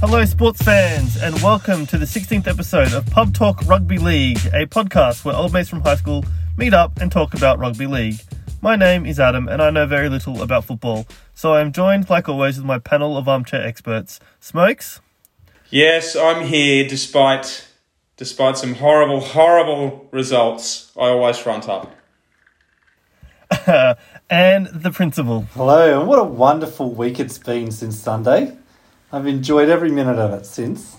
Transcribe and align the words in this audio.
Hello, 0.00 0.24
sports 0.24 0.62
fans, 0.62 1.18
and 1.18 1.34
welcome 1.42 1.84
to 1.84 1.98
the 1.98 2.06
16th 2.06 2.46
episode 2.46 2.94
of 2.94 3.04
Pub 3.10 3.34
Talk 3.34 3.60
Rugby 3.66 3.98
League, 3.98 4.38
a 4.46 4.64
podcast 4.64 5.26
where 5.26 5.36
old 5.36 5.52
mates 5.52 5.68
from 5.68 5.82
high 5.82 5.96
school 5.96 6.24
meet 6.56 6.72
up 6.72 6.98
and 7.02 7.12
talk 7.12 7.34
about 7.34 7.58
rugby 7.58 7.86
league. 7.86 8.18
My 8.62 8.76
name 8.76 9.04
is 9.04 9.20
Adam, 9.20 9.46
and 9.46 9.60
I 9.60 9.68
know 9.68 9.84
very 9.86 10.08
little 10.08 10.40
about 10.40 10.64
football, 10.64 11.06
so 11.34 11.52
I 11.52 11.60
am 11.60 11.70
joined, 11.70 12.08
like 12.08 12.30
always, 12.30 12.56
with 12.56 12.64
my 12.64 12.78
panel 12.78 13.18
of 13.18 13.28
armchair 13.28 13.62
experts. 13.62 14.20
Smokes? 14.40 15.02
Yes, 15.68 16.16
I'm 16.16 16.46
here 16.46 16.88
despite 16.88 17.68
despite 18.16 18.56
some 18.56 18.76
horrible, 18.76 19.20
horrible 19.20 20.08
results. 20.12 20.92
I 20.98 21.08
always 21.08 21.36
front 21.36 21.68
up. 21.68 21.94
and 24.30 24.66
the 24.68 24.92
principal. 24.92 25.42
Hello, 25.52 26.00
and 26.00 26.08
what 26.08 26.18
a 26.18 26.24
wonderful 26.24 26.90
week 26.90 27.20
it's 27.20 27.36
been 27.36 27.70
since 27.70 27.98
Sunday. 27.98 28.56
I've 29.12 29.26
enjoyed 29.26 29.68
every 29.68 29.90
minute 29.90 30.18
of 30.18 30.32
it 30.34 30.46
since 30.46 30.96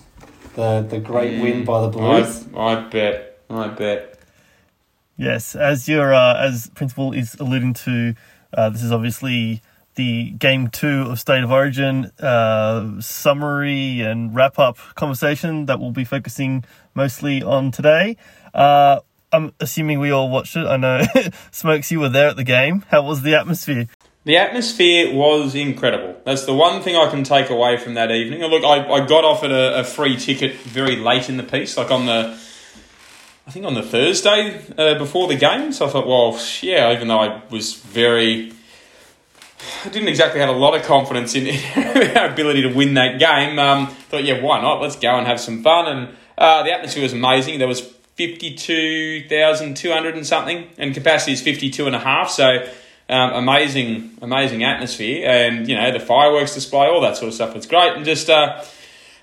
the 0.54 0.86
the 0.88 0.98
great 0.98 1.40
win 1.40 1.64
by 1.64 1.80
the 1.82 1.88
Blues. 1.88 2.46
I, 2.54 2.58
I 2.58 2.88
bet. 2.88 3.38
I 3.48 3.68
bet. 3.68 4.18
Yes, 5.16 5.54
as 5.54 5.88
your 5.88 6.12
uh, 6.12 6.36
as 6.44 6.70
principal 6.74 7.12
is 7.12 7.34
alluding 7.36 7.74
to, 7.74 8.14
uh, 8.52 8.68
this 8.70 8.82
is 8.82 8.92
obviously 8.92 9.62
the 9.94 10.30
game 10.30 10.68
two 10.68 11.02
of 11.10 11.20
State 11.20 11.42
of 11.42 11.50
Origin 11.50 12.10
uh, 12.20 13.00
summary 13.00 14.00
and 14.00 14.34
wrap 14.34 14.58
up 14.58 14.76
conversation 14.94 15.66
that 15.66 15.80
we'll 15.80 15.90
be 15.90 16.04
focusing 16.04 16.64
mostly 16.94 17.42
on 17.42 17.70
today. 17.70 18.16
Uh, 18.54 19.00
I'm 19.32 19.54
assuming 19.60 20.00
we 20.00 20.10
all 20.10 20.28
watched 20.28 20.56
it. 20.56 20.66
I 20.66 20.76
know, 20.76 21.02
Smokes, 21.50 21.90
you 21.90 22.00
were 22.00 22.08
there 22.10 22.28
at 22.28 22.36
the 22.36 22.44
game. 22.44 22.84
How 22.88 23.02
was 23.02 23.22
the 23.22 23.34
atmosphere? 23.34 23.86
The 24.24 24.36
atmosphere 24.36 25.12
was 25.12 25.56
incredible. 25.56 26.14
That's 26.24 26.44
the 26.44 26.54
one 26.54 26.80
thing 26.80 26.94
I 26.94 27.10
can 27.10 27.24
take 27.24 27.50
away 27.50 27.76
from 27.76 27.94
that 27.94 28.12
evening. 28.12 28.40
Look, 28.42 28.62
I, 28.62 28.88
I 28.88 29.04
got 29.04 29.24
offered 29.24 29.50
a, 29.50 29.80
a 29.80 29.84
free 29.84 30.16
ticket 30.16 30.54
very 30.58 30.94
late 30.94 31.28
in 31.28 31.38
the 31.38 31.42
piece, 31.42 31.76
like 31.76 31.90
on 31.90 32.06
the, 32.06 32.38
I 33.46 33.50
think 33.50 33.66
on 33.66 33.74
the 33.74 33.82
Thursday 33.82 34.64
uh, 34.78 34.96
before 34.96 35.26
the 35.26 35.34
game. 35.34 35.72
So 35.72 35.86
I 35.86 35.88
thought, 35.90 36.06
well, 36.06 36.40
yeah, 36.60 36.92
even 36.92 37.08
though 37.08 37.18
I 37.18 37.42
was 37.50 37.74
very, 37.74 38.52
I 39.84 39.88
didn't 39.88 40.06
exactly 40.06 40.38
have 40.38 40.50
a 40.50 40.58
lot 40.58 40.76
of 40.76 40.84
confidence 40.84 41.34
in 41.34 41.48
our 42.16 42.28
ability 42.28 42.62
to 42.62 42.72
win 42.72 42.94
that 42.94 43.18
game. 43.18 43.58
Um, 43.58 43.88
thought, 43.88 44.22
yeah, 44.22 44.40
why 44.40 44.62
not? 44.62 44.80
Let's 44.80 44.94
go 44.94 45.16
and 45.16 45.26
have 45.26 45.40
some 45.40 45.64
fun. 45.64 45.88
And 45.88 46.10
uh, 46.38 46.62
the 46.62 46.72
atmosphere 46.72 47.02
was 47.02 47.12
amazing. 47.12 47.58
There 47.58 47.66
was 47.66 47.80
52,200 47.80 50.14
and 50.14 50.24
something, 50.24 50.68
and 50.78 50.94
capacity 50.94 51.32
is 51.32 51.42
52 51.42 51.88
and 51.88 51.96
a 51.96 51.98
half. 51.98 52.30
So 52.30 52.68
um, 53.12 53.32
amazing, 53.34 54.10
amazing 54.22 54.64
atmosphere, 54.64 55.28
and 55.28 55.68
you 55.68 55.76
know 55.76 55.92
the 55.92 56.00
fireworks 56.00 56.54
display, 56.54 56.86
all 56.86 57.00
that 57.02 57.16
sort 57.16 57.28
of 57.28 57.34
stuff. 57.34 57.54
It's 57.54 57.66
great, 57.66 57.92
and 57.94 58.04
just 58.04 58.30
uh, 58.30 58.64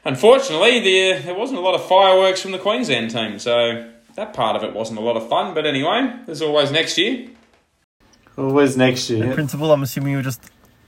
unfortunately, 0.06 0.80
there 0.80 1.20
there 1.20 1.36
wasn't 1.36 1.60
a 1.60 1.62
lot 1.62 1.76
of 1.76 1.84
fireworks 1.86 2.42
from 2.42 2.52
the 2.52 2.60
Queensland 2.60 3.12
team, 3.12 3.40
so 3.40 3.92
that 4.16 4.34
part 4.34 4.56
of 4.56 4.64
it 4.64 4.74
wasn't 4.74 5.00
a 5.00 5.02
lot 5.02 5.18
of 5.18 5.28
fun. 5.28 5.54
But 5.54 5.66
anyway, 5.66 6.14
there's 6.26 6.42
always 6.42 6.72
next 6.72 6.98
year. 6.98 7.30
Always 8.38 8.78
next 8.78 9.10
year. 9.10 9.26
And 9.26 9.34
principal, 9.34 9.72
I'm 9.72 9.84
assuming 9.84 10.12
you 10.12 10.18
were 10.18 10.24
just 10.24 10.42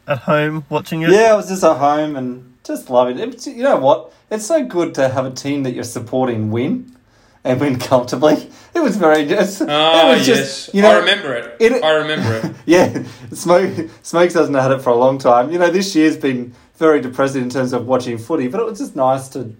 at 0.07 0.19
home 0.19 0.65
watching 0.69 1.01
it. 1.01 1.09
Yeah, 1.09 1.33
I 1.33 1.35
was 1.35 1.49
just 1.49 1.63
at 1.63 1.77
home 1.77 2.15
and 2.15 2.55
just 2.63 2.89
loving 2.89 3.19
it. 3.19 3.45
You 3.47 3.63
know 3.63 3.77
what? 3.77 4.13
It's 4.29 4.45
so 4.45 4.63
good 4.63 4.95
to 4.95 5.09
have 5.09 5.25
a 5.25 5.31
team 5.31 5.63
that 5.63 5.73
you're 5.73 5.83
supporting 5.83 6.51
win 6.51 6.95
and 7.43 7.59
win 7.59 7.79
comfortably. 7.79 8.49
It 8.73 8.79
was 8.79 8.97
very 8.97 9.25
just. 9.25 9.61
Oh, 9.61 9.65
it 9.65 9.69
ah, 9.69 10.13
was 10.13 10.27
yes. 10.27 10.37
just, 10.37 10.73
you 10.73 10.81
know, 10.81 10.91
I 10.91 10.99
remember 10.99 11.33
it. 11.33 11.57
it- 11.59 11.83
I 11.83 11.91
remember 11.91 12.47
it. 12.47 12.55
yeah, 12.65 13.03
Smoke 13.33 13.89
Smokes 14.03 14.33
hasn't 14.33 14.55
had 14.55 14.71
it 14.71 14.81
for 14.81 14.91
a 14.91 14.95
long 14.95 15.17
time. 15.17 15.51
You 15.51 15.59
know, 15.59 15.69
this 15.69 15.95
year's 15.95 16.17
been 16.17 16.53
very 16.75 17.01
depressing 17.01 17.43
in 17.43 17.49
terms 17.49 17.73
of 17.73 17.87
watching 17.87 18.17
footy, 18.17 18.47
but 18.47 18.59
it 18.59 18.65
was 18.65 18.79
just 18.79 18.95
nice 18.95 19.29
to 19.29 19.55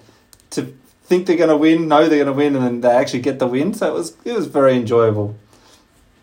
to 0.51 0.73
think 1.03 1.27
they're 1.27 1.37
going 1.37 1.49
to 1.49 1.57
win, 1.57 1.87
know 1.87 2.07
they're 2.07 2.23
going 2.23 2.27
to 2.27 2.33
win, 2.33 2.55
and 2.55 2.65
then 2.65 2.81
they 2.81 2.89
actually 2.89 3.21
get 3.21 3.39
the 3.39 3.47
win. 3.47 3.73
So 3.73 3.87
it 3.87 3.93
was 3.93 4.17
it 4.23 4.33
was 4.33 4.47
very 4.47 4.75
enjoyable. 4.75 5.35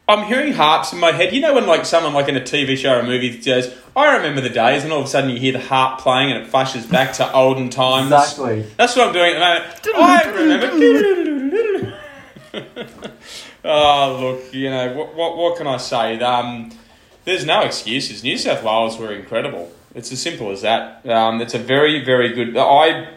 I'm 0.09 0.25
hearing 0.25 0.55
harps 0.55 0.95
in 0.95 0.99
my 0.99 1.13
head. 1.13 1.35
You 1.35 1.43
know 1.43 1.53
when 1.53 1.67
like 1.67 1.85
someone 1.85 2.15
like 2.15 2.29
in 2.29 2.37
a 2.37 2.41
TV 2.41 2.79
show 2.79 2.95
or 2.95 3.01
a 3.01 3.05
movie 3.05 3.37
goes, 3.39 3.75
I 3.95 4.17
remember 4.17 4.41
the 4.41 4.49
days, 4.49 4.83
and 4.83 4.91
all 4.91 5.01
of 5.01 5.05
a 5.05 5.09
sudden 5.09 5.29
you 5.29 5.39
hear 5.39 5.53
the 5.53 5.61
harp 5.61 6.01
playing 6.01 6.33
and 6.33 6.43
it 6.43 6.49
flashes 6.49 6.87
back 6.87 7.13
to 7.15 7.31
olden 7.31 7.69
times. 7.69 8.11
Exactly. 8.11 8.63
That's 8.79 8.97
what 8.97 9.09
I'm 9.09 9.13
doing 9.13 9.35
at 9.35 9.83
the 9.83 9.93
moment. 9.93 10.11
I 10.11 10.31
remember. 10.31 11.28
Oh 13.65 14.19
look, 14.21 14.55
you 14.55 14.71
know 14.71 14.95
what? 14.95 15.15
What, 15.15 15.37
what 15.37 15.59
can 15.59 15.67
I 15.67 15.77
say? 15.77 16.19
Um, 16.21 16.71
there's 17.25 17.45
no 17.45 17.63
excuses. 17.63 18.23
New 18.23 18.39
South 18.39 18.63
Wales 18.63 18.99
were 18.99 19.13
incredible. 19.13 19.71
It's 19.95 20.13
as 20.13 20.21
simple 20.21 20.51
as 20.51 20.63
that. 20.63 21.07
Um, 21.09 21.41
it's 21.41 21.55
a 21.55 21.59
very, 21.59 22.05
very 22.05 22.33
good. 22.33 22.57
I, 22.57 23.09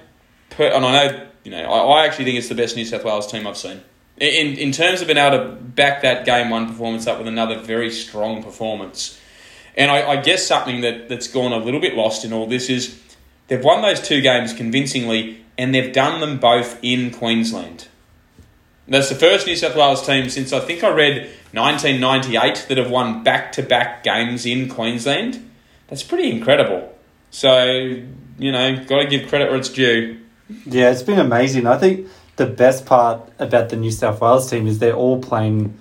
per, 0.50 0.66
and 0.66 0.86
I 0.86 0.92
know 0.92 1.28
you 1.44 1.52
know. 1.52 1.64
I, 1.64 2.02
I 2.02 2.06
actually 2.06 2.26
think 2.26 2.38
it's 2.38 2.50
the 2.50 2.56
best 2.56 2.76
New 2.76 2.86
South 2.86 3.04
Wales 3.04 3.32
team 3.32 3.48
I've 3.48 3.58
seen. 3.58 3.82
In 4.18 4.58
in 4.58 4.72
terms 4.72 5.02
of 5.02 5.08
being 5.08 5.18
able 5.18 5.38
to 5.38 5.56
back 5.56 6.02
that 6.02 6.26
game 6.26 6.50
one 6.50 6.68
performance 6.68 7.08
up 7.08 7.18
with 7.18 7.28
another 7.28 7.60
very 7.60 7.90
strong 7.90 8.44
performance, 8.44 9.20
and 9.76 9.90
I, 9.90 10.12
I 10.12 10.16
guess 10.18 10.46
something 10.46 10.82
that 10.82 11.10
that's 11.10 11.28
gone 11.28 11.52
a 11.54 11.58
little 11.58 11.80
bit 11.80 11.96
lost 11.96 12.26
in 12.26 12.34
all 12.34 12.48
this 12.48 12.70
is 12.70 13.02
they've 13.48 13.64
won 13.64 13.82
those 13.82 14.02
two 14.02 14.22
games 14.22 14.54
convincingly, 14.54 15.44
and 15.58 15.74
they've 15.74 15.94
done 15.94 16.20
them 16.20 16.40
both 16.40 16.78
in 16.84 17.12
Queensland. 17.12 17.88
That's 18.92 19.08
the 19.10 19.16
first 19.16 19.48
New 19.48 19.56
South 19.56 19.76
Wales 19.76 20.06
team 20.06 20.30
since 20.30 20.52
I 20.52 20.60
think 20.60 20.84
I 20.84 20.90
read 20.90 21.30
1998 21.54 22.66
that 22.68 22.78
have 22.78 22.92
won 22.92 23.24
back 23.24 23.54
to 23.54 23.64
back 23.64 24.04
games 24.04 24.46
in 24.46 24.68
Queensland. 24.70 25.50
That's 25.88 26.04
pretty 26.04 26.30
incredible. 26.30 26.94
So, 27.30 27.64
you 28.38 28.52
know, 28.52 28.84
got 28.86 29.02
to 29.04 29.08
give 29.08 29.30
credit 29.30 29.50
where 29.50 29.58
it's 29.58 29.70
due. 29.70 30.20
Yeah, 30.66 30.92
it's 30.92 31.04
been 31.04 31.20
amazing. 31.20 31.68
I 31.68 31.78
think 31.78 32.08
the 32.36 32.46
best 32.46 32.86
part 32.86 33.22
about 33.40 33.70
the 33.70 33.78
New 33.78 33.92
South 33.92 34.20
Wales 34.20 34.50
team 34.50 34.68
is 34.68 34.80
they're 34.80 34.94
all 34.94 35.22
playing 35.22 35.78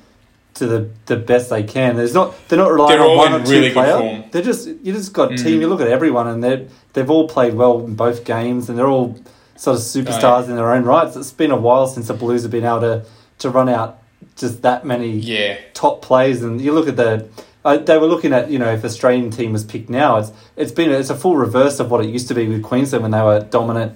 to 0.54 0.66
the, 0.66 0.91
the 1.06 1.16
best 1.16 1.50
they 1.50 1.62
can. 1.65 1.97
There's 1.97 2.15
not 2.15 2.34
they're 2.49 2.59
not 2.59 2.70
relying 2.72 2.99
They're 2.99 3.09
on 3.09 3.16
one 3.16 3.32
or 3.32 3.44
two 3.44 3.50
really 3.50 3.69
good 3.69 3.75
player. 3.75 4.25
They're 4.31 4.43
just 4.43 4.69
you 4.69 4.93
just 4.93 5.12
got 5.12 5.31
Mm. 5.31 5.43
team. 5.43 5.60
You 5.60 5.69
look 5.69 5.81
at 5.81 5.88
everyone 5.88 6.28
and 6.28 6.44
they 6.44 6.69
they've 6.93 7.10
all 7.10 7.28
played 7.28 7.54
well 7.54 7.84
in 7.84 7.94
both 7.94 8.25
games 8.25 8.69
and 8.69 8.78
they're 8.78 8.88
all 8.88 9.19
sort 9.60 9.76
of 9.76 9.82
superstars 9.82 10.48
in 10.48 10.56
their 10.56 10.72
own 10.72 10.84
rights. 10.84 11.16
It's 11.16 11.32
been 11.32 11.50
a 11.50 11.56
while 11.56 11.87
since 11.87 12.09
the 12.09 12.15
Blues 12.15 12.43
have 12.43 12.50
been 12.50 12.65
able 12.65 12.81
to 12.81 13.04
to 13.41 13.50
run 13.50 13.69
out 13.69 14.03
just 14.37 14.62
that 14.62 14.84
many 14.87 15.10
Yeah. 15.10 15.59
top 15.75 16.00
players. 16.03 16.43
And 16.43 16.60
you 16.60 16.72
look 16.72 16.88
at 16.88 16.97
the. 16.97 17.26
Uh, 17.62 17.76
they 17.76 17.99
were 17.99 18.06
looking 18.06 18.32
at 18.32 18.50
you 18.50 18.59
know 18.59 18.72
if 18.72 18.82
Australian 18.87 19.31
team 19.31 19.53
was 19.53 19.65
picked 19.65 19.91
now 19.91 20.16
it's 20.16 20.32
it's 20.56 20.72
been 20.72 20.91
it's 20.91 21.10
a 21.10 21.15
full 21.15 21.37
reverse 21.37 21.78
of 21.78 21.91
what 21.91 22.03
it 22.03 22.09
used 22.09 22.26
to 22.28 22.34
be 22.34 22.49
with 22.49 22.62
Queensland 22.62 23.03
when 23.03 23.10
they 23.10 23.20
were 23.20 23.41
dominant 23.41 23.93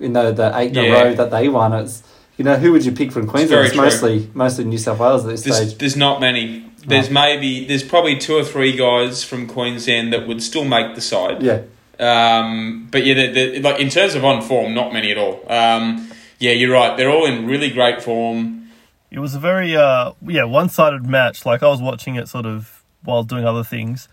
in 0.00 0.14
the 0.14 0.32
the 0.32 0.50
eight 0.58 0.76
in 0.76 0.84
a 0.84 0.90
row 0.90 1.14
that 1.14 1.30
they 1.30 1.48
won 1.48 1.72
it's 1.72 2.02
you 2.36 2.44
know 2.44 2.56
who 2.56 2.72
would 2.72 2.84
you 2.84 2.90
pick 2.90 3.12
from 3.12 3.28
Queensland 3.28 3.50
very 3.50 3.66
it's, 3.68 3.76
mostly 3.76 4.28
mostly 4.34 4.64
New 4.64 4.78
South 4.78 4.98
Wales 4.98 5.24
at 5.24 5.30
this 5.30 5.44
There's, 5.44 5.56
stage 5.56 5.78
there's 5.78 5.96
not 5.96 6.20
many. 6.20 6.68
There's 6.84 7.08
maybe, 7.08 7.64
there's 7.64 7.84
probably 7.84 8.18
two 8.18 8.34
or 8.36 8.44
three 8.44 8.76
guys 8.76 9.22
from 9.22 9.46
Queensland 9.46 10.12
that 10.12 10.26
would 10.26 10.42
still 10.42 10.64
make 10.64 10.96
the 10.96 11.00
side. 11.00 11.40
yeah 11.40 11.60
Um, 12.00 12.88
but 12.90 13.04
yeah, 13.06 13.14
they're, 13.14 13.32
they're- 13.32 13.60
like 13.60 13.80
in 13.80 13.88
terms 13.90 14.14
of 14.14 14.24
on 14.24 14.42
form, 14.42 14.74
not 14.74 14.92
many 14.92 15.10
at 15.10 15.18
all. 15.18 15.44
Um, 15.50 16.10
yeah, 16.38 16.52
you're 16.52 16.72
right. 16.72 16.96
They're 16.96 17.10
all 17.10 17.26
in 17.26 17.46
really 17.46 17.70
great 17.70 18.02
form. 18.02 18.68
It 19.10 19.20
was 19.20 19.34
a 19.34 19.38
very 19.38 19.76
uh 19.76 20.12
yeah 20.26 20.44
one 20.44 20.68
sided 20.68 21.06
match. 21.06 21.46
Like 21.46 21.62
I 21.62 21.68
was 21.68 21.80
watching 21.80 22.16
it 22.16 22.28
sort 22.28 22.46
of 22.46 22.82
while 23.04 23.22
doing 23.22 23.44
other 23.44 23.62
things, 23.62 24.08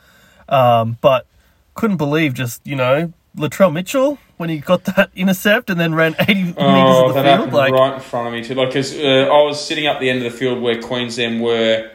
um, 0.47 0.97
but 1.01 1.25
couldn't 1.73 1.97
believe 1.97 2.33
just 2.35 2.65
you 2.67 2.75
know 2.75 3.11
Latrell 3.35 3.73
Mitchell 3.73 4.19
when 4.37 4.49
he 4.49 4.59
got 4.59 4.83
that 4.83 5.09
intercept 5.15 5.69
and 5.71 5.79
then 5.79 5.95
ran 5.95 6.15
eighty 6.19 6.43
meters 6.43 6.55
of 6.57 7.13
the 7.15 7.23
field. 7.23 7.51
Like 7.53 7.73
right 7.73 7.95
in 7.95 7.99
front 7.99 8.27
of 8.27 8.33
me 8.33 8.43
too. 8.43 8.53
Like, 8.53 8.67
because 8.69 8.93
uh, 8.95 9.27
I 9.31 9.41
was 9.43 9.63
sitting 9.65 9.87
up 9.87 9.99
the 9.99 10.09
end 10.09 10.23
of 10.23 10.31
the 10.31 10.37
field 10.37 10.61
where 10.61 10.79
Queensland 10.79 11.41
were 11.41 11.89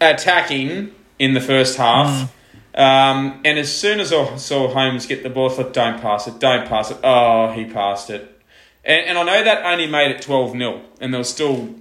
attacking 0.00 0.92
in 1.18 1.34
the 1.34 1.40
first 1.40 1.76
half. 1.76 2.32
Um, 2.74 3.40
and 3.44 3.58
as 3.58 3.74
soon 3.74 4.00
as 4.00 4.12
I 4.12 4.36
saw 4.36 4.68
Holmes 4.68 5.06
get 5.06 5.22
the 5.22 5.30
ball, 5.30 5.50
I 5.50 5.54
thought, 5.54 5.72
don't 5.72 6.00
pass 6.00 6.26
it, 6.28 6.38
don't 6.38 6.68
pass 6.68 6.90
it. 6.90 6.98
Oh, 7.02 7.50
he 7.52 7.64
passed 7.64 8.10
it. 8.10 8.40
And, 8.84 9.06
and 9.06 9.18
I 9.18 9.22
know 9.22 9.44
that 9.44 9.64
only 9.64 9.86
made 9.86 10.10
it 10.10 10.22
12 10.22 10.52
0, 10.52 10.82
and 11.00 11.12
there 11.12 11.18
was 11.18 11.28
still 11.28 11.74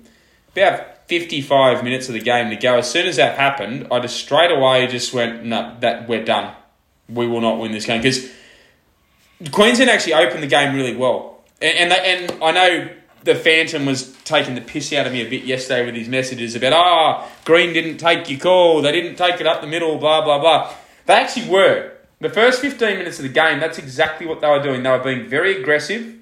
about 0.54 1.07
55 1.07 1.84
minutes 1.84 2.07
of 2.07 2.13
the 2.13 2.19
game 2.19 2.50
to 2.50 2.56
go. 2.56 2.78
As 2.78 2.89
soon 2.89 3.07
as 3.07 3.16
that 3.18 3.38
happened, 3.38 3.88
I 3.92 4.00
just 4.00 4.18
straight 4.18 4.51
away 4.51 4.88
just 4.88 5.13
went, 5.13 5.44
no, 5.45 5.75
that 5.80 6.07
we're 6.07 6.25
done. 6.25 6.54
We 7.07 7.28
will 7.28 7.42
not 7.42 7.60
win 7.60 7.72
this 7.72 7.86
game. 7.86 8.01
Because 8.01 8.30
Queensland 9.51 9.90
actually 9.90 10.16
opened 10.16 10.44
the 10.44 10.48
game 10.48 10.75
really 10.75 10.95
well. 10.95 11.44
And, 11.62 11.78
and, 11.78 11.92
they, 11.92 12.28
and 12.28 12.44
I 12.44 12.51
know 12.51 12.90
the 13.28 13.36
Phantom 13.36 13.86
was 13.86 14.16
taking 14.24 14.56
the 14.56 14.62
piss 14.62 14.92
out 14.94 15.06
of 15.06 15.14
me 15.14 15.22
a 15.22 15.30
bit 15.30 15.44
yesterday 15.44 15.86
with 15.86 15.96
his 15.96 16.08
messages 16.08 16.56
about, 16.56 16.74
ah, 16.74 17.30
Green 17.46 17.74
didn't 17.74 17.98
take 17.98 18.30
your 18.30 18.40
call, 18.40 18.82
they 18.82 18.92
didn't 18.92 19.18
take 19.18 19.40
it 19.40 19.46
up 19.46 19.62
the 19.62 19.68
middle, 19.68 19.98
blah, 19.98 20.24
blah, 20.24 20.40
blah. 20.40 20.74
They 21.06 21.14
actually 21.14 21.50
were. 21.50 21.92
The 22.20 22.30
first 22.30 22.62
15 22.62 22.98
minutes 22.98 23.20
of 23.20 23.24
the 23.24 23.30
game, 23.30 23.60
that's 23.60 23.78
exactly 23.78 24.26
what 24.26 24.42
they 24.42 24.48
were 24.48 24.64
doing. 24.64 24.82
They 24.82 24.90
were 24.90 25.04
being 25.04 25.28
very 25.28 25.60
aggressive 25.60 26.16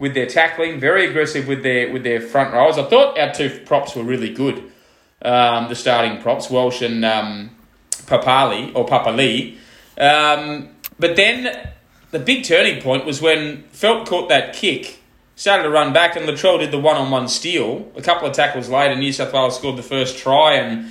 with 0.00 0.14
their 0.14 0.26
tackling, 0.26 0.80
very 0.80 1.08
aggressive 1.08 1.46
with 1.46 1.62
their 1.62 1.92
with 1.92 2.04
their 2.04 2.20
front 2.20 2.54
rows. 2.54 2.78
I 2.78 2.84
thought 2.84 3.18
our 3.18 3.34
two 3.34 3.60
props 3.66 3.94
were 3.94 4.02
really 4.02 4.32
good. 4.32 4.72
Um, 5.20 5.68
the 5.68 5.74
starting 5.74 6.22
props, 6.22 6.50
Welch 6.50 6.80
and 6.80 7.04
um, 7.04 7.50
Papali 7.90 8.74
or 8.74 8.86
Papali. 8.86 9.58
Um, 9.98 10.70
but 10.98 11.16
then 11.16 11.70
the 12.12 12.18
big 12.18 12.44
turning 12.44 12.80
point 12.80 13.04
was 13.04 13.20
when 13.20 13.64
Felt 13.72 14.08
caught 14.08 14.30
that 14.30 14.54
kick, 14.54 15.01
started 15.42 15.64
to 15.64 15.70
run 15.70 15.92
back, 15.92 16.14
and 16.14 16.24
Latrell 16.24 16.60
did 16.60 16.70
the 16.70 16.78
one-on-one 16.78 17.26
steal. 17.26 17.90
A 17.96 18.00
couple 18.00 18.28
of 18.28 18.32
tackles 18.32 18.68
later, 18.68 18.94
New 18.94 19.12
South 19.12 19.32
Wales 19.32 19.56
scored 19.56 19.76
the 19.76 19.82
first 19.82 20.16
try, 20.16 20.54
and 20.54 20.88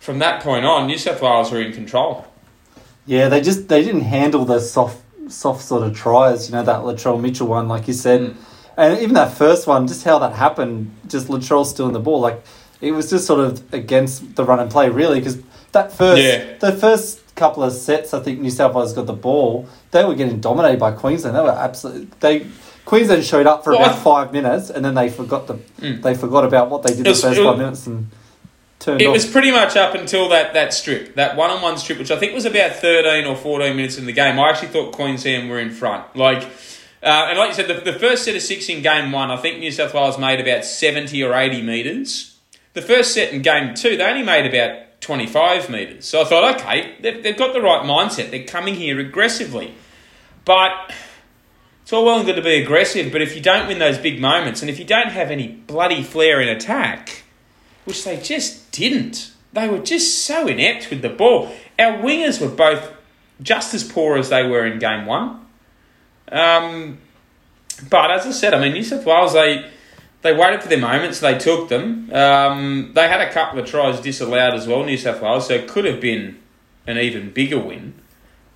from 0.00 0.18
that 0.18 0.42
point 0.42 0.66
on, 0.66 0.86
New 0.86 0.98
South 0.98 1.22
Wales 1.22 1.50
were 1.50 1.62
in 1.62 1.72
control. 1.72 2.26
Yeah, 3.06 3.28
they 3.30 3.40
just 3.40 3.68
they 3.68 3.82
didn't 3.82 4.02
handle 4.02 4.44
the 4.44 4.60
soft 4.60 4.98
soft 5.28 5.62
sort 5.64 5.82
of 5.82 5.96
tries. 5.96 6.50
You 6.50 6.56
know 6.56 6.62
that 6.62 6.80
Latrell 6.80 7.18
Mitchell 7.18 7.46
one, 7.46 7.68
like 7.68 7.88
you 7.88 7.94
said, 7.94 8.20
Mm. 8.20 8.34
and 8.76 8.98
even 9.00 9.14
that 9.14 9.32
first 9.32 9.66
one, 9.66 9.86
just 9.86 10.04
how 10.04 10.18
that 10.18 10.34
happened, 10.34 10.90
just 11.08 11.28
Latrell 11.28 11.64
stealing 11.64 11.94
the 11.94 11.98
ball, 12.00 12.20
like 12.20 12.44
it 12.82 12.92
was 12.92 13.08
just 13.08 13.26
sort 13.26 13.40
of 13.40 13.62
against 13.72 14.36
the 14.36 14.44
run 14.44 14.60
and 14.60 14.70
play, 14.70 14.90
really, 14.90 15.20
because 15.20 15.38
that 15.72 15.90
first 15.90 16.20
Yeah. 16.22 16.44
the 16.60 16.72
first 16.72 17.20
couple 17.34 17.62
of 17.64 17.72
sets, 17.72 18.12
I 18.12 18.20
think 18.20 18.40
New 18.40 18.50
South 18.50 18.74
Wales 18.74 18.92
got 18.92 19.06
the 19.06 19.14
ball, 19.14 19.66
they 19.90 20.04
were 20.04 20.14
getting 20.14 20.38
dominated 20.40 20.78
by 20.78 20.90
Queensland. 20.90 21.34
They 21.34 21.40
were 21.40 21.48
absolutely 21.50 22.08
they. 22.20 22.46
Queensland 22.86 23.24
showed 23.24 23.46
up 23.46 23.62
for 23.64 23.72
Well, 23.74 23.82
about 23.82 23.96
I- 23.96 24.00
five 24.00 24.32
minutes, 24.32 24.70
and 24.70 24.82
then 24.84 24.94
they 24.94 25.10
forgot 25.10 25.46
the 25.46 25.54
Mm. 25.82 26.02
they 26.02 26.14
forgot 26.14 26.44
about 26.44 26.70
what 26.70 26.82
they 26.82 26.90
did 26.90 27.00
It 27.00 27.04
the 27.04 27.10
was- 27.10 27.22
first 27.22 27.38
it 27.38 27.44
five 27.44 27.58
minutes 27.58 27.86
and 27.86 28.06
turned 28.78 29.02
It 29.02 29.06
off. 29.08 29.12
was 29.12 29.26
pretty 29.26 29.50
much 29.50 29.76
up 29.76 29.94
until 29.94 30.28
that, 30.30 30.54
that 30.54 30.72
strip, 30.72 31.14
that 31.16 31.36
one 31.36 31.50
on 31.50 31.60
one 31.60 31.76
strip, 31.76 31.98
which 31.98 32.10
I 32.10 32.16
think 32.16 32.32
was 32.32 32.44
about 32.46 32.72
13 32.76 33.26
or 33.26 33.36
14 33.36 33.76
minutes 33.76 33.98
in 33.98 34.06
the 34.06 34.12
game. 34.12 34.38
I 34.38 34.48
actually 34.50 34.68
thought 34.68 34.92
Queensland 34.92 35.50
were 35.50 35.58
in 35.58 35.70
front. 35.70 36.04
Like, 36.16 36.42
uh, 37.02 37.26
and 37.28 37.38
like 37.38 37.48
you 37.48 37.54
said, 37.54 37.68
the, 37.68 37.92
the 37.92 37.98
first 37.98 38.24
set 38.24 38.34
of 38.36 38.42
six 38.42 38.68
in 38.68 38.82
game 38.82 39.12
one, 39.12 39.30
I 39.30 39.36
think 39.36 39.58
New 39.58 39.70
South 39.72 39.92
Wales 39.92 40.16
made 40.18 40.40
about 40.40 40.64
70 40.64 41.22
or 41.22 41.34
80 41.34 41.62
metres. 41.62 42.36
The 42.74 42.82
first 42.82 43.12
set 43.14 43.32
in 43.32 43.42
game 43.42 43.74
two, 43.74 43.96
they 43.96 44.04
only 44.04 44.22
made 44.22 44.46
about 44.46 45.00
25 45.00 45.70
metres. 45.70 46.04
So 46.06 46.20
I 46.20 46.24
thought, 46.24 46.56
okay, 46.60 46.92
they've, 47.00 47.22
they've 47.22 47.36
got 47.36 47.52
the 47.52 47.60
right 47.62 47.82
mindset. 47.82 48.30
They're 48.30 48.44
coming 48.44 48.74
here 48.74 48.98
aggressively. 49.00 49.74
But 50.44 50.72
it's 51.86 51.92
all 51.92 52.04
well 52.04 52.16
and 52.16 52.26
good 52.26 52.34
to 52.34 52.42
be 52.42 52.60
aggressive, 52.60 53.12
but 53.12 53.22
if 53.22 53.36
you 53.36 53.40
don't 53.40 53.68
win 53.68 53.78
those 53.78 53.96
big 53.96 54.20
moments 54.20 54.60
and 54.60 54.68
if 54.68 54.80
you 54.80 54.84
don't 54.84 55.10
have 55.10 55.30
any 55.30 55.46
bloody 55.46 56.02
flair 56.02 56.40
in 56.40 56.48
attack, 56.48 57.22
which 57.84 58.02
they 58.02 58.16
just 58.16 58.72
didn't. 58.72 59.30
They 59.52 59.68
were 59.68 59.78
just 59.78 60.26
so 60.26 60.48
inept 60.48 60.90
with 60.90 61.00
the 61.00 61.08
ball. 61.08 61.54
Our 61.78 61.98
wingers 61.98 62.40
were 62.40 62.52
both 62.52 62.92
just 63.40 63.72
as 63.72 63.84
poor 63.84 64.18
as 64.18 64.30
they 64.30 64.44
were 64.44 64.66
in 64.66 64.80
game 64.80 65.06
one. 65.06 65.46
Um, 66.32 66.98
but 67.88 68.10
as 68.10 68.26
I 68.26 68.32
said, 68.32 68.52
I 68.52 68.60
mean, 68.60 68.72
New 68.72 68.82
South 68.82 69.06
Wales, 69.06 69.34
they 69.34 69.70
they 70.22 70.34
waited 70.34 70.62
for 70.62 70.68
their 70.68 70.80
moments, 70.80 71.20
they 71.20 71.38
took 71.38 71.68
them. 71.68 72.12
Um, 72.12 72.90
they 72.96 73.06
had 73.06 73.20
a 73.20 73.32
couple 73.32 73.60
of 73.60 73.66
tries 73.66 74.00
disallowed 74.00 74.54
as 74.54 74.66
well, 74.66 74.82
New 74.82 74.96
South 74.96 75.22
Wales, 75.22 75.46
so 75.46 75.54
it 75.54 75.68
could 75.68 75.84
have 75.84 76.00
been 76.00 76.36
an 76.84 76.98
even 76.98 77.30
bigger 77.30 77.60
win. 77.60 77.94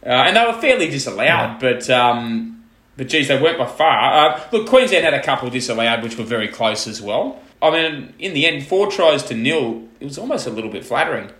Uh, 0.04 0.08
and 0.08 0.36
they 0.36 0.44
were 0.44 0.60
fairly 0.60 0.90
disallowed, 0.90 1.60
but 1.60 1.88
um, 1.88 2.59
but 3.00 3.08
geez, 3.08 3.28
they 3.28 3.40
weren't 3.40 3.56
by 3.56 3.64
far. 3.64 4.12
Uh, 4.12 4.40
look, 4.52 4.68
Queensland 4.68 5.06
had 5.06 5.14
a 5.14 5.22
couple 5.22 5.48
disallowed, 5.48 6.02
which 6.02 6.18
were 6.18 6.24
very 6.24 6.48
close 6.48 6.86
as 6.86 7.00
well. 7.00 7.40
I 7.62 7.70
mean, 7.70 8.12
in 8.18 8.34
the 8.34 8.44
end, 8.44 8.66
four 8.66 8.90
tries 8.90 9.22
to 9.22 9.34
nil, 9.34 9.88
it 10.00 10.04
was 10.04 10.18
almost 10.18 10.46
a 10.46 10.50
little 10.50 10.70
bit 10.70 10.84
flattering 10.84 11.30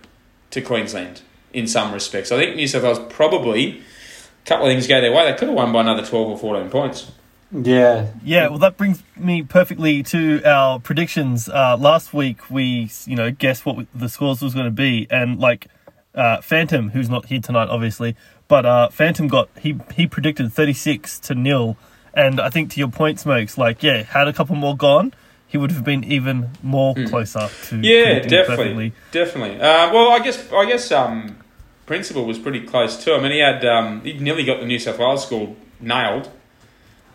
to 0.49 0.61
Queensland 0.63 1.21
in 1.53 1.67
some 1.67 1.93
respects. 1.93 2.31
I 2.31 2.37
think 2.37 2.55
New 2.55 2.65
South 2.67 2.81
Wales 2.81 2.99
probably, 3.09 3.77
a 3.77 4.47
couple 4.47 4.65
of 4.65 4.71
things 4.71 4.87
go 4.87 4.99
their 5.01 5.11
way, 5.11 5.31
they 5.31 5.37
could 5.37 5.49
have 5.49 5.55
won 5.55 5.71
by 5.71 5.81
another 5.81 6.03
12 6.03 6.29
or 6.29 6.35
14 6.39 6.71
points. 6.71 7.11
yeah, 7.51 8.07
Yeah, 8.23 8.47
well, 8.47 8.57
that 8.57 8.75
brings 8.75 9.03
me 9.15 9.43
perfectly 9.43 10.01
to 10.01 10.41
our 10.43 10.79
predictions. 10.79 11.47
Uh, 11.47 11.77
last 11.77 12.11
week, 12.11 12.49
we 12.49 12.89
you 13.05 13.15
know 13.15 13.29
guessed 13.29 13.67
what 13.67 13.85
the 13.93 14.09
scores 14.09 14.41
was 14.41 14.55
going 14.55 14.65
to 14.65 14.71
be, 14.71 15.05
and 15.11 15.39
like 15.39 15.67
uh, 16.15 16.41
Phantom, 16.41 16.89
who's 16.89 17.07
not 17.07 17.27
here 17.27 17.39
tonight, 17.39 17.69
obviously, 17.69 18.15
but 18.51 18.65
uh, 18.65 18.89
Phantom 18.89 19.29
got 19.29 19.47
he 19.57 19.79
he 19.95 20.05
predicted 20.07 20.51
thirty 20.51 20.73
six 20.73 21.17
to 21.19 21.33
nil, 21.33 21.77
and 22.13 22.41
I 22.41 22.49
think 22.49 22.69
to 22.71 22.79
your 22.79 22.89
point, 22.89 23.17
Smokes, 23.17 23.57
like 23.57 23.81
yeah, 23.81 24.03
had 24.03 24.27
a 24.27 24.33
couple 24.33 24.57
more 24.57 24.75
gone, 24.75 25.13
he 25.47 25.57
would 25.57 25.71
have 25.71 25.85
been 25.85 26.03
even 26.03 26.49
more 26.61 26.93
closer 27.07 27.47
to. 27.69 27.77
Yeah, 27.77 28.19
definitely, 28.19 28.91
perfectly. 28.91 28.93
definitely. 29.13 29.55
Uh, 29.55 29.93
well, 29.93 30.11
I 30.11 30.19
guess 30.19 30.51
I 30.51 30.65
guess 30.65 30.91
um, 30.91 31.37
Principal 31.85 32.25
was 32.25 32.37
pretty 32.37 32.59
close 32.67 33.01
too. 33.01 33.13
I 33.13 33.21
mean, 33.21 33.31
he 33.31 33.39
had 33.39 33.63
um, 33.63 34.01
he 34.01 34.17
nearly 34.19 34.43
got 34.43 34.59
the 34.59 34.65
New 34.65 34.79
South 34.79 34.99
Wales 34.99 35.25
score 35.25 35.55
nailed, 35.79 36.29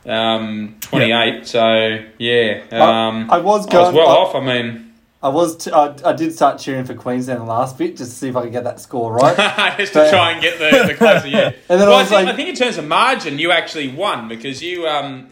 um, 0.07 0.77
twenty 0.81 1.13
eight. 1.13 1.47
So 1.47 1.99
yeah, 2.17 2.63
um, 2.73 3.31
I 3.31 3.37
was 3.41 3.67
I 3.69 3.79
was 3.79 3.95
well 3.95 4.09
I- 4.09 4.17
off. 4.17 4.35
I 4.35 4.41
mean, 4.41 4.86
I 5.27 5.29
was. 5.29 5.57
T- 5.57 5.73
I, 5.73 5.95
I 6.05 6.13
did 6.13 6.33
start 6.35 6.61
cheering 6.61 6.85
for 6.85 6.95
Queensland 6.95 7.41
the 7.41 7.45
last 7.45 7.77
bit 7.77 7.97
just 7.97 8.13
to 8.13 8.17
see 8.17 8.29
if 8.29 8.37
I 8.37 8.43
could 8.43 8.53
get 8.53 8.63
that 8.65 8.79
score 8.79 9.13
right. 9.13 9.37
just 9.79 9.93
to 9.95 9.99
But- 10.01 10.11
try 10.11 10.31
and 10.33 10.41
get 10.41 10.59
the, 10.59 10.87
the 10.87 10.95
closer. 10.95 11.27
Yeah, 11.27 11.47
And 11.69 11.81
then 11.81 11.89
well, 11.89 11.95
I 11.95 11.97
I, 11.97 12.01
was 12.03 12.09
think, 12.11 12.27
like- 12.27 12.33
I 12.35 12.37
think 12.37 12.49
in 12.51 12.55
terms 12.55 12.79
of 12.79 12.87
margin, 12.87 13.39
you 13.41 13.51
actually 13.51 13.89
won 13.89 14.29
because 14.29 14.63
you 14.63 14.87
um, 14.87 15.29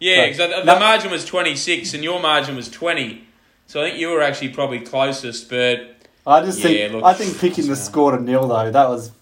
yeah, 0.00 0.20
Right. 0.22 0.32
because 0.32 0.38
the, 0.50 0.56
the 0.60 0.64
That- 0.66 0.80
margin 0.80 1.10
was 1.12 1.24
twenty 1.24 1.54
six 1.54 1.94
and 1.94 2.02
your 2.02 2.20
margin 2.20 2.56
was 2.56 2.68
twenty. 2.68 3.24
So 3.68 3.80
I 3.82 3.88
think 3.90 4.00
you 4.00 4.08
were 4.08 4.22
actually 4.22 4.48
probably 4.48 4.80
closest, 4.80 5.48
but 5.50 5.94
I 6.26 6.40
just 6.44 6.58
Yeah, 6.58 6.64
think. 6.88 6.92
look, 6.94 7.04
I 7.04 7.14
think 7.14 7.38
picking 7.38 7.68
the 7.68 7.76
score 7.76 8.16
to 8.16 8.20
nil 8.22 8.48
though 8.48 8.70
that 8.72 8.88
was, 8.88 9.12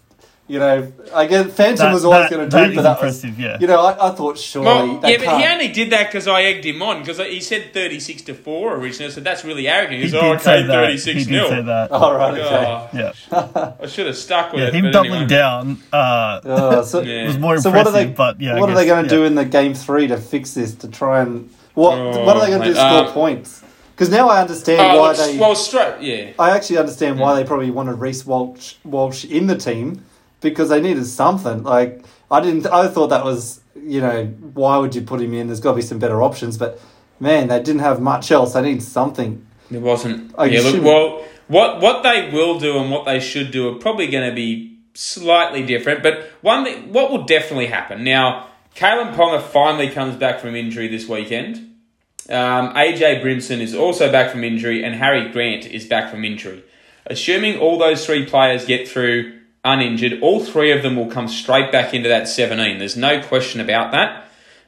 you 0.48 0.60
know, 0.60 0.92
I 1.12 1.26
guess 1.26 1.52
Phantom 1.52 1.86
That- 1.86 1.92
was 1.94 2.04
always 2.04 2.30
going 2.30 2.48
to 2.48 2.56
do, 2.56 2.62
is 2.70 2.76
but 2.76 2.82
that 2.82 3.02
was. 3.02 3.24
yeah. 3.24 3.58
You 3.60 3.66
know, 3.66 3.80
I, 3.84 4.08
I 4.08 4.10
thought 4.14 4.38
surely. 4.38 4.66
Well, 4.66 4.98
they 5.00 5.12
yeah, 5.12 5.16
but 5.18 5.26
he 5.36 5.42
can't- 5.42 5.52
only 5.54 5.68
did 5.68 5.90
that 5.90 6.06
because 6.06 6.28
I 6.28 6.42
egged 6.42 6.64
him 6.64 6.80
on 6.82 7.00
because 7.00 7.18
he 7.18 7.40
said 7.40 7.72
thirty 7.74 7.98
six 7.98 8.22
to 8.22 8.34
four 8.34 8.76
originally. 8.76 9.10
So 9.12 9.20
that's 9.20 9.44
really 9.44 9.66
arrogant. 9.66 9.96
He 9.96 10.02
He's 10.02 10.12
did 10.12 10.22
oh, 10.22 10.36
say 10.36 10.58
okay, 10.58 10.66
that. 10.68 10.72
thirty 10.72 11.12
He 11.18 11.24
did 11.24 11.32
nil. 11.32 11.48
say 11.48 11.62
that. 11.62 11.88
Oh 11.90 12.14
right, 12.14 12.34
okay. 12.38 12.88
Oh, 12.94 12.96
Yeah, 13.32 13.72
I 13.80 13.86
should 13.88 14.06
have 14.06 14.16
stuck 14.16 14.52
with 14.52 14.62
yeah. 14.62 14.68
it. 14.68 14.74
Him 14.74 14.84
but 14.84 14.92
doubling 14.92 15.12
anyway. 15.14 15.28
down 15.28 15.78
uh, 15.92 15.96
Uh, 16.44 16.82
so, 16.84 17.00
Yeah. 17.02 17.26
was 17.26 17.38
more 17.38 17.58
so 17.58 17.70
impressive. 17.70 17.92
what 17.92 18.00
are 18.00 18.04
they? 18.06 18.12
but 18.12 18.40
yeah, 18.40 18.54
I 18.56 18.60
what 18.60 18.70
are 18.70 18.76
they 18.76 18.86
going 18.86 19.04
to 19.08 19.10
yeah. 19.14 19.18
do 19.20 19.24
in 19.24 19.34
the 19.34 19.44
game 19.44 19.74
three 19.74 20.06
to 20.06 20.16
fix 20.16 20.54
this? 20.54 20.74
To 20.76 20.88
try 20.88 21.22
and 21.22 21.50
what? 21.74 21.98
Oh, 21.98 22.24
what 22.24 22.36
are 22.36 22.40
they 22.42 22.50
going 22.52 22.62
to 22.62 22.68
do 22.68 22.74
to 22.74 22.78
score 22.80 23.04
uh, 23.08 23.12
points? 23.12 23.62
Because 23.94 24.10
now 24.10 24.28
I 24.28 24.42
understand 24.42 24.80
Oh, 24.96 25.00
why 25.00 25.14
they. 25.14 25.38
well, 25.38 25.54
straight, 25.56 26.02
yeah. 26.02 26.32
I 26.38 26.50
actually 26.50 26.76
understand 26.76 27.18
why 27.18 27.34
they 27.34 27.44
probably 27.44 27.70
wanted 27.70 27.94
Reece 27.94 28.26
Walsh, 28.26 28.74
Walsh 28.84 29.24
in 29.24 29.46
the 29.46 29.56
team 29.56 30.04
because 30.50 30.68
they 30.68 30.80
needed 30.80 31.06
something. 31.06 31.62
Like 31.62 32.04
I 32.30 32.40
didn't. 32.40 32.66
I 32.66 32.88
thought 32.88 33.08
that 33.08 33.24
was 33.24 33.60
you 33.74 34.00
know 34.00 34.26
why 34.54 34.78
would 34.78 34.94
you 34.94 35.02
put 35.02 35.20
him 35.20 35.34
in? 35.34 35.46
There's 35.48 35.60
got 35.60 35.72
to 35.72 35.76
be 35.76 35.82
some 35.82 35.98
better 35.98 36.22
options, 36.22 36.58
but 36.58 36.80
man, 37.20 37.48
they 37.48 37.58
didn't 37.62 37.80
have 37.80 38.00
much 38.00 38.30
else. 38.30 38.54
They 38.54 38.62
need 38.62 38.82
something. 38.82 39.46
It 39.70 39.80
wasn't. 39.80 40.32
You 40.38 40.44
yeah, 40.46 40.60
look, 40.60 40.82
well, 40.82 41.24
what 41.48 41.80
what 41.80 42.02
they 42.02 42.30
will 42.32 42.58
do 42.58 42.78
and 42.78 42.90
what 42.90 43.04
they 43.04 43.20
should 43.20 43.50
do 43.50 43.68
are 43.68 43.78
probably 43.78 44.06
going 44.08 44.28
to 44.28 44.34
be 44.34 44.78
slightly 44.94 45.64
different. 45.64 46.02
But 46.02 46.30
one 46.40 46.64
thing, 46.64 46.92
what 46.92 47.10
will 47.10 47.24
definitely 47.24 47.66
happen 47.66 48.04
now, 48.04 48.48
Kalyn 48.74 49.14
Ponga 49.14 49.42
finally 49.42 49.90
comes 49.90 50.16
back 50.16 50.40
from 50.40 50.54
injury 50.54 50.88
this 50.88 51.08
weekend. 51.08 51.56
Um, 52.28 52.74
AJ 52.74 53.22
Brimson 53.22 53.60
is 53.60 53.74
also 53.74 54.10
back 54.10 54.32
from 54.32 54.42
injury, 54.42 54.82
and 54.82 54.96
Harry 54.96 55.30
Grant 55.30 55.66
is 55.66 55.86
back 55.86 56.10
from 56.10 56.24
injury. 56.24 56.64
Assuming 57.06 57.58
all 57.58 57.78
those 57.78 58.04
three 58.04 58.26
players 58.26 58.64
get 58.64 58.88
through 58.88 59.35
uninjured, 59.66 60.22
all 60.22 60.42
three 60.42 60.70
of 60.72 60.82
them 60.82 60.96
will 60.96 61.10
come 61.10 61.28
straight 61.28 61.72
back 61.72 61.92
into 61.92 62.08
that 62.08 62.28
17. 62.28 62.78
There's 62.78 62.96
no 62.96 63.22
question 63.22 63.60
about 63.60 63.92
that. 63.92 64.22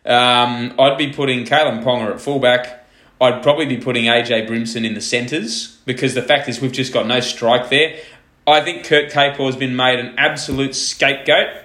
Um, 0.05 0.75
I'd 0.79 0.99
be 0.99 1.13
putting 1.13 1.45
Kalyn 1.45 1.83
Ponga 1.83 2.15
at 2.15 2.21
fullback. 2.21 2.87
I'd 3.21 3.43
probably 3.43 3.67
be 3.67 3.79
putting 3.79 4.05
AJ 4.05 4.49
Brimson 4.49 4.85
in 4.85 4.95
the 4.95 5.01
centres 5.01 5.79
because 5.85 6.15
the 6.15 6.23
fact 6.23 6.49
is 6.49 6.61
we've 6.61 6.73
just 6.73 6.93
got 6.93 7.07
no 7.07 7.21
strike 7.21 7.69
there. 7.69 7.99
I 8.47 8.61
think 8.61 8.85
Kurt 8.85 9.11
Capewell 9.11 9.47
has 9.47 9.57
been 9.57 9.77
made 9.77 9.99
an 9.99 10.15
absolute 10.17 10.75
scapegoat. 10.75 11.65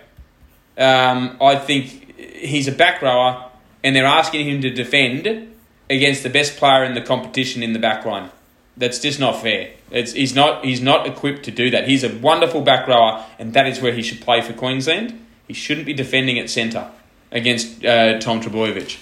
Um, 0.78 1.38
I 1.42 1.56
think 1.56 2.20
he's 2.20 2.68
a 2.68 2.72
back 2.72 3.02
rower, 3.02 3.50
and 3.84 3.96
they're 3.96 4.06
asking 4.06 4.50
him 4.50 4.62
to 4.62 4.70
defend 4.70 5.54
against 5.90 6.24
the 6.24 6.30
best 6.30 6.58
player 6.58 6.84
in 6.84 6.94
the 6.94 7.02
competition 7.02 7.64
in 7.64 7.74
the 7.74 7.80
back 7.80 8.06
line. 8.06 8.32
That's 8.76 9.00
just 9.00 9.20
not 9.20 9.42
fair. 9.42 9.72
It's, 9.94 10.12
he's 10.14 10.34
not 10.34 10.66
he's 10.66 10.82
not 10.82 11.06
equipped 11.06 11.44
to 11.44 11.52
do 11.52 11.70
that. 11.70 11.88
He's 11.88 12.04
a 12.04 12.14
wonderful 12.18 12.62
back 12.62 12.88
rower, 12.88 13.24
and 13.38 13.54
that 13.54 13.68
is 13.68 13.80
where 13.80 13.94
he 13.94 14.02
should 14.02 14.22
play 14.22 14.42
for 14.42 14.52
Queensland. 14.52 15.24
He 15.48 15.54
shouldn't 15.54 15.86
be 15.86 15.94
defending 15.94 16.40
at 16.40 16.50
centre 16.50 16.90
against 17.32 17.86
uh, 17.86 18.20
Tom 18.20 18.42
Trbojevic. 18.42 18.98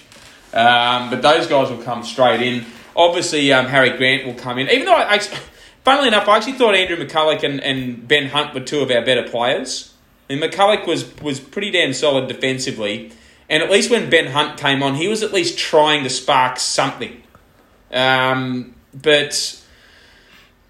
Um, 0.52 1.08
but 1.08 1.22
those 1.22 1.46
guys 1.46 1.70
will 1.70 1.82
come 1.82 2.02
straight 2.02 2.42
in. 2.42 2.66
Obviously, 2.94 3.50
um, 3.52 3.66
Harry 3.66 3.96
Grant 3.96 4.26
will 4.26 4.34
come 4.34 4.58
in. 4.58 4.68
Even 4.68 4.84
though, 4.84 4.94
I, 4.94 5.14
actually, 5.14 5.38
funnily 5.82 6.08
enough, 6.08 6.28
I 6.28 6.36
actually 6.36 6.54
thought 6.54 6.74
Andrew 6.74 6.96
McCullough 6.96 7.42
and, 7.42 7.60
and 7.60 8.06
Ben 8.06 8.28
Hunt 8.28 8.52
were 8.52 8.60
two 8.60 8.80
of 8.80 8.90
our 8.90 9.02
better 9.02 9.22
players. 9.22 9.94
I 10.28 10.34
mean, 10.34 10.50
McCulloch 10.50 10.86
was, 10.86 11.16
was 11.22 11.40
pretty 11.40 11.70
damn 11.70 11.94
solid 11.94 12.28
defensively. 12.28 13.12
And 13.48 13.62
at 13.62 13.70
least 13.70 13.90
when 13.90 14.10
Ben 14.10 14.26
Hunt 14.26 14.58
came 14.58 14.82
on, 14.82 14.94
he 14.94 15.08
was 15.08 15.22
at 15.22 15.32
least 15.32 15.58
trying 15.58 16.04
to 16.04 16.10
spark 16.10 16.58
something. 16.58 17.22
Um, 17.90 18.74
but 18.94 19.61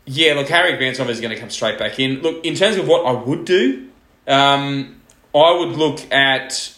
yeah, 0.04 0.34
look, 0.34 0.48
Harry 0.48 0.76
Grant's 0.76 0.98
obviously 1.00 1.24
is 1.24 1.28
going 1.28 1.34
to 1.34 1.40
come 1.40 1.50
straight 1.50 1.78
back 1.78 1.98
in. 1.98 2.20
Look, 2.20 2.44
in 2.44 2.54
terms 2.54 2.76
of 2.76 2.88
what 2.88 3.06
I 3.06 3.12
would 3.12 3.44
do, 3.44 3.88
um, 4.26 5.00
I 5.34 5.52
would 5.52 5.76
look 5.76 6.00
at, 6.12 6.74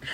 and 0.00 0.08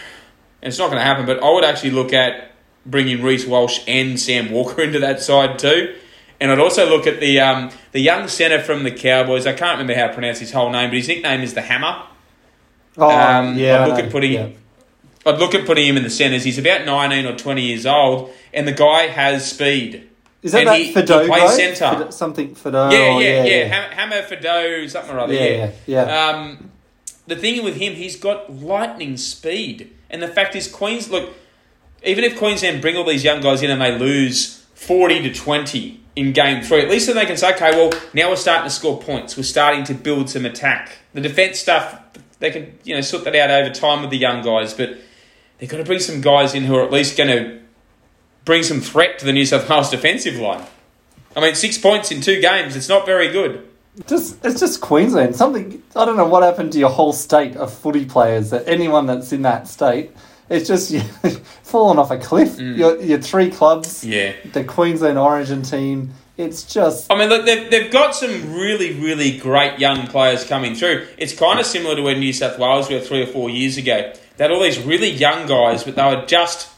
it's 0.62 0.78
not 0.78 0.86
going 0.86 0.98
to 0.98 1.04
happen, 1.04 1.26
but 1.26 1.42
I 1.42 1.50
would 1.50 1.64
actually 1.64 1.90
look 1.90 2.12
at 2.12 2.52
bringing 2.86 3.22
Reece 3.22 3.46
Walsh 3.46 3.80
and 3.86 4.18
Sam 4.18 4.50
Walker 4.50 4.82
into 4.86 4.98
that 5.00 5.20
side 5.20 5.58
too. 5.58 5.96
And 6.40 6.50
I'd 6.50 6.58
also 6.58 6.88
look 6.88 7.06
at 7.06 7.20
the 7.20 7.40
um, 7.40 7.70
the 7.92 8.00
young 8.00 8.28
centre 8.28 8.60
from 8.60 8.82
the 8.82 8.90
Cowboys. 8.90 9.46
I 9.46 9.52
can't 9.52 9.78
remember 9.78 9.94
how 9.94 10.08
to 10.08 10.12
pronounce 10.12 10.40
his 10.40 10.52
whole 10.52 10.70
name, 10.70 10.90
but 10.90 10.96
his 10.96 11.08
nickname 11.08 11.40
is 11.42 11.54
the 11.54 11.62
Hammer. 11.62 12.02
Oh 12.96 13.08
Um, 13.08 13.56
yeah, 13.56 13.82
I'd 13.82 13.88
look 13.88 13.98
at 13.98 14.10
putting 14.10 14.32
Yeah. 14.32 14.48
I'd 15.26 15.38
look 15.38 15.54
at 15.54 15.64
putting 15.64 15.86
him 15.86 15.96
in 15.96 16.02
the 16.02 16.10
centres. 16.10 16.44
He's 16.44 16.58
about 16.58 16.84
19 16.84 17.24
or 17.24 17.36
20 17.36 17.62
years 17.62 17.86
old, 17.86 18.30
and 18.52 18.68
the 18.68 18.72
guy 18.72 19.06
has 19.06 19.48
speed. 19.50 20.08
Is 20.44 20.52
that 20.52 20.64
that 20.66 20.76
he- 20.78 20.92
he 21.22 21.28
plays 21.28 21.42
centre. 21.56 22.04
Fidow- 22.04 22.12
something 22.12 22.54
Fidow. 22.54 22.92
Yeah, 22.92 23.18
yeah, 23.18 23.44
yeah. 23.44 23.64
Ham- 23.64 23.90
Hammer 23.92 24.22
Fidow, 24.22 24.88
something 24.88 25.16
or 25.16 25.18
other. 25.20 25.34
Yeah, 25.34 25.40
Yeah, 25.44 25.70
yeah, 25.86 26.06
yeah. 26.06 26.28
Um, 26.28 26.70
the 27.26 27.34
thing 27.36 27.64
with 27.64 27.76
him, 27.76 27.94
he's 27.94 28.16
got 28.16 28.54
lightning 28.54 29.16
speed, 29.16 29.90
and 30.10 30.22
the 30.22 30.28
fact 30.28 30.54
is, 30.54 30.68
Queens 30.68 31.10
look. 31.10 31.32
Even 32.04 32.22
if 32.24 32.36
Queensland 32.36 32.82
bring 32.82 32.96
all 32.98 33.04
these 33.04 33.24
young 33.24 33.40
guys 33.40 33.62
in 33.62 33.70
and 33.70 33.80
they 33.80 33.98
lose 33.98 34.62
forty 34.74 35.22
to 35.22 35.32
twenty 35.32 36.00
in 36.14 36.32
game 36.32 36.62
three, 36.62 36.80
at 36.82 36.90
least 36.90 37.06
then 37.06 37.16
they 37.16 37.24
can 37.24 37.36
say, 37.38 37.54
okay, 37.54 37.70
well, 37.70 37.90
now 38.12 38.28
we're 38.28 38.36
starting 38.36 38.64
to 38.64 38.70
score 38.70 39.00
points. 39.00 39.36
We're 39.38 39.42
starting 39.44 39.82
to 39.84 39.94
build 39.94 40.28
some 40.28 40.44
attack. 40.44 40.98
The 41.14 41.22
defence 41.22 41.58
stuff, 41.58 41.98
they 42.40 42.50
can 42.50 42.78
you 42.84 42.94
know 42.94 43.00
sort 43.00 43.24
that 43.24 43.34
out 43.34 43.50
over 43.50 43.70
time 43.70 44.02
with 44.02 44.10
the 44.10 44.18
young 44.18 44.42
guys, 44.42 44.74
but 44.74 44.98
they've 45.58 45.68
got 45.70 45.78
to 45.78 45.84
bring 45.84 46.00
some 46.00 46.20
guys 46.20 46.54
in 46.54 46.64
who 46.64 46.76
are 46.76 46.84
at 46.84 46.92
least 46.92 47.16
going 47.16 47.30
to 47.30 47.60
bring 48.44 48.62
some 48.62 48.80
threat 48.80 49.18
to 49.20 49.24
the 49.24 49.32
New 49.32 49.46
South 49.46 49.68
Wales 49.68 49.90
defensive 49.90 50.36
line. 50.36 50.64
I 51.36 51.40
mean, 51.40 51.54
six 51.54 51.78
points 51.78 52.10
in 52.12 52.20
two 52.20 52.40
games, 52.40 52.76
it's 52.76 52.88
not 52.88 53.06
very 53.06 53.30
good. 53.32 53.68
Just 54.08 54.44
it's 54.44 54.58
just 54.60 54.80
Queensland. 54.80 55.36
Something 55.36 55.82
I 55.94 56.04
don't 56.04 56.16
know 56.16 56.26
what 56.26 56.42
happened 56.42 56.72
to 56.72 56.78
your 56.78 56.90
whole 56.90 57.12
state 57.12 57.56
of 57.56 57.72
footy 57.72 58.04
players. 58.04 58.50
That 58.50 58.66
anyone 58.68 59.06
that's 59.06 59.32
in 59.32 59.42
that 59.42 59.68
state, 59.68 60.10
it's 60.50 60.66
just 60.66 60.90
you 60.92 61.00
fallen 61.62 61.98
off 61.98 62.10
a 62.10 62.18
cliff. 62.18 62.58
Your 62.58 63.00
your 63.00 63.20
three 63.20 63.50
clubs, 63.50 64.04
Mm. 64.04 64.10
Yeah. 64.10 64.50
the 64.52 64.64
Queensland 64.64 65.18
Origin 65.18 65.62
team. 65.62 66.10
It's 66.36 66.64
just 66.64 67.10
I 67.12 67.16
mean, 67.16 67.28
look, 67.28 67.46
they've, 67.46 67.70
they've 67.70 67.92
got 67.92 68.16
some 68.16 68.52
really, 68.52 68.94
really 68.94 69.38
great 69.38 69.78
young 69.78 70.08
players 70.08 70.42
coming 70.44 70.74
through. 70.74 71.06
It's 71.16 71.32
kind 71.32 71.60
of 71.60 71.66
similar 71.66 71.94
to 71.94 72.02
when 72.02 72.18
New 72.18 72.32
South 72.32 72.58
Wales 72.58 72.90
were 72.90 72.98
three 72.98 73.22
or 73.22 73.26
four 73.28 73.48
years 73.48 73.76
ago. 73.76 74.12
They 74.36 74.42
had 74.44 74.50
all 74.50 74.60
these 74.60 74.80
really 74.82 75.10
young 75.10 75.46
guys, 75.46 75.84
but 75.84 75.94
they 75.94 76.02
were 76.04 76.26
just 76.26 76.68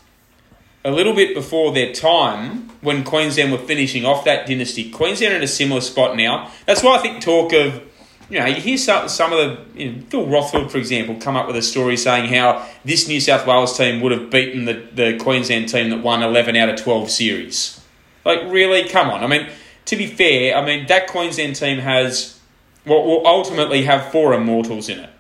a 0.86 0.90
little 0.92 1.14
bit 1.14 1.34
before 1.34 1.72
their 1.72 1.92
time 1.92 2.70
when 2.80 3.02
Queensland 3.02 3.50
were 3.50 3.58
finishing 3.58 4.04
off 4.04 4.24
that 4.24 4.46
dynasty. 4.46 4.88
Queensland 4.88 5.34
in 5.34 5.42
a 5.42 5.48
similar 5.48 5.80
spot 5.80 6.16
now. 6.16 6.52
That's 6.64 6.80
why 6.80 6.96
I 6.96 7.02
think 7.02 7.20
talk 7.20 7.52
of, 7.52 7.82
you 8.30 8.38
know, 8.38 8.46
you 8.46 8.60
hear 8.60 8.78
some, 8.78 9.08
some 9.08 9.32
of 9.32 9.38
the, 9.38 9.80
you 9.82 9.90
know, 9.90 10.02
Phil 10.08 10.26
Rothfield, 10.26 10.70
for 10.70 10.78
example, 10.78 11.16
come 11.16 11.34
up 11.34 11.48
with 11.48 11.56
a 11.56 11.62
story 11.62 11.96
saying 11.96 12.32
how 12.32 12.64
this 12.84 13.08
New 13.08 13.20
South 13.20 13.48
Wales 13.48 13.76
team 13.76 14.00
would 14.00 14.12
have 14.12 14.30
beaten 14.30 14.64
the, 14.64 14.74
the 14.74 15.18
Queensland 15.18 15.68
team 15.68 15.90
that 15.90 16.04
won 16.04 16.22
11 16.22 16.54
out 16.54 16.68
of 16.68 16.80
12 16.80 17.10
series. 17.10 17.80
Like, 18.24 18.42
really? 18.44 18.88
Come 18.88 19.10
on. 19.10 19.24
I 19.24 19.26
mean, 19.26 19.48
to 19.86 19.96
be 19.96 20.06
fair, 20.06 20.56
I 20.56 20.64
mean, 20.64 20.86
that 20.86 21.08
Queensland 21.08 21.56
team 21.56 21.80
has, 21.80 22.38
well, 22.84 23.04
will 23.04 23.26
ultimately 23.26 23.82
have 23.82 24.12
four 24.12 24.34
immortals 24.34 24.88
in 24.88 25.00
it. 25.00 25.10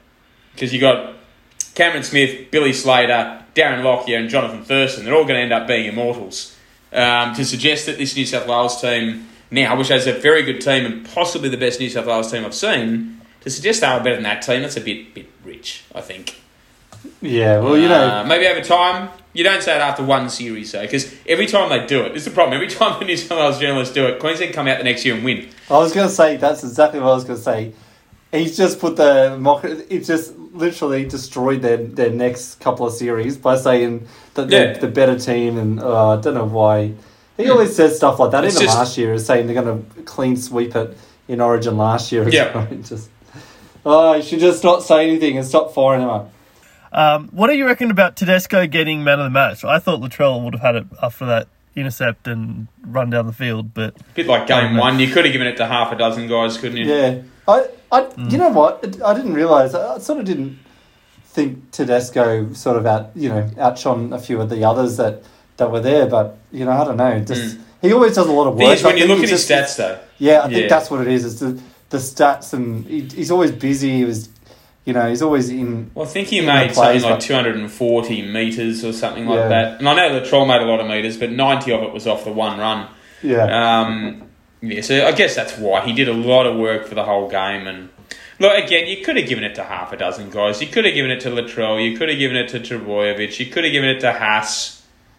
Because 0.52 0.72
you 0.72 0.78
got 0.78 1.16
Cameron 1.74 2.04
Smith, 2.04 2.52
Billy 2.52 2.72
Slater, 2.72 3.42
Darren 3.56 3.82
Lockyer, 3.82 4.18
and 4.18 4.28
Jonathan 4.28 4.62
Thurston. 4.62 5.04
They're 5.04 5.14
all 5.14 5.24
going 5.24 5.36
to 5.36 5.40
end 5.40 5.52
up 5.52 5.66
being 5.66 5.86
immortals. 5.86 6.54
Um, 6.92 7.34
to 7.34 7.44
suggest 7.44 7.86
that 7.86 7.98
this 7.98 8.14
New 8.14 8.24
South 8.24 8.46
Wales 8.46 8.80
team 8.80 9.28
now, 9.50 9.76
which 9.76 9.88
has 9.88 10.06
a 10.06 10.12
very 10.12 10.42
good 10.42 10.60
team 10.60 10.86
and 10.86 11.04
possibly 11.08 11.48
the 11.48 11.56
best 11.56 11.80
New 11.80 11.90
South 11.90 12.06
Wales 12.06 12.30
team 12.30 12.44
I've 12.44 12.54
seen, 12.54 13.20
to 13.40 13.50
suggest 13.50 13.80
they 13.80 13.88
were 13.88 13.98
better 13.98 14.14
than 14.16 14.22
that 14.22 14.42
team, 14.42 14.62
that's 14.62 14.76
a 14.76 14.80
bit 14.80 15.12
bit 15.14 15.28
rich, 15.44 15.84
I 15.94 16.00
think. 16.00 16.40
yeah. 17.20 17.58
Well, 17.58 17.76
you 17.76 17.88
know, 17.88 18.08
Uh, 18.08 18.24
maybe 18.24 18.46
over 18.46 18.60
time. 18.60 19.10
You 19.32 19.44
don't 19.44 19.62
say 19.62 19.76
it 19.76 19.82
after 19.82 20.02
one 20.02 20.30
series, 20.30 20.72
though, 20.72 20.80
because 20.80 21.14
every 21.26 21.44
time 21.44 21.68
they 21.68 21.84
do 21.86 22.02
it, 22.06 22.16
it's 22.16 22.24
the 22.24 22.30
problem. 22.30 22.54
Every 22.54 22.68
time 22.68 22.98
the 22.98 23.04
New 23.04 23.16
South 23.18 23.36
Wales 23.38 23.58
journalists 23.58 23.92
do 23.92 24.06
it, 24.06 24.18
Queensland 24.18 24.54
come 24.54 24.66
out 24.66 24.78
the 24.78 24.84
next 24.84 25.04
year 25.04 25.14
and 25.14 25.22
win. 25.22 25.48
I 25.68 25.74
was 25.76 25.92
going 25.92 26.08
to 26.08 26.14
say 26.14 26.36
that's 26.38 26.64
exactly 26.64 27.00
what 27.00 27.10
I 27.10 27.14
was 27.14 27.24
going 27.24 27.38
to 27.38 27.44
say. 27.44 27.72
He's 28.38 28.56
just 28.56 28.80
put 28.80 28.96
the 28.96 29.36
mock. 29.38 29.64
It 29.64 30.04
just 30.04 30.34
literally 30.36 31.04
destroyed 31.04 31.62
their, 31.62 31.76
their 31.76 32.10
next 32.10 32.60
couple 32.60 32.86
of 32.86 32.92
series 32.94 33.36
by 33.36 33.56
saying 33.56 34.06
that 34.34 34.48
they're 34.48 34.72
Yeah. 34.72 34.78
the 34.78 34.88
better 34.88 35.18
team, 35.18 35.58
and 35.58 35.80
uh, 35.80 36.16
I 36.18 36.20
don't 36.20 36.34
know 36.34 36.46
why. 36.46 36.92
He 37.36 37.50
always 37.50 37.76
says 37.76 37.96
stuff 37.96 38.18
like 38.18 38.30
that. 38.30 38.44
It's 38.44 38.56
Even 38.56 38.66
just- 38.66 38.78
last 38.78 38.98
year, 38.98 39.12
is 39.12 39.26
saying 39.26 39.46
they're 39.46 39.62
going 39.62 39.84
to 39.94 40.02
clean 40.02 40.36
sweep 40.36 40.74
it 40.74 40.96
in 41.28 41.40
Origin 41.40 41.76
last 41.76 42.10
year. 42.12 42.26
Yeah. 42.32 42.66
Just 42.82 43.10
oh, 43.84 44.14
you 44.14 44.22
should 44.22 44.40
just 44.40 44.64
not 44.64 44.82
say 44.82 45.08
anything 45.08 45.36
and 45.36 45.46
stop 45.46 45.72
firing 45.74 46.02
him 46.02 46.08
up. 46.08 46.32
Um, 46.92 47.28
what 47.28 47.48
do 47.48 47.56
you 47.56 47.66
reckon 47.66 47.90
about 47.90 48.16
Tedesco 48.16 48.66
getting 48.66 49.04
man 49.04 49.18
of 49.20 49.24
the 49.24 49.30
match? 49.30 49.64
I 49.64 49.78
thought 49.78 50.00
Latrell 50.00 50.42
would 50.44 50.54
have 50.54 50.62
had 50.62 50.76
it 50.76 50.86
after 51.02 51.26
that 51.26 51.48
intercept 51.74 52.26
and 52.26 52.68
run 52.80 53.10
down 53.10 53.26
the 53.26 53.34
field, 53.34 53.74
but 53.74 53.94
A 54.00 54.04
bit 54.14 54.26
like 54.26 54.46
game 54.46 54.76
one. 54.78 54.98
You 54.98 55.08
could 55.12 55.26
have 55.26 55.32
given 55.32 55.46
it 55.46 55.58
to 55.58 55.66
half 55.66 55.92
a 55.92 55.96
dozen 55.96 56.26
guys, 56.26 56.56
couldn't 56.56 56.78
you? 56.78 56.86
Yeah, 56.86 57.20
I, 57.48 57.68
I, 57.92 58.08
you 58.28 58.38
know 58.38 58.48
what? 58.50 59.00
I 59.04 59.14
didn't 59.14 59.34
realize. 59.34 59.74
I 59.74 59.98
sort 59.98 60.18
of 60.20 60.24
didn't 60.24 60.58
think 61.24 61.70
Tedesco 61.70 62.52
sort 62.54 62.76
of 62.76 62.86
out, 62.86 63.10
you 63.14 63.28
know, 63.28 63.48
outshone 63.58 64.12
a 64.12 64.18
few 64.18 64.40
of 64.40 64.50
the 64.50 64.64
others 64.64 64.96
that 64.96 65.22
that 65.58 65.70
were 65.70 65.80
there. 65.80 66.06
But 66.06 66.38
you 66.52 66.64
know, 66.64 66.72
I 66.72 66.84
don't 66.84 66.96
know. 66.96 67.20
Just 67.20 67.58
he 67.82 67.92
always 67.92 68.14
does 68.14 68.26
a 68.26 68.32
lot 68.32 68.48
of. 68.48 68.56
Work. 68.56 68.82
when 68.82 68.98
you 68.98 69.06
look 69.06 69.18
at 69.22 69.28
his 69.28 69.46
just- 69.46 69.50
stats, 69.50 69.76
though, 69.76 69.98
yeah, 70.18 70.40
I 70.40 70.48
think 70.48 70.62
Yeah. 70.62 70.68
that's 70.68 70.90
what 70.90 71.00
it 71.02 71.08
is. 71.08 71.24
It's 71.24 71.40
the 71.40 71.60
the 71.90 71.98
stats, 71.98 72.52
and 72.52 72.84
he, 72.86 73.02
he's 73.02 73.30
always 73.30 73.52
busy. 73.52 73.98
He 73.98 74.04
was, 74.04 74.28
you 74.84 74.92
know, 74.92 75.08
he's 75.08 75.22
always 75.22 75.48
in. 75.50 75.90
well, 75.94 76.04
I 76.04 76.08
think 76.08 76.26
he 76.28 76.40
made 76.40 76.74
something 76.74 77.02
like 77.02 77.20
240 77.20 78.22
metres 78.32 78.84
or 78.84 78.92
something 78.92 79.26
like 79.26 79.38
Yeah. 79.38 79.48
that. 79.48 79.78
And 79.78 79.88
I 79.88 79.94
know 79.94 80.20
Latrell 80.20 80.48
made 80.48 80.62
a 80.62 80.64
lot 80.64 80.80
of 80.80 80.88
metres, 80.88 81.16
but 81.16 81.30
90 81.30 81.70
of 81.72 81.82
it 81.84 81.92
was 81.92 82.06
off 82.08 82.24
the 82.24 82.32
one 82.32 82.58
run. 82.58 82.88
Yeah, 83.22 83.44
Um, 83.80 84.22
yeah, 84.60 84.80
so 84.80 85.06
I 85.06 85.12
guess 85.12 85.34
that's 85.34 85.56
why 85.58 85.82
he 85.84 85.92
did 85.92 86.08
a 86.08 86.12
lot 86.12 86.46
of 86.46 86.56
work 86.56 86.86
for 86.86 86.94
the 86.94 87.04
whole 87.04 87.28
game. 87.28 87.66
And 87.66 87.88
look, 88.38 88.52
again, 88.64 88.86
you 88.86 89.04
could 89.04 89.16
have 89.16 89.28
given 89.28 89.44
it 89.44 89.54
to 89.56 89.64
half 89.64 89.92
a 89.92 89.96
dozen 89.96 90.30
guys. 90.30 90.60
You 90.60 90.68
could 90.68 90.84
have 90.84 90.94
given 90.94 91.10
it 91.10 91.20
to 91.22 91.30
Latrell. 91.30 91.82
You 91.82 91.96
could 91.96 92.08
have 92.08 92.18
given 92.18 92.36
it 92.36 92.48
to 92.50 92.60
Trbojevic. 92.60 93.38
You 93.38 93.46
could 93.46 93.64
have 93.64 93.72
given 93.72 93.88
it 93.90 94.00
to 94.00 94.12
Haas. 94.12 94.74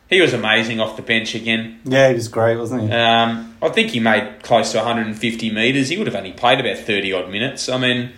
He 0.09 0.21
was 0.21 0.33
amazing 0.33 0.79
off 0.79 0.95
the 0.95 1.01
bench 1.01 1.35
again. 1.35 1.81
yeah, 1.83 2.07
he 2.07 2.13
was 2.13 2.29
great, 2.29 2.55
wasn't 2.57 2.83
he? 2.83 2.91
Um, 2.91 3.55
I 3.61 3.67
think 3.69 3.89
he 3.91 3.99
made 3.99 4.41
close 4.41 4.71
to 4.71 4.77
150 4.77 5.51
metres. 5.51 5.89
He 5.89 5.97
would 5.97 6.07
have 6.07 6.15
only 6.15 6.31
played 6.31 6.61
about 6.61 6.77
30 6.77 7.11
odd 7.11 7.29
minutes. 7.29 7.67
I 7.67 7.77
mean, 7.77 8.11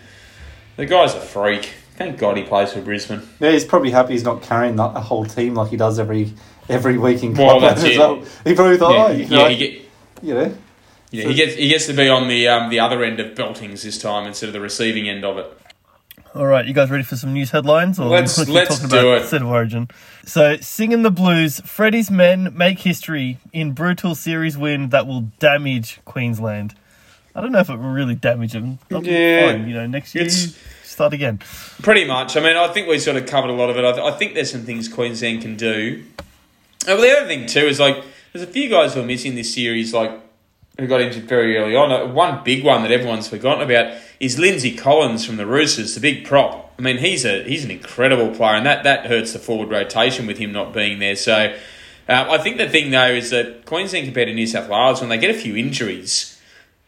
the 0.76 0.86
guy's 0.86 1.16
a 1.16 1.20
freak. 1.20 1.74
Thank 1.96 2.20
God 2.20 2.38
he 2.38 2.44
plays 2.44 2.72
for 2.74 2.82
Brisbane. 2.82 3.22
Yeah, 3.40 3.52
he's 3.52 3.66
probably 3.66 3.90
happy 3.92 4.14
he's 4.14 4.24
not 4.24 4.44
carrying 4.44 4.76
the, 4.76 4.84
a 4.86 5.02
whole 5.02 5.26
team 5.26 5.56
like 5.56 5.72
he 5.72 5.78
does 5.78 5.98
every 6.00 6.32
every 6.70 6.98
week 7.00 7.24
in 7.24 7.34
Well, 7.34 7.58
club 7.60 7.76
that's 7.76 7.84
it. 7.84 7.98
well. 7.98 8.24
He 8.46 8.54
probably 8.54 8.78
thought, 8.78 8.94
yeah, 8.94 9.06
oh, 9.06 9.12
yeah, 9.12 9.28
know, 9.38 9.50
he, 9.50 9.58
get, 9.58 9.82
you 10.22 10.34
know. 10.36 10.56
Yeah, 11.12 11.28
he 11.28 11.34
gets 11.34 11.56
he 11.56 11.68
gets 11.70 11.86
to 11.88 11.94
be 11.94 12.08
on 12.10 12.28
the 12.28 12.48
um, 12.48 12.70
the 12.70 12.80
other 12.80 13.04
end 13.04 13.20
of 13.20 13.36
beltings 13.36 13.84
this 13.84 13.98
time 13.98 14.28
instead 14.28 14.48
of 14.48 14.54
the 14.54 14.60
receiving 14.60 15.10
end 15.10 15.24
of 15.26 15.38
it. 15.38 15.58
all 16.36 16.46
right, 16.46 16.66
you 16.68 16.74
guys 16.74 16.90
ready 16.92 17.04
for 17.04 17.16
some 17.16 17.34
news 17.34 17.52
headlines? 17.52 18.00
Or 18.00 18.08
Let's- 18.08 18.38
let's 18.48 18.76
talking 18.80 18.90
do 18.90 19.00
about 19.10 19.22
it. 19.24 19.28
State 19.28 19.42
of 19.42 19.48
Origin. 19.48 19.88
So, 20.26 20.58
singing 20.58 21.02
the 21.02 21.10
blues, 21.12 21.60
Freddie's 21.62 22.12
men 22.12 22.56
make 22.56 22.80
history 22.80 23.40
in 23.52 23.72
brutal 23.72 24.14
series 24.14 24.56
win 24.58 24.90
that 24.90 25.08
will 25.08 25.22
damage 25.40 26.00
Queensland. 26.06 26.76
I 27.36 27.42
don't 27.42 27.52
know 27.52 27.60
if 27.60 27.70
it 27.70 27.78
will 27.78 27.90
really 27.90 28.16
damage 28.16 28.54
them. 28.54 28.78
They'll 28.90 29.02
be 29.02 29.10
Yeah. 29.10 29.52
fine, 29.54 29.68
you 29.68 29.74
know, 29.74 29.88
next 29.88 30.14
year 30.14 30.26
It's- 30.26 30.56
start 30.84 31.14
again. 31.14 31.40
Pretty 31.82 32.06
much. 32.06 32.36
I 32.38 32.42
mean, 32.42 32.58
I 32.58 32.68
think 32.68 32.88
we 32.88 33.00
sort 33.00 33.16
of 33.18 33.26
covered 33.26 33.50
a 33.50 33.54
lot 33.54 33.70
of 33.70 33.78
it. 33.78 33.86
I, 33.86 33.94
th- 33.94 34.04
I 34.04 34.12
think 34.18 34.34
there's 34.36 34.52
some 34.52 34.64
things 34.66 34.88
Queensland 34.90 35.42
can 35.42 35.56
do. 35.56 36.04
Oh, 36.88 36.96
but 36.96 37.02
the 37.02 37.18
other 37.18 37.28
thing 37.28 37.46
too 37.48 37.66
is 37.68 37.80
like 37.80 38.04
there's 38.34 38.48
a 38.48 38.52
few 38.52 38.70
guys 38.70 38.94
who 38.94 39.02
are 39.02 39.06
missing 39.06 39.34
this 39.36 39.54
series, 39.54 39.94
like 39.94 40.12
who 40.80 40.88
got 40.88 41.02
injured 41.02 41.26
very 41.26 41.58
early 41.58 41.76
on. 41.76 41.92
Uh, 41.92 42.06
One 42.08 42.44
big 42.44 42.64
one 42.64 42.84
that 42.84 42.92
everyone's 42.92 43.28
forgotten 43.28 43.64
about 43.64 43.98
is 44.20 44.40
Lindsay 44.40 44.76
Collins 44.76 45.26
from 45.26 45.38
the 45.38 45.46
Roosters, 45.46 45.96
the 45.96 46.02
big 46.02 46.26
prop. 46.26 46.74
I 46.78 46.82
mean, 46.82 46.98
he's 46.98 47.26
a 47.26 47.44
he's 47.44 47.64
an 47.64 47.72
incredible 47.72 48.34
player, 48.36 48.56
and 48.56 48.66
that 48.66 48.84
that 48.84 49.06
hurts 49.08 49.34
the 49.34 49.40
forward 49.40 49.70
rotation 49.70 50.28
with 50.28 50.38
him 50.38 50.52
not 50.52 50.74
being 50.74 51.00
there. 51.00 51.16
So. 51.16 51.56
Uh, 52.08 52.26
I 52.32 52.40
think 52.40 52.58
the 52.58 52.68
thing 52.68 52.90
though 52.90 53.12
is 53.12 53.30
that 53.30 53.68
Queensland 53.68 54.06
compared 54.06 54.30
to 54.30 54.34
New 54.34 54.48
South 54.48 54.68
Wales, 54.68 55.00
when 55.00 55.10
they 55.10 55.20
get 55.20 55.30
a 55.30 55.40
few 55.40 55.56
injuries, 55.56 56.42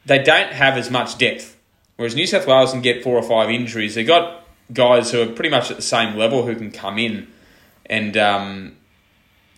they 0.04 0.18
don't 0.18 0.52
have 0.52 0.78
as 0.78 0.90
much 0.90 1.20
depth. 1.20 1.56
Whereas 1.96 2.16
New 2.16 2.26
South 2.26 2.48
Wales 2.48 2.72
can 2.72 2.82
get 2.82 3.04
four 3.04 3.18
or 3.18 3.22
five 3.22 3.52
injuries. 3.52 3.94
They've 3.94 4.08
got 4.08 4.44
guys 4.74 5.12
who 5.12 5.22
are 5.22 5.28
pretty 5.28 5.52
much 5.52 5.70
at 5.70 5.76
the 5.76 5.84
same 5.84 6.18
level 6.18 6.48
who 6.48 6.56
can 6.56 6.72
come 6.72 6.98
in 6.98 7.28
and 7.86 8.18
um, 8.18 8.78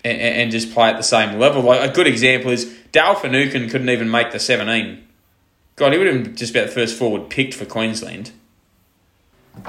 and, 0.04 0.20
and 0.22 0.52
just 0.52 0.74
play 0.74 0.90
at 0.90 0.98
the 0.98 1.04
same 1.04 1.40
level. 1.40 1.62
Like 1.62 1.90
a 1.90 1.94
good 1.94 2.08
example 2.08 2.52
is 2.52 2.66
Dale 2.92 3.16
Finucane 3.16 3.70
couldn't 3.70 3.90
even 3.90 4.10
make 4.12 4.32
the 4.32 4.40
17. 4.40 5.04
God, 5.76 5.92
he 5.92 5.98
would 5.98 6.08
have 6.08 6.24
been 6.24 6.36
just 6.36 6.54
about 6.56 6.68
the 6.68 6.72
first 6.74 6.98
forward 6.98 7.30
picked 7.30 7.54
for 7.54 7.66
Queensland. 7.66 8.32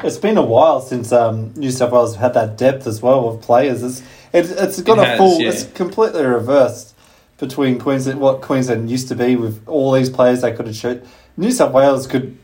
It's 0.03 0.17
been 0.19 0.37
a 0.39 0.43
while 0.45 0.81
since 0.81 1.13
um, 1.13 1.53
New 1.57 1.71
South 1.71 1.93
Wales 1.93 2.15
have 2.17 2.23
had 2.23 2.35
that 2.35 2.57
depth 2.59 2.87
as 2.87 3.03
well 3.03 3.29
of 3.29 3.43
players. 3.43 3.83
It's 3.83 4.03
it's, 4.33 4.51
it's 4.51 4.83
got 4.83 4.99
It 4.99 5.03
a 5.03 5.05
has, 5.07 5.19
full. 5.19 5.41
yeah. 5.41 5.51
It's 5.51 5.65
completely 5.73 6.25
reversed 6.25 6.95
between 7.39 7.79
Queensland 7.79 8.21
what 8.21 8.41
Queensland 8.41 8.91
used 8.91 9.09
to 9.09 9.15
be 9.15 9.37
with 9.37 9.67
all 9.69 9.93
these 9.93 10.09
players 10.11 10.41
they 10.41 10.53
could 10.53 10.67
have 10.67 10.75
shoot. 10.77 11.05
New 11.37 11.51
South 11.51 11.73
Wales 11.73 12.07
could 12.07 12.37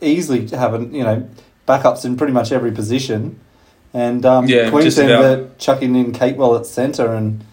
easily 0.00 0.46
have 0.48 0.80
you 0.92 1.02
know 1.02 1.28
backups 1.66 2.04
in 2.04 2.16
pretty 2.16 2.32
much 2.32 2.52
every 2.52 2.72
position, 2.72 3.40
and 3.94 4.24
um, 4.24 4.46
Yeah, 4.46 4.70
Queensland 4.70 5.10
are 5.10 5.48
chucking 5.58 5.94
in 5.96 6.12
Capewell 6.12 6.58
at 6.58 6.66
centre 6.66 7.12
and 7.14 7.44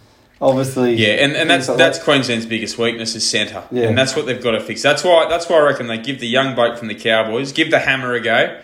obviously 0.42 0.96
Yeah, 0.96 1.24
and, 1.24 1.34
and 1.36 1.50
that's 1.50 1.68
like 1.68 1.78
that's 1.78 1.98
that. 2.00 2.04
Queensland's 2.06 2.46
biggest 2.46 2.78
weakness 2.78 3.16
is 3.16 3.30
centre, 3.30 3.64
Yeah. 3.72 3.88
and 3.90 3.98
that's 3.98 4.16
what 4.16 4.26
they've 4.26 4.42
got 4.42 4.52
to 4.52 4.60
fix. 4.62 4.82
That's 4.82 5.04
why 5.04 5.28
that's 5.30 5.50
why 5.50 5.58
I 5.58 5.62
reckon 5.62 5.88
they 5.88 5.98
give 5.98 6.20
the 6.20 6.28
young 6.28 6.56
bloke 6.56 6.78
from 6.78 6.88
the 6.88 6.96
Cowboys, 6.96 7.52
give 7.52 7.72
the 7.72 7.80
hammer 7.80 8.14
a 8.14 8.22
go, 8.22 8.60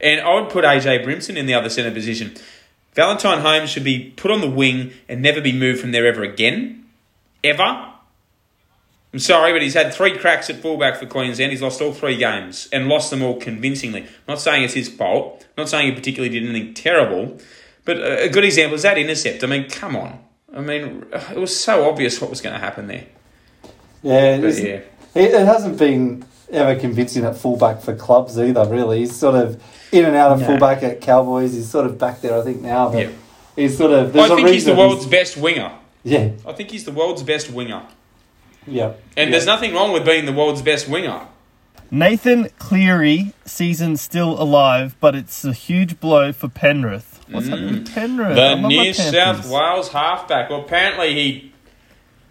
and 0.00 0.20
I 0.20 0.40
would 0.40 0.50
put 0.50 0.64
AJ 0.64 1.04
Brimson 1.04 1.36
in 1.36 1.46
the 1.46 1.54
other 1.54 1.68
centre 1.70 1.90
position. 1.92 2.34
Valentine 2.94 3.40
Holmes 3.42 3.70
should 3.70 3.84
be 3.84 4.10
put 4.16 4.32
on 4.32 4.40
the 4.40 4.50
wing 4.50 4.92
and 5.08 5.22
never 5.22 5.40
be 5.40 5.52
moved 5.52 5.80
from 5.80 5.92
there 5.92 6.06
ever 6.06 6.22
again. 6.24 6.84
Ever. 7.44 7.89
I'm 9.12 9.18
sorry, 9.18 9.52
but 9.52 9.60
he's 9.60 9.74
had 9.74 9.92
three 9.92 10.16
cracks 10.16 10.48
at 10.50 10.56
fullback 10.62 10.96
for 10.96 11.06
Queensland. 11.06 11.50
He's 11.50 11.62
lost 11.62 11.80
all 11.82 11.92
three 11.92 12.16
games 12.16 12.68
and 12.72 12.88
lost 12.88 13.10
them 13.10 13.22
all 13.22 13.40
convincingly. 13.40 14.02
I'm 14.02 14.08
not 14.28 14.40
saying 14.40 14.62
it's 14.62 14.74
his 14.74 14.88
fault. 14.88 15.44
I'm 15.56 15.62
not 15.62 15.68
saying 15.68 15.88
he 15.88 15.92
particularly 15.94 16.32
did 16.38 16.48
anything 16.48 16.74
terrible. 16.74 17.38
But 17.84 17.96
a 17.96 18.28
good 18.28 18.44
example 18.44 18.76
is 18.76 18.82
that 18.82 18.98
intercept. 18.98 19.42
I 19.42 19.48
mean, 19.48 19.68
come 19.68 19.96
on. 19.96 20.20
I 20.54 20.60
mean, 20.60 21.06
it 21.12 21.38
was 21.38 21.58
so 21.58 21.88
obvious 21.88 22.20
what 22.20 22.30
was 22.30 22.40
going 22.40 22.54
to 22.54 22.60
happen 22.60 22.86
there. 22.86 23.04
Yeah, 24.02 24.36
it, 24.36 24.42
But 24.42 24.54
yeah. 24.62 24.80
it, 25.14 25.44
hasn't 25.46 25.76
been 25.78 26.24
ever 26.52 26.78
convincing 26.78 27.24
at 27.24 27.36
fullback 27.36 27.80
for 27.80 27.94
clubs 27.96 28.38
either. 28.38 28.64
Really, 28.66 29.00
he's 29.00 29.16
sort 29.16 29.34
of 29.34 29.60
in 29.92 30.04
and 30.04 30.14
out 30.14 30.32
of 30.32 30.40
No. 30.40 30.46
fullback 30.46 30.82
at 30.84 31.00
Cowboys. 31.00 31.52
He's 31.54 31.68
sort 31.68 31.86
of 31.86 31.98
back 31.98 32.20
there, 32.20 32.38
I 32.38 32.42
think 32.42 32.60
now. 32.62 32.90
But 32.90 33.06
Yeah. 33.06 33.10
he's 33.56 33.76
sort 33.76 33.90
of. 33.92 34.16
I 34.16 34.28
think 34.28 34.48
he's 34.48 34.64
the 34.66 34.74
world's 34.74 35.06
best 35.06 35.36
winger. 35.36 35.72
Yeah, 36.04 36.30
I 36.46 36.52
think 36.52 36.70
he's 36.70 36.84
the 36.84 36.92
world's 36.92 37.22
best 37.22 37.50
winger. 37.50 37.82
Yeah. 38.66 38.92
And 39.16 39.28
yeah. 39.28 39.30
there's 39.30 39.46
nothing 39.46 39.74
wrong 39.74 39.92
with 39.92 40.04
being 40.04 40.26
the 40.26 40.32
world's 40.32 40.62
best 40.62 40.88
winger. 40.88 41.26
Nathan 41.90 42.48
Cleary, 42.58 43.32
season 43.44 43.96
still 43.96 44.40
alive, 44.40 44.96
but 45.00 45.16
it's 45.16 45.44
a 45.44 45.52
huge 45.52 45.98
blow 45.98 46.32
for 46.32 46.48
Penrith. 46.48 47.20
What's 47.28 47.48
happening 47.48 47.74
with 47.74 47.92
Penrith? 47.92 48.38
I 48.38 48.54
Mm. 48.54 48.62
The 48.62 48.68
New 48.68 48.92
South 48.92 49.50
Wales 49.50 49.88
halfback. 49.88 50.50
Well, 50.50 50.60
apparently 50.60 51.14
he 51.14 51.52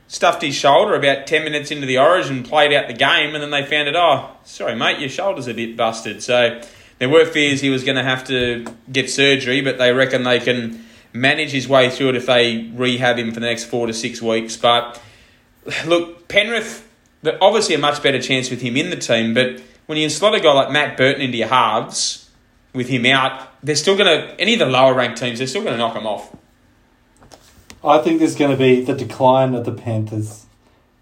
stuffed 0.08 0.42
his 0.42 0.56
shoulder 0.56 0.96
about 0.96 1.28
10 1.28 1.44
minutes 1.44 1.72
into 1.72 1.86
the 1.86 1.98
origin, 1.98 2.44
played 2.44 2.74
out 2.74 2.88
the 2.88 2.94
game, 2.94 3.36
and 3.36 3.44
then 3.44 3.52
they 3.52 3.66
found 3.66 3.88
it, 3.88 3.96
oh, 3.96 4.30
sorry, 4.44 4.76
mate, 4.76 5.00
your 5.00 5.10
shoulder's 5.10 5.48
a 5.48 5.54
bit 5.54 5.78
busted. 5.78 6.24
So 6.24 6.62
there 6.98 7.10
were 7.10 7.26
fears 7.26 7.62
he 7.62 7.70
was 7.70 7.84
going 7.84 7.98
to 7.98 8.04
have 8.04 8.26
to 8.28 8.66
get 8.92 9.10
surgery, 9.10 9.62
but 9.62 9.78
they 9.78 9.94
reckon 9.94 10.24
they 10.24 10.40
can 10.40 10.86
manage 11.14 11.52
his 11.52 11.68
way 11.68 11.90
through 11.90 12.10
it 12.10 12.16
if 12.16 12.26
they 12.26 12.72
rehab 12.74 13.18
him 13.18 13.34
for 13.34 13.40
the 13.40 13.46
next 13.46 13.66
four 13.66 13.88
to 13.88 13.94
six 13.94 14.22
weeks. 14.22 14.58
But 14.58 15.02
look, 15.86 16.28
Penrith, 16.28 16.88
obviously 17.42 17.76
a 17.76 17.80
much 17.80 18.02
better 18.02 18.22
chance 18.22 18.50
with 18.50 18.62
him 18.62 18.78
in 18.78 18.90
the 18.90 18.96
team, 18.96 19.34
but 19.34 19.62
when 19.86 19.98
you 19.98 20.10
slot 20.10 20.36
a 20.36 20.40
guy 20.40 20.54
like 20.54 20.72
Matt 20.72 20.98
Burton 20.98 21.22
into 21.22 21.38
your 21.38 21.48
halves 21.48 22.30
with 22.74 22.90
him 22.90 23.06
out, 23.06 23.50
they're 23.64 23.76
still 23.76 23.98
going 23.98 24.06
to, 24.06 24.40
any 24.40 24.54
of 24.54 24.60
the 24.60 24.66
lower 24.66 24.94
ranked 24.94 25.20
teams, 25.20 25.40
they're 25.40 25.48
still 25.48 25.64
going 25.64 25.74
to 25.74 25.80
knock 25.80 25.96
him 25.96 26.06
off. 26.06 26.36
I 27.84 28.00
think 28.00 28.20
there's 28.20 28.36
going 28.36 28.52
to 28.52 28.58
be 28.58 28.82
the 28.82 28.94
decline 28.94 29.56
of 29.56 29.66
the 29.66 29.72
Panthers. 29.72 30.46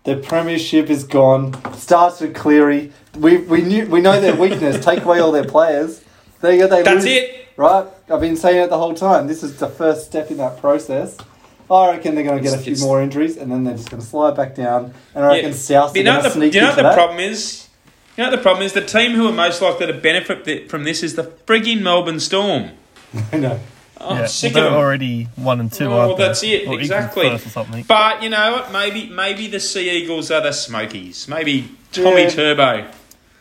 Their 0.04 0.18
premiership 0.18 0.90
is 0.90 1.04
gone. 1.04 1.54
Starts 1.74 2.22
with 2.22 2.34
Cleary. 2.34 2.94
We 3.18 3.40
we 3.40 3.62
knew 3.62 3.88
we 3.88 4.00
know 4.00 4.22
their 4.22 4.36
weakness. 4.36 4.84
Take 4.86 5.04
away 5.04 5.20
all 5.20 5.34
their 5.34 5.44
players. 5.44 6.02
There 6.40 6.54
you 6.54 6.60
go. 6.60 6.68
They 6.68 6.84
That's 6.84 7.04
lose. 7.04 7.14
it. 7.14 7.48
Right? 7.58 7.86
I've 8.10 8.22
been 8.22 8.38
saying 8.38 8.64
it 8.64 8.70
the 8.70 8.78
whole 8.78 8.94
time. 8.94 9.28
This 9.28 9.44
is 9.44 9.58
the 9.58 9.68
first 9.68 10.06
step 10.06 10.32
in 10.32 10.38
that 10.38 10.62
process. 10.62 11.18
I 11.70 11.92
reckon 11.92 12.16
they're 12.16 12.24
going 12.24 12.38
to 12.38 12.44
get 12.44 12.54
a 12.58 12.62
few 12.62 12.74
it's- 12.74 12.82
more 12.86 13.02
injuries, 13.02 13.36
and 13.38 13.52
then 13.52 13.64
they're 13.64 13.76
just 13.76 13.90
going 13.90 14.02
to 14.02 14.08
slide 14.08 14.36
back 14.36 14.56
down. 14.56 14.94
And 15.14 15.26
I 15.26 15.36
reckon 15.36 15.54
South 15.54 15.94
are 15.94 15.98
you 15.98 16.04
know 16.04 16.12
going 16.14 16.24
to 16.24 16.30
the, 16.30 16.34
sneak 16.36 16.52
do 16.54 16.58
you 16.60 16.62
know 16.64 16.70
into 16.70 16.78
what 16.84 16.84
the 16.84 16.90
that. 16.90 16.96
problem 16.96 17.20
is? 17.20 17.68
You 18.16 18.24
know 18.24 18.30
what 18.32 18.36
the 18.38 18.42
problem 18.42 18.64
is? 18.66 18.74
The 18.74 18.82
team 18.86 19.12
who 19.12 19.28
are 19.28 19.34
most 19.34 19.62
likely 19.62 19.86
to 19.88 19.94
benefit 19.94 20.46
th- 20.46 20.70
from 20.70 20.84
this 20.86 21.04
is 21.04 21.16
the 21.16 21.24
frigging 21.46 21.82
Melbourne 21.82 22.20
Storm. 22.20 22.72
I 23.32 23.38
know. 23.38 23.60
Oh, 24.00 24.14
yeah, 24.14 24.22
I'm 24.22 24.28
sick 24.28 24.54
well, 24.54 24.64
of 24.68 24.72
they're 24.72 24.78
them. 24.78 24.86
already 24.86 25.24
one 25.36 25.60
and 25.60 25.72
two. 25.72 25.86
Oh, 25.86 26.00
aren't 26.00 26.18
they? 26.18 26.24
that's 26.26 26.44
it, 26.44 26.48
Or 26.62 26.64
equal 26.74 26.80
exactly. 26.80 27.30
first 27.30 27.48
or 27.48 27.50
something. 27.50 27.84
But 27.88 28.22
you 28.24 28.30
know 28.30 28.52
what? 28.54 28.72
Maybe 28.72 29.10
maybe 29.10 29.48
the 29.48 29.60
Sea 29.60 29.90
Eagles 29.90 30.30
are 30.32 30.42
the 30.42 30.52
Smokies. 30.52 31.28
Maybe 31.28 31.70
Tommy 31.92 32.24
Yeah. 32.24 32.30
Turbo 32.30 32.78
will 32.82 32.88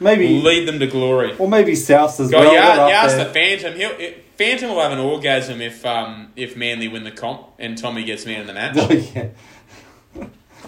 Maybe, 0.01 0.41
lead 0.43 0.67
them 0.67 0.79
to 0.81 0.87
glory. 0.87 1.35
or 1.39 1.47
maybe 1.49 1.75
South 1.75 2.19
as 2.21 2.31
God, 2.31 2.41
well. 2.45 2.53
you, 2.53 2.59
They're 2.59 2.75
you 2.75 2.81
up 2.83 2.91
ask 3.05 3.17
there. 3.17 3.25
the 3.27 3.33
Phantom. 3.33 3.75
He'll, 3.75 3.91
it, 3.93 4.25
Phantom 4.37 4.71
will 4.71 4.81
have 4.81 4.93
an 4.93 4.99
orgasm 4.99 5.61
if 5.61 5.85
um, 5.87 6.33
if 6.37 6.57
Manly 6.57 6.89
win 6.89 7.05
the 7.05 7.11
comp 7.11 7.47
and 7.59 7.77
Tommy 7.79 8.05
gets 8.05 8.27
man 8.27 8.43
of 8.43 8.47
the 8.47 8.53
match. 8.55 8.77
Oh, 8.79 8.93
yeah. 8.93 9.29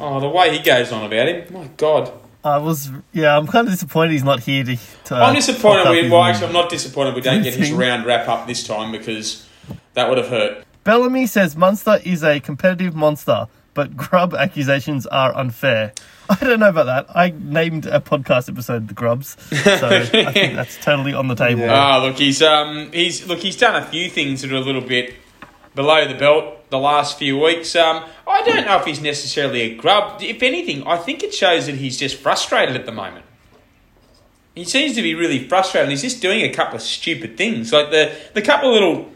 Oh, 0.01 0.21
the 0.21 0.29
way 0.29 0.57
he 0.57 0.63
goes 0.63 0.93
on 0.93 1.05
about 1.05 1.29
him, 1.29 1.53
my 1.53 1.69
God. 1.77 2.13
I 2.45 2.57
was, 2.59 2.89
yeah, 3.13 3.37
I'm 3.37 3.47
kind 3.49 3.67
of 3.67 3.73
disappointed 3.75 4.13
he's 4.13 4.23
not 4.25 4.41
here 4.41 4.63
to. 4.65 4.77
to 5.07 5.15
I'm 5.17 5.35
disappointed. 5.35 5.91
We, 5.91 6.03
his- 6.03 6.13
well, 6.13 6.23
actually, 6.23 6.47
I'm 6.47 6.53
not 6.53 6.71
disappointed 6.71 7.15
we 7.15 7.21
don't 7.21 7.43
get 7.43 7.55
his 7.55 7.73
round 7.73 8.07
wrap 8.07 8.29
up 8.29 8.47
this 8.47 8.65
time 8.67 8.93
because 8.93 9.47
that 9.95 10.09
would 10.09 10.19
have 10.19 10.29
hurt. 10.29 10.65
Bellamy 10.85 11.27
says 11.27 11.57
Munster 11.57 11.99
is 12.05 12.23
a 12.23 12.39
competitive 12.41 12.95
monster, 12.95 13.49
but 13.79 13.97
Grub 13.97 14.35
accusations 14.35 15.07
are 15.07 15.33
unfair. 15.37 15.93
I 16.29 16.35
don't 16.35 16.59
know 16.59 16.69
about 16.69 16.87
that. 16.87 17.17
I 17.17 17.33
named 17.39 17.87
a 17.87 18.01
podcast 18.01 18.49
episode 18.49 18.89
"The 18.89 18.95
Grubs," 18.95 19.37
so 19.51 19.89
I 19.89 20.05
think 20.05 20.55
that's 20.57 20.77
totally 20.79 21.15
on 21.15 21.29
the 21.29 21.37
table. 21.37 21.61
Yeah. 21.61 21.79
Ah, 21.79 22.03
look, 22.03 22.17
he's 22.17 22.43
um, 22.43 22.91
he's 22.91 23.25
look, 23.29 23.39
he's 23.39 23.57
done 23.57 23.81
a 23.81 23.87
few 23.87 24.11
things 24.11 24.43
that 24.43 24.51
are 24.51 24.57
a 24.57 24.61
little 24.61 24.81
bit 24.81 25.15
below 25.77 26.09
the 26.09 26.15
belt 26.15 26.69
the 26.71 26.79
last 26.79 27.19
few 27.21 27.39
weeks. 27.39 27.77
Um, 27.77 28.05
I 28.27 28.43
don't 28.43 28.67
know 28.67 28.79
if 28.79 28.85
he's 28.85 29.01
necessarily 29.01 29.61
a 29.61 29.77
grub. 29.77 30.21
If 30.21 30.43
anything, 30.43 30.85
I 30.85 30.97
think 30.97 31.23
it 31.23 31.33
shows 31.33 31.67
that 31.67 31.77
he's 31.77 31.97
just 31.97 32.17
frustrated 32.17 32.75
at 32.75 32.85
the 32.85 32.91
moment. 32.91 33.27
He 34.57 34.65
seems 34.65 34.97
to 34.97 35.03
be 35.03 35.15
really 35.15 35.47
frustrated. 35.47 35.85
and 35.85 35.93
He's 35.93 36.03
just 36.03 36.21
doing 36.21 36.41
a 36.41 36.53
couple 36.53 36.75
of 36.75 36.83
stupid 36.83 37.37
things, 37.37 37.73
like 37.73 37.93
the 37.93 38.13
the 38.35 38.43
couple 38.43 38.71
of 38.71 38.75
little 38.75 39.13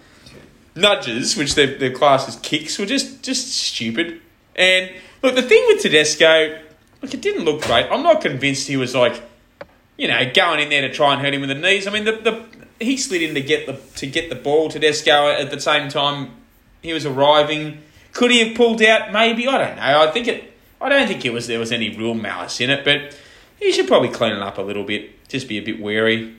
nudges, 0.76 1.36
which 1.36 1.56
they've, 1.56 1.80
they've 1.80 1.92
classed 1.92 2.28
as 2.28 2.36
kicks, 2.36 2.78
were 2.78 2.86
just 2.86 3.24
just 3.24 3.48
stupid. 3.48 4.20
And 4.56 4.90
look, 5.22 5.34
the 5.34 5.42
thing 5.42 5.64
with 5.68 5.82
Tedesco, 5.82 6.58
look, 7.00 7.14
it 7.14 7.22
didn't 7.22 7.44
look 7.44 7.62
great. 7.62 7.86
I'm 7.90 8.02
not 8.02 8.20
convinced 8.20 8.68
he 8.68 8.76
was 8.76 8.94
like 8.94 9.22
you 9.96 10.08
know, 10.08 10.30
going 10.34 10.60
in 10.60 10.68
there 10.68 10.80
to 10.82 10.92
try 10.92 11.12
and 11.12 11.22
hurt 11.22 11.34
him 11.34 11.42
with 11.42 11.50
the 11.50 11.54
knees. 11.54 11.86
I 11.86 11.90
mean, 11.90 12.04
the, 12.04 12.12
the 12.12 12.44
he 12.84 12.96
slid 12.96 13.22
in 13.22 13.34
to 13.34 13.40
get 13.40 13.66
the 13.66 13.74
to 13.96 14.06
get 14.06 14.28
the 14.30 14.34
ball 14.34 14.68
to 14.70 14.80
Desco 14.80 15.40
at 15.40 15.50
the 15.50 15.60
same 15.60 15.88
time 15.88 16.30
he 16.82 16.92
was 16.92 17.06
arriving. 17.06 17.82
Could 18.12 18.30
he 18.30 18.46
have 18.46 18.56
pulled 18.56 18.82
out? 18.82 19.12
Maybe 19.12 19.46
I 19.46 19.58
don't 19.58 19.76
know. 19.76 20.02
I 20.02 20.10
think 20.10 20.28
it. 20.28 20.52
I 20.80 20.88
don't 20.88 21.06
think 21.06 21.24
it 21.24 21.32
was 21.32 21.46
there 21.46 21.60
was 21.60 21.70
any 21.70 21.96
real 21.96 22.14
malice 22.14 22.60
in 22.60 22.70
it, 22.70 22.84
but 22.84 23.16
he 23.58 23.70
should 23.70 23.86
probably 23.86 24.08
clean 24.08 24.32
it 24.32 24.42
up 24.42 24.58
a 24.58 24.62
little 24.62 24.82
bit. 24.82 25.28
Just 25.28 25.48
be 25.48 25.58
a 25.58 25.62
bit 25.62 25.80
wary. 25.80 26.34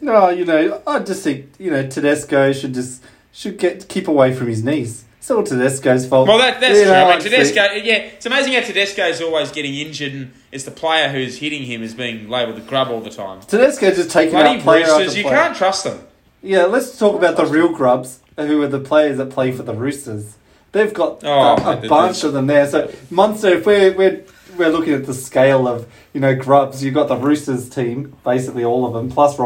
No, 0.00 0.28
you 0.28 0.44
know, 0.44 0.80
I 0.86 1.00
just 1.00 1.24
think 1.24 1.50
you 1.58 1.70
know 1.70 1.88
Tedesco 1.88 2.52
should 2.52 2.74
just 2.74 3.02
should 3.32 3.58
get 3.58 3.88
keep 3.88 4.06
away 4.06 4.32
from 4.32 4.46
his 4.46 4.62
knees. 4.62 5.04
It's 5.18 5.30
all 5.30 5.42
Tedesco's 5.42 6.06
fault. 6.06 6.26
Well, 6.28 6.38
that, 6.38 6.60
that's 6.60 6.78
You 6.78 6.84
true. 6.84 6.92
I 6.94 7.10
mean, 7.14 7.20
Tedesco, 7.20 7.60
yeah, 7.84 7.94
it's 7.96 8.24
amazing 8.24 8.52
how 8.54 8.60
Tedesco 8.60 9.02
is 9.08 9.20
always 9.20 9.50
getting 9.52 9.74
injured, 9.74 10.12
and 10.12 10.32
it's 10.52 10.64
the 10.64 10.70
player 10.70 11.08
who's 11.08 11.38
hitting 11.38 11.64
him 11.64 11.82
is 11.82 11.92
being 11.94 12.28
labelled 12.28 12.56
the 12.56 12.60
grub 12.62 12.88
all 12.88 13.00
the 13.00 13.10
time. 13.10 13.40
Tedesco 13.40 13.90
just 13.90 14.10
taking 14.10 14.32
Bloody 14.32 14.58
out 14.58 14.62
player 14.62 14.84
Roosters, 14.86 15.16
you 15.16 15.24
player. 15.24 15.36
can't 15.36 15.56
trust 15.56 15.84
them. 15.84 16.00
Yeah, 16.42 16.64
let's 16.64 16.96
talk 16.98 17.16
about 17.16 17.36
the 17.36 17.44
real 17.46 17.72
grubs, 17.72 18.20
who 18.36 18.62
are 18.62 18.68
the 18.68 18.78
players 18.80 19.18
that 19.18 19.30
play 19.30 19.50
for 19.52 19.64
the 19.64 19.74
Roosters. 19.74 20.36
They've 20.72 20.94
got 20.94 21.24
Oh, 21.24 21.30
uh, 21.56 21.56
a, 21.82 21.84
a 21.84 21.88
bunch 21.88 22.22
of 22.24 22.32
them 22.32 22.46
there. 22.46 22.66
So 22.68 22.92
Munster, 23.10 23.48
if 23.48 23.66
we're 23.66 23.92
we're 23.96 24.22
we're 24.56 24.68
looking 24.70 24.94
at 24.94 25.06
the 25.06 25.14
scale 25.14 25.66
of 25.66 25.86
you 26.12 26.20
know 26.20 26.34
grubs, 26.36 26.84
you've 26.84 26.94
got 26.94 27.08
the 27.08 27.16
Roosters 27.16 27.68
team, 27.68 28.16
basically 28.24 28.64
all 28.64 28.86
of 28.86 28.92
them, 28.92 29.10
plus 29.10 29.36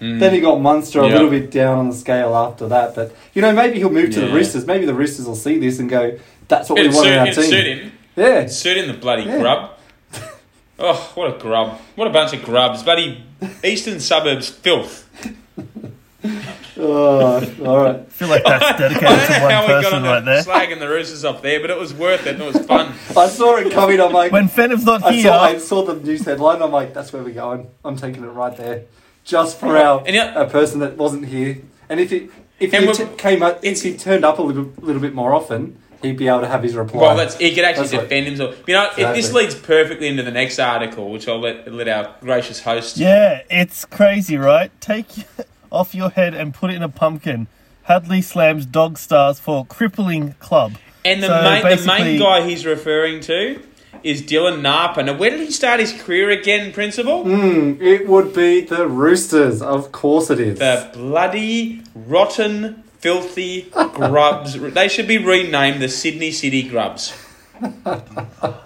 Robinson. 0.00 0.18
Then 0.18 0.34
he 0.34 0.40
got 0.40 0.60
Munster 0.60 1.00
a 1.00 1.02
Mm. 1.02 1.08
Yeah. 1.08 1.14
little 1.14 1.30
bit 1.30 1.50
down 1.50 1.78
on 1.78 1.88
the 1.90 1.96
scale 1.96 2.34
after 2.36 2.68
that, 2.68 2.94
but 2.94 3.14
you 3.34 3.42
know 3.42 3.52
maybe 3.52 3.78
he'll 3.78 3.90
move 3.90 4.10
to 4.12 4.20
the 4.20 4.28
Roosters. 4.28 4.66
Maybe 4.66 4.86
the 4.86 4.94
Roosters 4.94 5.26
will 5.26 5.34
see 5.36 5.58
this 5.58 5.78
and 5.78 5.88
go, 5.88 6.12
"That's 6.48 6.68
what 6.68 6.76
we 6.78 6.86
It'd 6.86 6.94
want 6.94 7.06
suit, 7.06 7.12
in 7.12 7.18
our 7.20 7.26
team." 7.26 7.34
suit 7.44 7.66
him. 7.66 7.92
Yeah, 8.16 8.46
Suit 8.46 8.76
in 8.76 8.88
the 8.88 8.94
bloody 8.94 9.22
Yeah. 9.24 9.38
grub. 9.40 9.70
Oh, 10.76 11.10
what 11.14 11.34
a 11.36 11.38
grub. 11.38 11.78
What 11.94 12.08
a 12.08 12.10
bunch 12.10 12.32
of 12.32 12.42
grubs. 12.42 12.82
Bloody 12.82 13.22
eastern 13.62 14.00
suburbs 14.00 14.48
filth. 14.48 15.08
oh, 16.78 17.54
all 17.64 17.76
right. 17.84 17.96
I 18.00 18.04
feel 18.08 18.28
like 18.28 18.42
that's 18.44 18.64
I 18.64 18.76
dedicated 18.78 19.08
don't 19.08 19.26
to 19.26 19.32
know 19.40 19.48
how 19.50 19.60
one 19.60 19.76
we 19.76 19.82
got 19.82 19.82
person 19.84 19.94
on 19.98 20.02
right 20.04 20.20
the 20.24 20.24
there. 20.30 20.42
slagging 20.42 20.78
the 20.80 20.88
roosters 20.88 21.24
up 21.24 21.42
there, 21.42 21.60
but 21.60 21.70
it 21.70 21.78
was 21.78 21.94
worth 21.94 22.26
it 22.26 22.34
and 22.34 22.42
it 22.42 22.52
was 22.54 22.66
fun. 22.66 22.92
I 23.16 23.28
saw 23.28 23.56
it 23.56 23.70
coming. 23.72 24.00
I'm 24.00 24.12
like, 24.12 24.32
When 24.32 24.48
Fenim's 24.48 24.84
not 24.84 25.04
I 25.04 25.12
here, 25.12 25.22
saw, 25.24 25.42
I 25.44 25.58
saw 25.58 25.82
the 25.84 25.94
news 25.94 26.24
headline. 26.24 26.62
I'm 26.62 26.72
like, 26.72 26.92
that's 26.94 27.12
where 27.12 27.22
we're 27.22 27.34
going. 27.34 27.68
I'm 27.84 27.96
taking 27.96 28.24
it 28.24 28.28
right 28.28 28.56
there, 28.56 28.82
just 29.24 29.58
for 29.58 29.76
our 29.76 30.02
And 30.06 30.14
yeah- 30.14 30.34
a 30.40 30.48
person 30.48 30.80
that 30.80 30.96
wasn't 30.96 31.26
here. 31.26 31.58
And 31.88 32.00
if 32.00 32.10
he 32.10 32.28
if 32.60 32.72
he 32.72 32.92
t- 32.92 33.06
came 33.18 33.42
up, 33.42 33.60
if 33.64 33.82
he 33.82 33.96
turned 33.96 34.24
up 34.24 34.38
a 34.38 34.42
little 34.42 34.72
little 34.80 35.02
bit 35.02 35.14
more 35.14 35.34
often, 35.34 35.76
he'd 36.02 36.16
be 36.16 36.28
able 36.28 36.40
to 36.40 36.46
have 36.48 36.62
his 36.62 36.74
reply. 36.76 37.00
Well, 37.02 37.16
that's 37.16 37.36
he 37.36 37.54
could 37.54 37.64
actually 37.64 37.88
That's 37.88 37.94
right. 37.94 38.02
defend 38.08 38.26
himself. 38.26 38.62
You 38.66 38.74
know, 38.74 38.90
it, 38.96 39.14
this 39.14 39.32
leads 39.32 39.54
perfectly 39.54 40.06
into 40.08 40.22
the 40.22 40.30
next 40.30 40.58
article, 40.58 41.10
which 41.10 41.26
I'll 41.28 41.40
let 41.40 41.70
let 41.72 41.88
our 41.88 42.14
gracious 42.20 42.62
host. 42.62 42.96
yeah, 42.96 43.42
it's 43.50 43.84
crazy, 43.84 44.36
right? 44.36 44.70
Take 44.80 45.06
off 45.72 45.94
your 45.94 46.10
head 46.10 46.34
and 46.34 46.54
put 46.54 46.70
it 46.70 46.74
in 46.76 46.82
a 46.82 46.88
pumpkin. 46.88 47.48
Hadley 47.84 48.22
slams 48.22 48.64
dog 48.64 48.96
stars 48.96 49.38
for 49.40 49.66
crippling 49.66 50.32
club. 50.34 50.74
And 51.04 51.22
the 51.22 51.26
So 51.26 51.42
main 51.42 51.76
the 51.76 51.86
main 51.86 52.18
guy 52.18 52.46
he's 52.48 52.64
referring 52.64 53.20
to 53.22 53.60
is 54.04 54.22
Dylan 54.22 54.60
Napa. 54.60 55.02
Now, 55.02 55.16
where 55.16 55.30
did 55.30 55.40
he 55.40 55.50
start 55.50 55.80
his 55.80 55.92
career 55.92 56.30
again, 56.30 56.72
Principal? 56.72 57.24
Hmm, 57.24 57.80
it 57.82 58.06
would 58.06 58.32
be 58.34 58.60
the 58.60 58.86
Roosters. 58.86 59.62
Of 59.62 59.90
course, 59.92 60.30
it 60.30 60.38
is. 60.38 60.58
The 60.58 60.90
bloody 60.92 61.82
rotten, 61.94 62.84
filthy 62.98 63.62
grubs. 63.94 64.60
they 64.60 64.88
should 64.88 65.08
be 65.08 65.18
renamed 65.18 65.80
the 65.82 65.88
Sydney 65.88 66.30
City 66.30 66.62
Grubs. 66.68 67.12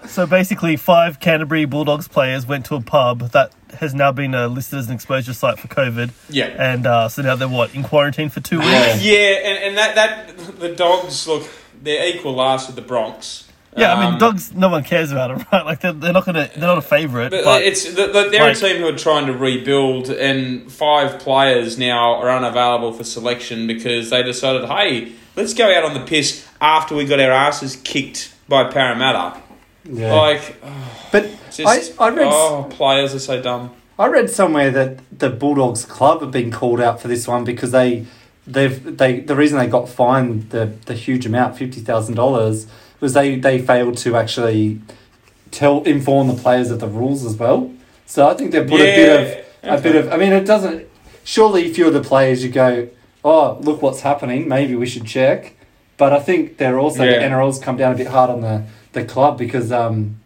So 0.07 0.25
basically, 0.25 0.75
five 0.75 1.19
Canterbury 1.19 1.65
Bulldogs 1.65 2.07
players 2.07 2.47
went 2.47 2.65
to 2.65 2.75
a 2.75 2.81
pub 2.81 3.29
that 3.31 3.51
has 3.79 3.93
now 3.93 4.11
been 4.11 4.33
uh, 4.33 4.47
listed 4.47 4.79
as 4.79 4.87
an 4.87 4.95
exposure 4.95 5.33
site 5.33 5.59
for 5.59 5.67
COVID, 5.67 6.09
Yeah. 6.29 6.47
and 6.57 6.87
uh, 6.87 7.07
so 7.09 7.21
now 7.21 7.35
they're 7.35 7.47
what 7.47 7.75
in 7.75 7.83
quarantine 7.83 8.29
for 8.29 8.39
two 8.39 8.57
weeks. 8.57 8.69
Yeah. 8.71 8.95
Yeah, 8.95 9.17
and, 9.43 9.57
and 9.65 9.77
that, 9.77 9.95
that 9.95 10.59
the 10.59 10.75
dogs 10.75 11.27
look 11.27 11.47
they're 11.81 12.07
equal 12.13 12.33
last 12.33 12.65
with 12.67 12.75
the 12.75 12.81
Bronx. 12.81 13.47
Yeah, 13.77 13.93
I 13.93 14.03
mean, 14.03 14.13
Um, 14.13 14.19
dogs. 14.19 14.53
No 14.53 14.69
one 14.69 14.83
cares 14.83 15.11
about 15.11 15.37
them, 15.37 15.45
right? 15.53 15.65
Like 15.65 15.81
they're, 15.81 15.93
they're 15.93 16.13
not 16.13 16.25
gonna. 16.25 16.49
They're 16.55 16.67
not 16.67 16.77
a 16.79 16.81
favorite. 16.81 17.29
But, 17.29 17.43
But, 17.43 17.61
it's 17.63 17.85
the, 17.85 18.07
the, 18.07 18.29
they're 18.31 18.41
like- 18.41 18.57
a 18.57 18.59
team 18.59 18.77
who 18.77 18.87
are 18.87 18.97
trying 18.97 19.27
to 19.27 19.33
rebuild, 19.33 20.09
and 20.09 20.71
five 20.71 21.19
players 21.19 21.77
now 21.77 22.15
are 22.15 22.29
unavailable 22.29 22.93
for 22.93 23.03
selection 23.03 23.67
because 23.67 24.09
they 24.09 24.23
decided, 24.23 24.65
hey, 24.65 25.13
let's 25.35 25.53
go 25.53 25.71
out 25.71 25.83
on 25.83 25.93
the 25.93 26.05
piss 26.05 26.47
after 26.59 26.95
we 26.95 27.05
got 27.05 27.19
our 27.19 27.31
asses 27.31 27.75
kicked 27.75 28.33
by 28.47 28.63
Parramatta. 28.65 29.39
Yeah. 29.85 30.13
Like, 30.13 30.61
but 31.11 31.29
just 31.51 31.99
I, 31.99 32.05
I 32.05 32.09
read 32.09 32.27
oh, 32.31 32.67
players 32.71 33.13
are 33.13 33.19
so 33.19 33.41
dumb. 33.41 33.71
I 33.97 34.07
read 34.07 34.29
somewhere 34.29 34.71
that 34.71 34.99
the 35.19 35.29
Bulldogs 35.29 35.83
club 35.85 36.21
have 36.21 36.31
been 36.31 36.51
called 36.51 36.79
out 36.79 37.01
for 37.01 37.07
this 37.09 37.27
one 37.27 37.43
because 37.43 37.71
they 37.71 38.05
they've 38.53 38.97
they 38.97 39.19
the 39.19 39.35
reason 39.35 39.57
they 39.57 39.67
got 39.67 39.87
fined 39.89 40.49
the 40.49 40.73
the 40.85 40.93
huge 40.93 41.25
amount 41.25 41.57
fifty 41.57 41.81
thousand 41.81 42.15
dollars 42.15 42.67
was 42.99 43.13
they 43.13 43.35
they 43.35 43.59
failed 43.59 43.97
to 43.99 44.15
actually 44.15 44.81
tell 45.51 45.83
inform 45.83 46.27
the 46.27 46.35
players 46.35 46.71
of 46.71 46.79
the 46.79 46.87
rules 46.87 47.25
as 47.25 47.35
well. 47.37 47.71
So 48.05 48.27
I 48.27 48.33
think 48.33 48.51
they 48.51 48.61
put 48.61 48.81
a 48.81 48.95
bit 48.95 49.45
of 49.63 49.79
a 49.79 49.81
bit 49.81 49.95
of. 49.95 50.11
I 50.11 50.17
mean, 50.17 50.33
it 50.33 50.45
doesn't. 50.45 50.87
Surely, 51.23 51.65
if 51.65 51.77
you're 51.77 51.91
the 51.91 52.01
players, 52.01 52.43
you 52.43 52.49
go, 52.49 52.89
"Oh, 53.23 53.57
look 53.61 53.81
what's 53.81 54.01
happening. 54.01 54.47
Maybe 54.47 54.75
we 54.75 54.85
should 54.87 55.05
check." 55.05 55.55
But 55.97 56.13
I 56.13 56.19
think 56.19 56.57
they're 56.57 56.79
also 56.79 57.03
Yeah. 57.03 57.19
the 57.19 57.25
NRL's 57.25 57.59
come 57.59 57.77
down 57.77 57.91
a 57.93 57.95
bit 57.95 58.07
hard 58.07 58.29
on 58.29 58.41
the 58.41 58.63
the 58.93 59.03
club 59.05 59.37
because 59.37 59.71
um, 59.71 60.19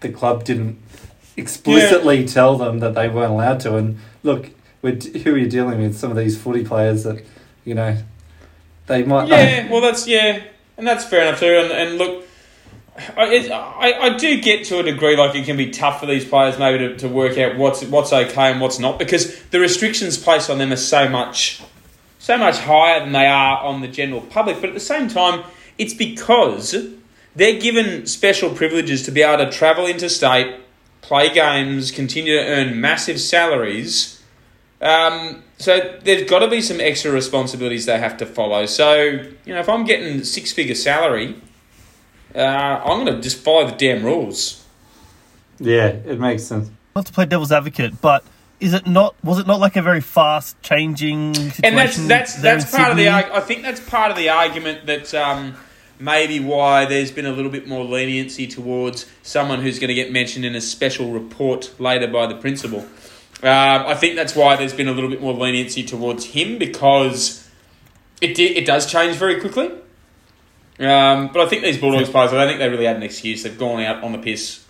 the 0.00 0.08
club 0.08 0.44
didn't 0.44 0.78
explicitly 1.36 2.26
tell 2.26 2.56
them 2.56 2.80
that 2.80 2.94
they 2.94 3.08
weren't 3.08 3.32
allowed 3.32 3.60
to. 3.60 3.76
And 3.76 3.98
look, 4.22 4.50
we're, 4.82 4.96
who 4.96 5.34
are 5.34 5.38
you 5.38 5.48
dealing 5.48 5.80
with? 5.80 5.96
Some 5.96 6.10
of 6.10 6.16
these 6.16 6.36
footy 6.40 6.64
players 6.64 7.04
that 7.04 7.24
you 7.64 7.74
know 7.74 7.96
they 8.86 9.04
might. 9.04 9.28
Yeah, 9.28 9.70
well, 9.70 9.80
that's 9.80 10.06
yeah, 10.06 10.42
and 10.76 10.86
that's 10.86 11.04
fair 11.04 11.22
enough 11.22 11.40
too. 11.40 11.46
And, 11.46 11.72
and 11.72 11.98
look, 11.98 12.24
I, 13.16 13.26
it, 13.26 13.50
I 13.50 13.92
I 13.92 14.16
do 14.16 14.40
get 14.40 14.64
to 14.66 14.80
a 14.80 14.82
degree 14.82 15.16
like 15.16 15.34
it 15.34 15.44
can 15.44 15.56
be 15.56 15.70
tough 15.70 16.00
for 16.00 16.06
these 16.06 16.24
players 16.24 16.58
maybe 16.58 16.78
to, 16.78 16.96
to 16.98 17.08
work 17.08 17.38
out 17.38 17.56
what's 17.56 17.84
what's 17.84 18.12
okay 18.12 18.50
and 18.50 18.60
what's 18.60 18.78
not 18.78 18.98
because 18.98 19.42
the 19.44 19.60
restrictions 19.60 20.18
placed 20.18 20.50
on 20.50 20.58
them 20.58 20.72
are 20.72 20.76
so 20.76 21.08
much 21.08 21.62
so 22.22 22.38
much 22.38 22.58
higher 22.58 23.00
than 23.00 23.10
they 23.10 23.26
are 23.26 23.58
on 23.64 23.80
the 23.80 23.88
general 23.88 24.20
public. 24.20 24.60
But 24.60 24.68
at 24.68 24.74
the 24.74 24.80
same 24.80 25.08
time, 25.08 25.42
it's 25.76 25.92
because 25.92 26.86
they're 27.34 27.60
given 27.60 28.06
special 28.06 28.50
privileges 28.50 29.02
to 29.04 29.10
be 29.10 29.22
able 29.22 29.44
to 29.44 29.50
travel 29.50 29.86
interstate, 29.86 30.60
play 31.00 31.34
games, 31.34 31.90
continue 31.90 32.36
to 32.36 32.44
earn 32.44 32.80
massive 32.80 33.20
salaries. 33.20 34.21
Um, 34.82 35.44
so 35.58 35.98
there's 36.02 36.28
got 36.28 36.40
to 36.40 36.48
be 36.48 36.60
some 36.60 36.80
extra 36.80 37.12
responsibilities 37.12 37.86
they 37.86 37.98
have 37.98 38.16
to 38.18 38.26
follow. 38.26 38.66
So 38.66 38.94
you 39.00 39.54
know, 39.54 39.60
if 39.60 39.68
I'm 39.68 39.84
getting 39.84 40.24
six 40.24 40.52
figure 40.52 40.74
salary, 40.74 41.40
uh, 42.34 42.38
I'm 42.38 43.04
going 43.04 43.16
to 43.16 43.20
just 43.20 43.38
follow 43.38 43.66
the 43.66 43.76
damn 43.76 44.04
rules. 44.04 44.64
yeah, 45.60 45.86
it 45.86 46.18
makes 46.18 46.42
sense. 46.42 46.68
not 46.96 47.06
to 47.06 47.12
play 47.12 47.26
devil's 47.26 47.52
advocate, 47.52 48.00
but 48.00 48.24
is 48.58 48.74
it 48.74 48.86
not? 48.86 49.14
Was 49.22 49.38
it 49.38 49.46
not 49.46 49.60
like 49.60 49.76
a 49.76 49.82
very 49.82 50.00
fast 50.00 50.60
changing 50.62 51.34
situation? 51.34 51.64
And 51.64 51.78
that's 51.78 51.96
that's 52.08 52.34
that's 52.36 52.72
in 52.72 52.78
part 52.78 52.90
of 52.90 52.96
the. 52.96 53.08
I 53.08 53.40
think 53.40 53.62
that's 53.62 53.80
part 53.80 54.10
of 54.10 54.16
the 54.16 54.30
argument 54.30 54.86
that 54.86 55.14
um, 55.14 55.54
maybe 55.98 56.40
why 56.40 56.84
there's 56.86 57.12
been 57.12 57.26
a 57.26 57.32
little 57.32 57.50
bit 57.50 57.68
more 57.68 57.84
leniency 57.84 58.46
towards 58.48 59.06
someone 59.22 59.60
who's 59.60 59.78
going 59.78 59.88
to 59.88 59.94
get 59.94 60.10
mentioned 60.10 60.44
in 60.44 60.56
a 60.56 60.60
special 60.60 61.12
report 61.12 61.72
later 61.78 62.08
by 62.08 62.26
the 62.26 62.34
principal. 62.34 62.84
Um, 63.42 63.86
I 63.86 63.94
think 63.94 64.14
that's 64.14 64.36
why 64.36 64.54
there's 64.54 64.72
been 64.72 64.86
a 64.86 64.92
little 64.92 65.10
bit 65.10 65.20
more 65.20 65.34
leniency 65.34 65.82
towards 65.82 66.26
him 66.26 66.58
because 66.58 67.48
it 68.20 68.36
di- 68.36 68.56
it 68.56 68.64
does 68.64 68.86
change 68.86 69.16
very 69.16 69.40
quickly. 69.40 69.66
Um, 70.78 71.28
but 71.32 71.40
I 71.40 71.46
think 71.48 71.62
these 71.62 71.76
Bulldogs 71.78 72.08
players, 72.08 72.32
I 72.32 72.36
don't 72.36 72.46
think 72.46 72.60
they 72.60 72.68
really 72.68 72.84
had 72.86 72.96
an 72.96 73.02
excuse. 73.02 73.42
They've 73.42 73.58
gone 73.58 73.82
out 73.82 74.02
on 74.04 74.12
the 74.12 74.18
piss, 74.18 74.64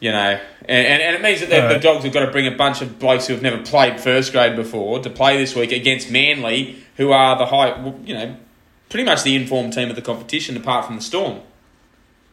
you 0.00 0.10
know, 0.12 0.40
and, 0.62 0.86
and, 0.86 1.02
and 1.02 1.16
it 1.16 1.22
means 1.22 1.40
that 1.40 1.50
the, 1.50 1.74
the 1.74 1.80
Dogs 1.80 2.04
have 2.04 2.12
got 2.12 2.24
to 2.24 2.30
bring 2.30 2.46
a 2.46 2.56
bunch 2.56 2.80
of 2.80 2.98
blokes 2.98 3.26
who 3.26 3.34
have 3.34 3.42
never 3.42 3.62
played 3.62 4.00
first 4.00 4.32
grade 4.32 4.56
before 4.56 5.00
to 5.00 5.10
play 5.10 5.36
this 5.36 5.54
week 5.54 5.72
against 5.72 6.10
Manly, 6.10 6.82
who 6.96 7.10
are 7.10 7.36
the 7.36 7.46
high, 7.46 7.76
you 8.04 8.14
know, 8.14 8.36
pretty 8.88 9.04
much 9.04 9.24
the 9.24 9.34
informed 9.34 9.72
team 9.72 9.90
of 9.90 9.96
the 9.96 10.02
competition, 10.02 10.56
apart 10.56 10.86
from 10.86 10.96
the 10.96 11.02
Storm. 11.02 11.40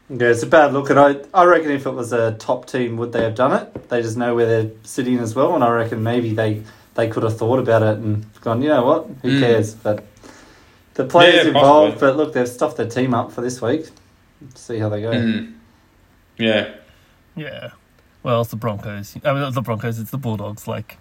Yeah, 0.10 0.28
it's 0.30 0.42
a 0.44 0.48
bad 0.48 0.74
look, 0.74 0.90
and 0.90 1.00
I, 1.00 1.18
I 1.34 1.44
reckon 1.46 1.70
if 1.72 1.86
it 1.86 1.92
was 1.92 2.12
a 2.14 2.32
top 2.34 2.66
team, 2.66 2.98
would 2.98 3.12
they 3.12 3.22
have 3.22 3.36
done 3.36 3.54
it? 3.54 3.90
They 3.90 4.02
just 4.02 4.18
know 4.18 4.34
where 4.36 4.46
they're 4.48 4.72
sitting 4.84 5.20
as 5.20 5.36
well, 5.36 5.54
and 5.54 5.64
I 5.64 5.70
reckon 5.72 6.02
maybe 6.02 6.34
they, 6.34 6.64
they 6.96 7.08
could 7.10 7.22
have 7.24 7.38
thought 7.38 7.60
about 7.60 7.84
it 7.84 7.98
and 8.00 8.26
gone, 8.42 8.62
you 8.64 8.70
know 8.70 8.84
what, 8.84 9.08
who 9.22 9.30
Mm. 9.38 9.40
cares? 9.40 9.76
But 9.76 10.04
the 10.96 11.06
players 11.06 11.44
Yeah, 11.44 11.48
involved, 11.50 11.94
possibly. 12.00 12.10
but 12.10 12.18
look, 12.18 12.34
they've 12.34 12.48
stuffed 12.48 12.78
their 12.78 12.88
team 12.90 13.14
up 13.14 13.32
for 13.32 13.42
this 13.42 13.62
week. 13.62 13.86
See 14.56 14.80
how 14.80 14.90
they 14.90 15.02
go. 15.02 15.12
Mm. 15.12 15.54
Yeah. 16.38 16.74
Yeah. 17.36 17.70
Well, 18.24 18.42
it's 18.42 18.50
the 18.50 18.56
Broncos. 18.58 19.16
I 19.24 19.32
mean, 19.32 19.42
not 19.42 19.54
the 19.54 19.62
Broncos. 19.62 20.00
It's 20.00 20.12
the 20.12 20.18
Bulldogs. 20.18 20.68
Like 20.68 20.98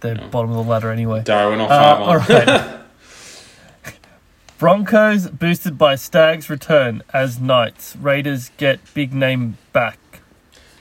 they're 0.00 0.18
Oh. 0.20 0.28
bottom 0.28 0.50
of 0.50 0.56
the 0.64 0.70
ladder 0.70 0.90
anyway. 0.90 1.22
Darwin 1.22 1.60
off 1.60 1.70
Uh, 1.70 1.78
half 1.80 1.98
all 2.00 2.16
right. 2.18 2.78
Broncos 4.62 5.26
boosted 5.26 5.76
by 5.76 5.96
Staggs 5.96 6.48
return 6.48 7.02
as 7.12 7.40
Knights. 7.40 7.96
Raiders 7.96 8.52
get 8.58 8.78
big 8.94 9.12
name 9.12 9.58
back. 9.72 9.98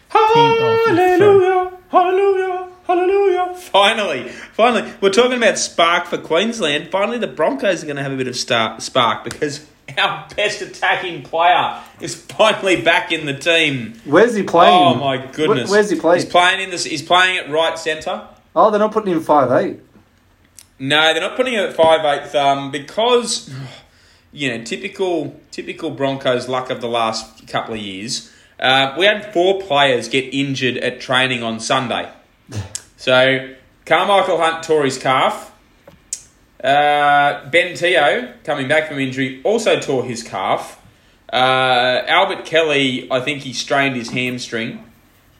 Hallelujah, 0.10 1.72
hallelujah, 1.90 2.70
hallelujah. 2.86 3.56
Finally, 3.56 4.30
finally, 4.30 4.94
we're 5.02 5.10
talking 5.10 5.36
about 5.36 5.58
spark 5.58 6.06
for 6.06 6.20
Queensland. 6.20 6.92
Finally, 6.92 7.18
the 7.18 7.26
Broncos 7.26 7.82
are 7.82 7.88
going 7.88 7.96
to 7.96 8.04
have 8.04 8.12
a 8.12 8.18
bit 8.18 8.28
of 8.28 8.36
star- 8.36 8.80
spark 8.80 9.24
because 9.24 9.68
our 9.98 10.28
best 10.36 10.62
attacking 10.62 11.24
player 11.24 11.82
is 12.00 12.14
finally 12.14 12.80
back 12.84 13.12
in 13.12 13.26
the 13.26 13.34
team. 13.34 14.00
Where's 14.06 14.36
he 14.36 14.44
playing? 14.44 14.76
Oh 14.76 14.94
my 14.94 15.18
goodness! 15.26 15.70
Wh- 15.70 15.72
where's 15.72 15.90
he 15.90 16.00
playing? 16.00 16.22
He's 16.22 16.30
playing 16.30 16.60
in 16.60 16.70
this. 16.70 16.84
He's 16.84 17.02
playing 17.02 17.40
at 17.40 17.50
right 17.50 17.80
centre. 17.80 18.28
Oh, 18.56 18.70
they're 18.70 18.80
not 18.80 18.92
putting 18.92 19.12
him 19.12 19.22
five 19.22 19.52
eight. 19.52 19.80
No, 20.82 21.14
they're 21.14 21.22
not 21.22 21.36
putting 21.36 21.54
him 21.54 21.70
at 21.70 21.76
five 21.76 22.04
eighth 22.04 22.34
um, 22.34 22.72
because 22.72 23.54
you 24.32 24.50
know 24.50 24.64
typical 24.64 25.40
typical 25.52 25.92
Broncos 25.92 26.50
luck 26.50 26.72
of 26.72 26.82
the 26.82 26.88
last 26.88 27.48
couple 27.48 27.76
of 27.76 27.80
years. 27.80 28.32
Uh, 28.60 28.96
we 28.98 29.06
had 29.06 29.32
four 29.32 29.62
players 29.62 30.10
get 30.10 30.34
injured 30.34 30.78
at 30.78 31.00
training 31.00 31.44
on 31.44 31.60
Sunday. 31.60 32.12
So 32.98 33.56
Karmichael 33.84 34.38
Hunt 34.38 34.64
tore 34.64 34.86
his 34.86 35.00
calf. 35.00 35.52
Uh, 36.64 37.50
ben 37.50 37.76
Teo, 37.76 38.32
coming 38.44 38.68
back 38.68 38.90
from 38.90 39.00
injury, 39.00 39.42
also 39.44 39.80
tore 39.80 40.04
his 40.04 40.22
calf. 40.22 40.80
Uh, 41.34 42.04
Albert 42.06 42.46
Kelly, 42.46 43.08
I 43.10 43.20
think 43.22 43.42
he 43.42 43.54
strained 43.54 43.96
his 43.96 44.12
hamstring. 44.12 44.86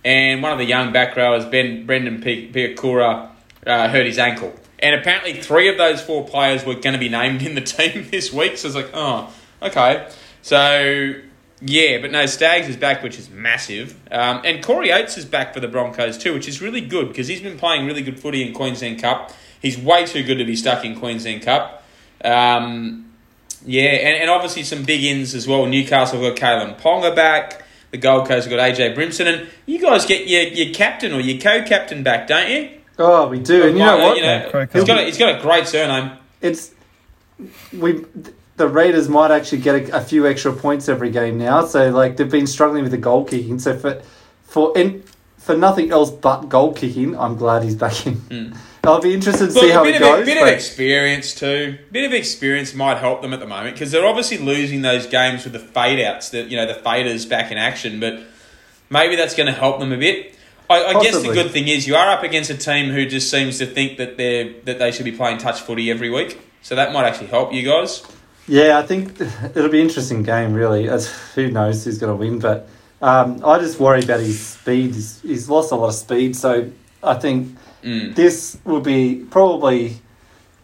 And 0.04 0.42
one 0.42 0.52
of 0.52 0.58
the 0.58 0.66
young 0.66 0.92
back 0.92 1.16
rowers, 1.16 1.46
Ben 1.46 1.86
Brendan 1.86 2.20
Pi- 2.20 2.50
Piakura, 2.52 3.30
uh, 3.68 3.90
hurt 3.90 4.08
his 4.08 4.18
ankle. 4.18 4.56
And 4.82 4.96
apparently, 4.96 5.34
three 5.34 5.70
of 5.70 5.78
those 5.78 6.02
four 6.02 6.26
players 6.28 6.66
were 6.66 6.74
going 6.74 6.94
to 6.94 7.00
be 7.00 7.10
named 7.10 7.42
in 7.42 7.56
the 7.56 7.62
team 7.62 8.10
this 8.10 8.34
week. 8.34 8.58
So 8.58 8.68
it's 8.68 8.76
like, 8.76 8.90
oh, 8.94 9.34
okay. 9.62 10.10
So 10.42 11.22
yeah, 11.62 12.00
but 12.02 12.12
no, 12.12 12.26
Staggs 12.26 12.68
is 12.68 12.76
back, 12.76 13.04
which 13.04 13.20
is 13.20 13.30
massive. 13.30 13.96
Um, 14.12 14.42
and 14.44 14.64
Corey 14.64 14.92
Oates 14.92 15.18
is 15.18 15.26
back 15.26 15.54
for 15.54 15.60
the 15.60 15.68
Broncos 15.68 16.18
too, 16.18 16.34
which 16.34 16.48
is 16.48 16.60
really 16.60 16.82
good 16.82 17.08
because 17.08 17.28
he's 17.28 17.42
been 17.42 17.58
playing 17.58 17.86
really 17.86 18.02
good 18.02 18.20
footy 18.20 18.46
in 18.46 18.54
Queensland 18.54 19.00
Cup. 19.00 19.32
He's 19.62 19.78
way 19.78 20.06
too 20.06 20.24
good 20.24 20.40
to 20.40 20.46
be 20.46 20.56
stuck 20.56 20.84
in 20.84 21.00
Queensland 21.00 21.44
Cup. 21.44 21.84
Um, 22.26 23.12
yeah, 23.64 23.92
and, 23.92 24.22
and 24.22 24.30
obviously 24.32 24.64
some 24.64 24.84
big 24.84 25.04
ins 25.04 25.36
as 25.36 25.48
well. 25.48 25.68
Newcastle 25.68 26.20
got 26.20 26.36
Kalyn 26.36 26.80
Ponga 26.80 27.16
back. 27.16 27.64
The 27.92 27.98
Gold 27.98 28.28
Coast 28.28 28.50
got 28.50 28.58
AJ 28.58 28.96
Brimson. 28.96 29.28
And 29.28 29.48
you 29.68 29.80
guys 29.80 30.06
get 30.06 30.28
your, 30.28 30.42
your 30.44 30.74
captain 30.74 31.14
or 31.14 31.20
your 31.20 31.40
co 31.40 31.64
captain 31.64 32.02
back, 32.02 32.26
don't 32.26 32.50
you? 32.50 32.81
Oh, 32.98 33.28
we 33.28 33.40
do, 33.40 33.64
and 33.64 33.78
you 33.78 33.84
know 33.84 33.98
what? 33.98 34.18
You 34.18 34.24
know, 34.24 34.48
Croker. 34.50 34.78
he's, 34.78 34.88
got 34.88 35.00
a, 35.00 35.06
he's 35.06 35.18
got 35.18 35.40
a 35.40 35.42
great 35.42 35.68
surname. 35.68 36.18
it's 36.42 36.72
we 37.74 38.06
the 38.58 38.68
Raiders 38.68 39.10
might 39.10 39.32
actually 39.32 39.60
get 39.60 39.90
a, 39.90 39.98
a 39.98 40.02
few 40.02 40.28
extra 40.28 40.54
points 40.54 40.88
every 40.88 41.10
game 41.10 41.38
now. 41.38 41.66
So 41.66 41.90
like 41.90 42.18
they've 42.18 42.30
been 42.30 42.48
struggling 42.48 42.84
with 42.84 42.92
the 42.92 42.98
goal 42.98 43.26
kicking. 43.26 43.60
So 43.60 43.78
for 43.78 44.02
for 44.44 44.78
and 44.78 45.04
for 45.38 45.58
nothing 45.58 45.92
else 45.92 46.12
but 46.12 46.44
goal 46.44 46.74
kicking, 46.74 47.18
I'm 47.18 47.36
glad 47.36 47.64
he's 47.64 47.76
back 47.76 48.06
in. 48.06 48.16
Hmm. 48.16 48.54
I'll 48.84 49.02
be 49.02 49.14
interested 49.14 49.48
to 49.48 49.52
see 49.52 49.70
how 49.70 49.82
a 49.82 49.84
bit, 49.84 49.96
it 49.96 50.02
of, 50.02 50.08
goes. 50.08 50.22
a 50.24 50.26
bit 50.26 50.42
of 50.42 50.48
experience 50.48 51.36
too. 51.36 51.78
bit 51.92 52.04
of 52.04 52.14
experience 52.14 52.74
might 52.74 52.98
help 52.98 53.22
them 53.22 53.32
at 53.32 53.40
the 53.40 53.46
moment 53.46 53.76
because 53.76 53.92
they're 53.92 54.06
obviously 54.06 54.40
losing 54.40 54.82
those 54.82 55.06
games 55.06 55.44
with 55.44 55.54
the 55.54 55.60
fade 55.60 56.04
outs. 56.04 56.30
That 56.30 56.50
you 56.50 56.58
know 56.58 56.66
the 56.66 56.80
faders 56.80 57.30
back 57.30 57.52
in 57.52 57.58
action, 57.58 58.00
but 58.00 58.22
maybe 58.90 59.16
that's 59.16 59.36
going 59.36 59.48
to 59.48 59.54
help 59.54 59.80
them 59.80 59.92
a 59.92 59.98
bit. 59.98 60.36
I, 60.72 60.90
I 61.00 61.04
guess 61.04 61.22
the 61.22 61.34
good 61.34 61.52
thing 61.52 61.68
is 61.68 61.88
you 61.88 61.96
are 61.96 62.10
up 62.10 62.24
against 62.24 62.50
a 62.50 62.58
team 62.58 62.90
who 62.92 63.06
just 63.06 63.30
seems 63.30 63.58
to 63.60 63.66
think 63.66 63.98
that 63.98 64.18
they 64.18 64.54
that 64.66 64.80
they 64.80 64.92
should 64.92 65.06
be 65.06 65.12
playing 65.12 65.38
touch 65.38 65.62
footy 65.62 65.92
every 65.92 66.10
week. 66.10 66.40
So 66.62 66.76
that 66.76 66.94
might 66.94 67.06
actually 67.06 67.28
help 67.28 67.54
you 67.54 67.64
guys. 67.64 68.04
Yeah, 68.48 68.78
I 68.80 68.84
think 68.84 69.20
it'll 69.56 69.70
be 69.70 69.80
an 69.82 69.88
interesting 69.88 70.24
game. 70.24 70.54
Really, 70.54 70.90
As, 70.90 71.08
who 71.36 71.50
knows 71.52 71.86
who's 71.86 71.98
going 71.98 72.12
to 72.12 72.16
win? 72.18 72.40
But 72.40 72.68
Um, 73.02 73.42
I 73.44 73.58
just 73.60 73.80
worry 73.80 74.04
about 74.04 74.20
his 74.20 74.40
speed. 74.40 74.94
He's, 74.94 75.22
he's 75.22 75.50
lost 75.50 75.72
a 75.72 75.76
lot 75.76 75.88
of 75.88 75.96
speed, 75.96 76.36
so 76.36 76.70
I 77.04 77.16
think 77.16 77.58
Mm. 77.84 78.14
this 78.14 78.60
will 78.64 78.82
be 78.82 79.26
probably 79.32 80.00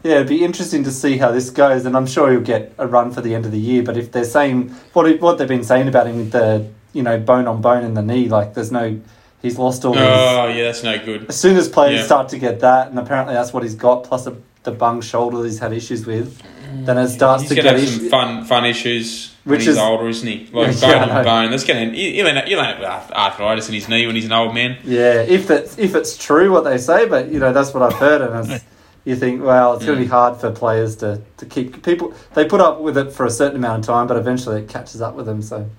yeah, 0.03 0.17
it'd 0.17 0.27
be 0.27 0.45
interesting 0.45 0.83
to 0.83 0.91
see 0.91 1.17
how 1.17 1.31
this 1.31 1.49
goes, 1.49 1.85
and 1.85 1.97
I'm 1.97 2.05
sure 2.05 2.29
he'll 2.31 2.41
get 2.41 2.73
a 2.77 2.85
run 2.87 3.11
for 3.11 3.21
the 3.21 3.33
end 3.33 3.45
of 3.47 3.51
the 3.51 3.59
year. 3.59 3.81
But 3.81 3.97
if 3.97 4.11
they're 4.11 4.23
saying 4.23 4.69
what 4.93 5.19
what 5.19 5.39
they've 5.39 5.47
been 5.47 5.63
saying 5.63 5.87
about 5.87 6.05
him 6.05 6.17
with 6.17 6.31
the 6.31 6.67
you 6.93 7.01
know 7.01 7.17
bone 7.19 7.47
on 7.47 7.59
bone 7.61 7.83
in 7.83 7.95
the 7.95 8.03
knee, 8.03 8.29
like 8.29 8.53
there's 8.53 8.71
no, 8.71 8.99
he's 9.41 9.57
lost 9.57 9.85
all 9.85 9.93
his. 9.93 10.01
Oh 10.03 10.47
yeah, 10.47 10.63
that's 10.63 10.83
no 10.83 11.03
good. 11.03 11.27
As 11.29 11.39
soon 11.39 11.57
as 11.57 11.67
players 11.67 11.99
Yeah. 11.99 12.05
start 12.05 12.29
to 12.29 12.37
get 12.39 12.59
that, 12.61 12.89
and 12.89 12.99
apparently 12.99 13.33
that's 13.33 13.53
what 13.53 13.63
he's 13.63 13.75
got, 13.75 14.03
plus 14.03 14.27
a, 14.27 14.35
the 14.63 14.71
bung 14.71 15.01
shoulder 15.01 15.43
he's 15.43 15.59
had 15.59 15.73
issues 15.73 16.05
with, 16.05 16.41
then 16.85 16.97
it 16.97 17.01
mm, 17.05 17.09
starts 17.09 17.43
He's 17.43 17.49
to 17.49 17.55
gonna 17.55 17.71
get 17.71 17.79
have 17.79 17.89
some 17.89 18.09
fun 18.09 18.45
fun 18.45 18.65
issues 18.65 19.33
when 19.43 19.53
Which 19.57 19.61
he's 19.61 19.69
is- 19.69 19.77
older, 19.77 20.07
isn't 20.07 20.27
he? 20.27 20.49
Like 20.51 20.79
Yeah, 20.81 20.99
bone 20.99 21.07
know. 21.07 21.17
on 21.17 21.23
bone. 21.23 21.51
That's 21.51 21.63
gonna 21.63 21.91
he'll 21.91 22.27
end 22.27 22.37
up, 22.37 22.45
he'll 22.45 22.59
end 22.59 22.83
up 22.83 23.07
with 23.07 23.15
arthritis 23.17 23.67
in 23.69 23.75
his 23.75 23.87
knee 23.87 24.05
when 24.05 24.15
he's 24.15 24.25
an 24.25 24.33
old 24.33 24.53
man. 24.53 24.77
Yeah, 24.83 25.21
if 25.21 25.47
that's 25.47 25.77
if 25.77 25.95
it's 25.95 26.17
true 26.17 26.51
what 26.51 26.63
they 26.63 26.77
say, 26.77 27.07
but 27.07 27.29
you 27.29 27.39
know 27.39 27.53
that's 27.53 27.73
what 27.73 27.83
I've 27.83 27.99
heard, 27.99 28.21
and 28.21 28.51
it's, 28.51 28.63
you 29.07 29.15
think, 29.15 29.41
well, 29.41 29.75
it's 29.75 29.85
going 29.85 29.97
to 29.97 30.03
be 30.03 30.09
mm. 30.09 30.11
hard 30.11 30.35
for 30.35 30.51
players 30.51 30.97
to, 30.97 31.21
to 31.37 31.45
keep 31.45 31.81
people. 31.81 32.13
They 32.33 32.43
put 32.43 32.59
up 32.59 32.81
with 32.81 32.97
it 32.97 33.13
for 33.13 33.25
a 33.25 33.29
certain 33.29 33.55
amount 33.55 33.79
of 33.79 33.85
time, 33.85 34.05
but 34.05 34.17
eventually 34.17 34.63
it 34.63 34.67
catches 34.67 35.01
up 35.01 35.15
with 35.15 35.25
them. 35.25 35.41
So 35.41 35.69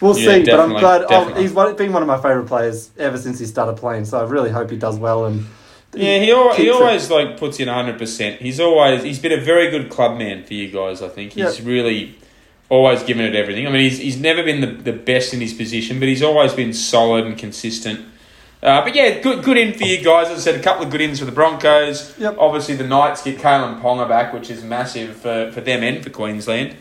we'll 0.00 0.18
Yeah, 0.18 0.34
see. 0.34 0.44
But 0.44 0.60
I'm 0.60 0.70
glad 0.70 1.04
oh, 1.08 1.34
he's 1.34 1.52
one, 1.52 1.74
been 1.76 1.92
one 1.92 2.02
of 2.02 2.08
my 2.08 2.16
favourite 2.16 2.46
players 2.48 2.90
ever 2.98 3.18
since 3.18 3.38
he 3.38 3.46
started 3.46 3.76
playing. 3.76 4.04
So 4.04 4.18
I 4.20 4.24
really 4.24 4.50
hope 4.50 4.70
he 4.70 4.76
does 4.76 4.98
well. 4.98 5.26
And 5.26 5.46
Yeah, 5.94 6.18
he, 6.18 6.30
al- 6.32 6.50
he 6.50 6.64
keeps 6.64 6.68
it- 6.76 6.82
always 6.82 7.10
like 7.10 7.38
puts 7.38 7.60
in 7.60 7.68
hundred 7.68 7.98
percent. 7.98 8.40
He's 8.40 8.60
always 8.60 9.02
he's 9.02 9.18
been 9.18 9.32
a 9.32 9.40
very 9.40 9.70
good 9.70 9.90
club 9.90 10.18
man 10.18 10.44
for 10.44 10.54
you 10.54 10.70
guys. 10.70 11.02
I 11.02 11.08
think 11.08 11.32
he's 11.32 11.58
Yep. 11.58 11.66
really 11.66 12.18
always 12.70 13.02
given 13.02 13.24
it 13.24 13.34
everything. 13.34 13.66
I 13.66 13.70
mean, 13.70 13.80
he's 13.80 13.98
he's 13.98 14.20
never 14.20 14.42
been 14.42 14.60
the, 14.60 14.66
the 14.66 14.92
best 14.92 15.32
in 15.34 15.40
his 15.40 15.54
position, 15.54 15.98
but 15.98 16.08
he's 16.08 16.22
always 16.22 16.52
been 16.52 16.72
solid 16.72 17.24
and 17.26 17.36
consistent. 17.38 18.00
Uh, 18.60 18.82
but 18.82 18.92
yeah, 18.94 19.20
good 19.20 19.42
good 19.44 19.56
in 19.56 19.72
for 19.72 19.84
you 19.84 20.02
guys. 20.04 20.28
As 20.28 20.38
I 20.40 20.50
said, 20.50 20.60
a 20.60 20.62
couple 20.62 20.84
of 20.84 20.90
good 20.90 21.00
ins 21.00 21.20
for 21.20 21.24
the 21.24 21.32
Broncos. 21.32 22.18
Yep. 22.18 22.36
Obviously, 22.38 22.74
the 22.74 22.86
Knights 22.86 23.22
get 23.22 23.38
Kalyn 23.38 23.80
Ponga 23.80 24.08
back, 24.08 24.32
which 24.32 24.50
is 24.50 24.64
massive 24.64 25.16
for, 25.16 25.50
for 25.52 25.60
them 25.60 25.82
and 25.84 26.02
for 26.02 26.10
Queensland. 26.10 26.74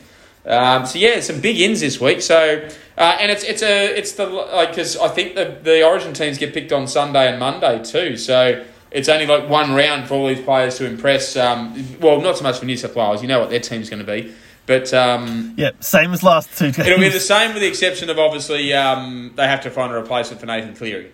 Um, 0.48 0.86
so 0.86 0.98
yeah, 0.98 1.20
some 1.20 1.42
big 1.42 1.60
ins 1.60 1.82
this 1.82 2.00
week. 2.00 2.22
So 2.22 2.68
uh, 2.98 3.18
and 3.20 3.32
it's 3.32 3.44
it's 3.44 3.62
a 3.62 3.98
it's 3.98 4.14
the 4.14 4.26
like 4.26 4.70
because 4.70 4.98
I 4.98 5.10
think 5.10 5.36
the 5.36 5.58
the 5.62 5.86
Origin 5.86 6.14
teams 6.14 6.38
get 6.38 6.54
picked 6.54 6.72
on 6.72 6.88
Sunday 6.88 7.30
and 7.30 7.40
Monday 7.40 7.84
too. 7.84 8.18
So 8.18 8.66
it's 8.92 9.10
only 9.10 9.26
like 9.26 9.50
one 9.50 9.74
round 9.74 10.08
for 10.08 10.16
all 10.16 10.28
these 10.28 10.44
players 10.44 10.78
to 10.78 10.86
impress. 10.86 11.36
Um, 11.36 12.00
well, 12.00 12.22
not 12.22 12.38
so 12.38 12.44
much 12.44 12.60
for 12.60 12.66
New 12.66 12.78
South 12.78 12.96
Wales. 12.96 13.22
You 13.22 13.28
know 13.28 13.40
what 13.40 13.50
their 13.50 13.60
team's 13.60 13.90
going 13.90 14.06
to 14.06 14.12
be, 14.12 14.34
but 14.66 14.94
um, 14.94 15.54
Yeah, 15.58 15.72
same 15.82 16.14
as 16.14 16.24
last 16.24 16.58
two 16.58 16.72
games. 16.72 16.88
it'll 16.88 17.00
be 17.00 17.10
the 17.10 17.20
same 17.20 17.54
with 17.54 17.62
the 17.62 17.68
exception 17.68 18.10
of 18.10 18.18
obviously 18.18 18.74
um, 18.74 19.34
they 19.36 19.48
have 19.48 19.62
to 19.62 19.70
find 19.70 19.92
a 19.92 19.96
replacement 19.96 20.40
for 20.40 20.46
Nathan 20.46 20.76
Cleary 20.76 21.12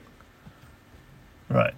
right. 1.49 1.73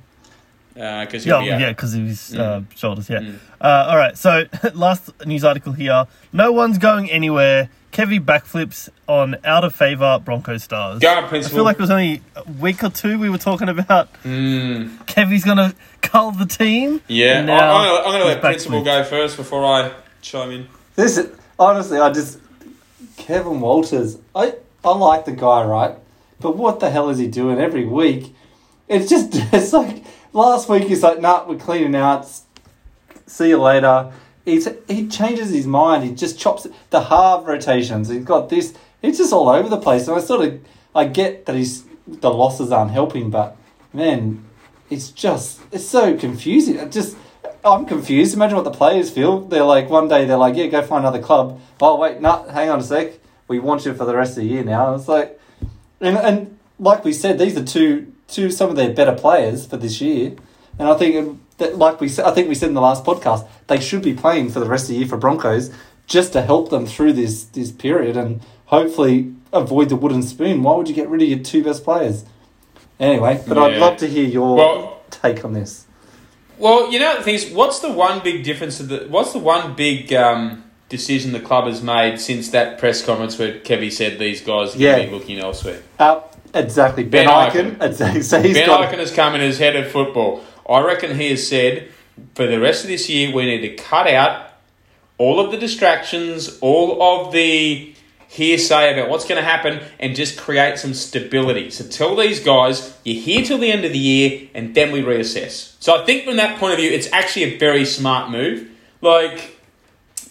Because 0.75 1.25
Yeah, 1.25 1.41
he'll 1.41 1.57
be 1.57 1.61
yeah, 1.63 1.69
because 1.69 1.95
of 1.95 2.01
his 2.01 2.35
uh, 2.35 2.59
Mm. 2.59 2.77
shoulders. 2.77 3.09
Yeah. 3.09 3.19
Mm. 3.19 3.39
Uh, 3.59 3.87
all 3.89 3.97
right. 3.97 4.15
So 4.17 4.43
last 4.75 5.09
news 5.25 5.43
article 5.43 5.73
here. 5.73 6.05
No 6.33 6.51
one's 6.51 6.77
going 6.77 7.09
anywhere. 7.09 7.69
Kevy 7.93 8.19
backflips 8.19 8.89
on 9.07 9.37
out 9.45 9.63
of 9.63 9.73
favour 9.73 10.19
Bronco 10.23 10.57
stars. 10.57 10.99
Go 10.99 11.09
on, 11.09 11.23
I 11.33 11.41
feel 11.43 11.63
like 11.63 11.77
it 11.77 11.81
was 11.81 11.89
only 11.91 12.21
a 12.35 12.43
week 12.59 12.83
or 12.83 12.89
two 12.89 13.17
we 13.17 13.29
were 13.29 13.37
talking 13.37 13.69
about 13.69 14.11
Mm, 14.23 14.89
Kevy's 15.05 15.45
gonna 15.45 15.73
cull 16.01 16.31
the 16.31 16.45
team. 16.45 16.99
yeah, 17.07 17.39
I, 17.39 17.41
now 17.43 17.53
I'm 17.77 17.85
gonna, 17.87 17.97
I'm 17.99 18.11
gonna 18.11 18.25
let 18.25 18.41
principal 18.41 18.81
backflipped. 18.81 18.85
go 18.85 19.03
first 19.05 19.37
before 19.37 19.63
I 19.63 19.93
chime 20.21 20.51
in. 20.51 20.67
This 20.97 21.17
is, 21.17 21.29
honestly, 21.57 21.97
I 21.97 22.11
just 22.11 22.39
Kevin 23.15 23.61
Walters. 23.61 24.17
I 24.35 24.55
I 24.83 24.89
like 24.93 25.23
the 25.23 25.31
guy, 25.31 25.63
right? 25.63 25.95
But 26.41 26.57
what 26.57 26.81
the 26.81 26.89
hell 26.89 27.09
is 27.09 27.17
he 27.17 27.27
doing 27.27 27.59
every 27.59 27.85
week? 27.85 28.35
It's 28.89 29.09
just 29.09 29.29
it's 29.53 29.71
like 29.71 30.03
last 30.35 30.69
week 30.69 30.83
he's 30.83 31.01
like, 31.01 31.19
nah, 31.19 31.47
we're 31.47 31.57
cleaning 31.57 31.95
out. 31.95 32.27
See 33.25 33.49
you 33.49 33.61
later. 33.61 34.11
He's, 34.43 34.67
he 34.87 35.07
changes 35.07 35.49
his 35.49 35.65
mind. 35.65 36.03
He 36.03 36.13
just 36.13 36.37
chops 36.37 36.67
the 36.91 37.01
half 37.01 37.47
rotations. 37.47 38.09
He's 38.09 38.23
got 38.23 38.49
this. 38.49 38.75
He's 39.01 39.17
just 39.17 39.33
all 39.33 39.49
over 39.49 39.69
the 39.69 39.79
place. 39.79 40.07
And 40.07 40.15
I 40.15 40.19
sort 40.19 40.45
of 40.45 40.59
I 40.93 41.05
get 41.05 41.45
that 41.45 41.55
he's 41.55 41.83
the 42.07 42.29
losses 42.29 42.71
aren't 42.71 42.91
helping, 42.91 43.29
but 43.29 43.57
man, 43.91 44.45
it's 44.89 45.09
just 45.09 45.61
it's 45.71 45.85
so 45.87 46.17
confusing. 46.17 46.75
It 46.75 46.91
just 46.91 47.17
I'm 47.63 47.85
confused. 47.85 48.33
Imagine 48.33 48.55
what 48.55 48.63
the 48.63 48.71
players 48.71 49.09
feel. 49.09 49.41
They're 49.41 49.63
like 49.63 49.89
one 49.89 50.07
day 50.07 50.25
they're 50.25 50.37
like, 50.37 50.55
yeah, 50.55 50.67
go 50.67 50.81
find 50.83 51.03
another 51.03 51.21
club. 51.21 51.59
Oh 51.81 51.97
wait, 51.97 52.21
no, 52.21 52.43
hang 52.43 52.69
on 52.69 52.79
a 52.79 52.83
sec. 52.83 53.13
We 53.47 53.59
want 53.59 53.85
you 53.85 53.93
for 53.93 54.05
the 54.05 54.15
rest 54.15 54.37
of 54.37 54.43
the 54.43 54.49
year 54.49 54.63
now. 54.63 54.91
And 54.91 54.99
it's 54.99 55.09
like, 55.09 55.39
and 55.99 56.17
and 56.17 56.59
like 56.79 57.03
we 57.03 57.11
said, 57.11 57.37
these 57.37 57.57
are 57.57 57.63
two 57.63 58.13
two 58.27 58.49
some 58.51 58.69
of 58.69 58.75
their 58.75 58.93
better 58.93 59.13
players 59.13 59.65
for 59.65 59.77
this 59.77 60.01
year. 60.01 60.33
And 60.79 60.87
I 60.89 60.95
think 60.95 61.39
that 61.57 61.77
like 61.77 62.01
we 62.01 62.09
said, 62.09 62.25
I 62.25 62.31
think 62.31 62.49
we 62.49 62.55
said 62.55 62.69
in 62.69 62.75
the 62.75 62.81
last 62.81 63.03
podcast, 63.03 63.47
they 63.67 63.79
should 63.79 64.01
be 64.01 64.13
playing 64.13 64.49
for 64.49 64.59
the 64.59 64.65
rest 64.67 64.85
of 64.85 64.89
the 64.89 64.95
year 64.97 65.07
for 65.07 65.17
Broncos 65.17 65.71
just 66.07 66.33
to 66.33 66.41
help 66.41 66.69
them 66.69 66.85
through 66.85 67.13
this 67.13 67.43
this 67.45 67.71
period 67.71 68.17
and 68.17 68.41
hopefully 68.65 69.33
avoid 69.53 69.89
the 69.89 69.95
wooden 69.95 70.21
spoon. 70.21 70.63
Why 70.63 70.75
would 70.75 70.89
you 70.89 70.95
get 70.95 71.07
rid 71.09 71.21
of 71.21 71.27
your 71.29 71.39
two 71.39 71.63
best 71.63 71.83
players? 71.83 72.25
Anyway, 72.99 73.43
but 73.47 73.57
I'd 73.57 73.77
love 73.77 73.97
to 73.97 74.07
hear 74.07 74.23
your 74.25 74.55
Well- 74.55 74.91
take 75.11 75.43
on 75.45 75.53
this. 75.53 75.85
Well, 76.57 76.91
you 76.91 76.99
know 76.99 77.17
the 77.17 77.23
thing 77.23 77.35
is, 77.35 77.51
what's 77.51 77.79
the 77.79 77.91
one 77.91 78.21
big 78.23 78.43
difference? 78.43 78.77
To 78.77 78.83
the 78.83 79.05
what's 79.09 79.33
the 79.33 79.39
one 79.39 79.73
big 79.75 80.13
um, 80.13 80.63
decision 80.87 81.33
the 81.33 81.39
club 81.41 81.65
has 81.65 81.81
made 81.81 82.19
since 82.19 82.49
that 82.51 82.77
press 82.77 83.05
conference 83.05 83.37
where 83.37 83.59
Kevy 83.59 83.91
said 83.91 84.19
these 84.19 84.39
guys 84.41 84.69
are 84.75 84.79
going 84.79 84.81
Yeah. 84.81 84.95
to 84.99 85.07
be 85.07 85.11
looking 85.13 85.39
elsewhere? 85.39 85.81
Uh, 85.99 86.21
exactly. 86.55 87.03
Ben, 87.03 87.27
Ben 87.27 87.51
Ikin. 87.51 87.81
Exactly. 87.83 88.21
So 88.21 88.41
he's 88.41 88.55
ben 88.55 88.67
got. 88.67 88.91
Ikin 88.91 88.99
has 88.99 89.11
come 89.11 89.35
in 89.35 89.41
as 89.41 89.59
head 89.59 89.75
of 89.75 89.91
football. 89.91 90.43
I 90.67 90.81
reckon 90.81 91.17
he 91.17 91.29
has 91.29 91.47
said 91.47 91.91
for 92.33 92.47
the 92.47 92.59
rest 92.59 92.83
of 92.83 92.89
this 92.89 93.09
year 93.09 93.33
we 93.35 93.45
need 93.45 93.61
to 93.61 93.75
cut 93.75 94.07
out 94.07 94.51
all 95.17 95.39
of 95.39 95.51
the 95.51 95.57
distractions, 95.57 96.57
all 96.59 97.01
of 97.01 97.31
the 97.31 97.93
hearsay 98.27 98.93
about 98.93 99.09
what's 99.09 99.25
going 99.25 99.41
to 99.41 99.47
happen, 99.47 99.81
and 99.99 100.15
just 100.15 100.37
create 100.37 100.77
some 100.77 100.93
stability. 100.93 101.69
So 101.69 101.85
tell 101.85 102.15
these 102.15 102.39
guys 102.39 102.97
you're 103.03 103.21
here 103.21 103.45
till 103.45 103.57
the 103.57 103.71
end 103.71 103.85
of 103.85 103.91
the 103.91 103.99
year, 103.99 104.49
and 104.53 104.73
then 104.75 104.91
we 104.91 105.01
reassess. 105.01 105.75
So 105.79 106.01
I 106.01 106.05
think 106.05 106.25
from 106.25 106.37
that 106.37 106.59
point 106.59 106.73
of 106.73 106.79
view, 106.79 106.89
it's 106.89 107.11
actually 107.11 107.55
a 107.55 107.57
very 107.57 107.85
smart 107.85 108.31
move. 108.31 108.69
Like. 109.01 109.51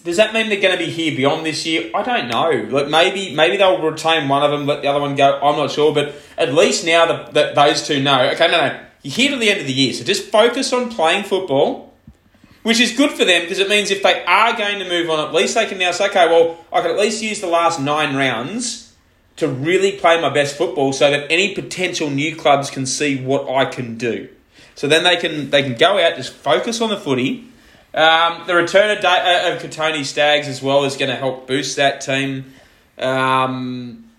Does 0.05 0.17
that 0.17 0.35
mean 0.35 0.49
they're 0.49 0.61
going 0.61 0.77
to 0.77 0.85
be 0.85 0.91
here 0.91 1.15
beyond 1.15 1.43
this 1.43 1.65
year? 1.65 1.89
I 1.95 2.03
don't 2.03 2.27
know. 2.27 2.51
Like 2.69 2.89
maybe 2.89 3.35
maybe 3.35 3.57
they'll 3.57 3.81
retain 3.81 4.29
one 4.29 4.43
of 4.43 4.51
them, 4.51 4.67
let 4.67 4.83
the 4.83 4.87
other 4.87 5.01
one 5.01 5.15
go. 5.15 5.39
I'm 5.41 5.57
not 5.57 5.71
sure, 5.71 5.95
but 5.95 6.13
at 6.37 6.53
least 6.53 6.85
now 6.85 7.27
that, 7.31 7.55
those 7.55 7.85
two 7.87 8.03
know. 8.03 8.29
Okay, 8.29 8.47
no, 8.47 8.67
no, 8.67 8.85
you're 9.01 9.13
here 9.13 9.31
to 9.31 9.37
the 9.37 9.49
end 9.49 9.61
of 9.61 9.65
the 9.65 9.73
year, 9.73 9.93
so 9.93 10.03
just 10.03 10.29
focus 10.29 10.71
on 10.73 10.91
playing 10.91 11.23
football, 11.23 11.91
which 12.61 12.79
is 12.79 12.95
good 12.95 13.11
for 13.13 13.25
them 13.25 13.41
because 13.41 13.57
it 13.57 13.67
means 13.67 13.89
if 13.89 14.03
they 14.03 14.23
are 14.25 14.55
going 14.55 14.77
to 14.77 14.87
move 14.87 15.09
on, 15.09 15.27
at 15.27 15.33
least 15.33 15.55
they 15.55 15.65
can 15.65 15.79
now 15.79 15.89
say, 15.89 16.07
okay, 16.07 16.27
well, 16.27 16.63
I 16.71 16.81
can 16.81 16.91
at 16.91 16.99
least 16.99 17.23
use 17.23 17.41
the 17.41 17.47
last 17.47 17.79
nine 17.81 18.15
rounds 18.15 18.93
to 19.37 19.47
really 19.47 19.93
play 19.93 20.21
my 20.21 20.29
best 20.29 20.55
football, 20.55 20.93
so 20.93 21.09
that 21.09 21.31
any 21.31 21.55
potential 21.55 22.11
new 22.11 22.35
clubs 22.35 22.69
can 22.69 22.85
see 22.85 23.19
what 23.19 23.49
I 23.49 23.65
can 23.65 23.97
do. 23.97 24.29
So 24.75 24.87
then 24.87 25.03
they 25.03 25.17
can 25.17 25.49
they 25.49 25.63
can 25.63 25.73
go 25.73 25.97
out, 25.97 26.15
just 26.15 26.31
focus 26.31 26.79
on 26.79 26.89
the 26.89 26.97
footy. 26.97 27.49
Um, 27.95 28.45
the 28.45 28.55
return 28.55 28.95
of, 28.95 29.01
da- 29.01 29.23
uh, 29.23 29.53
of 29.53 29.61
Kotoni 29.61 30.03
Staggs 30.03 30.49
as 30.49 30.61
well 30.61 30.83
is 30.83 30.97
going 30.97 31.09
to 31.09 31.15
help 31.15 31.47
boost 31.47 31.77
that 31.77 32.01
team. 32.01 32.53
Um, 32.99 34.09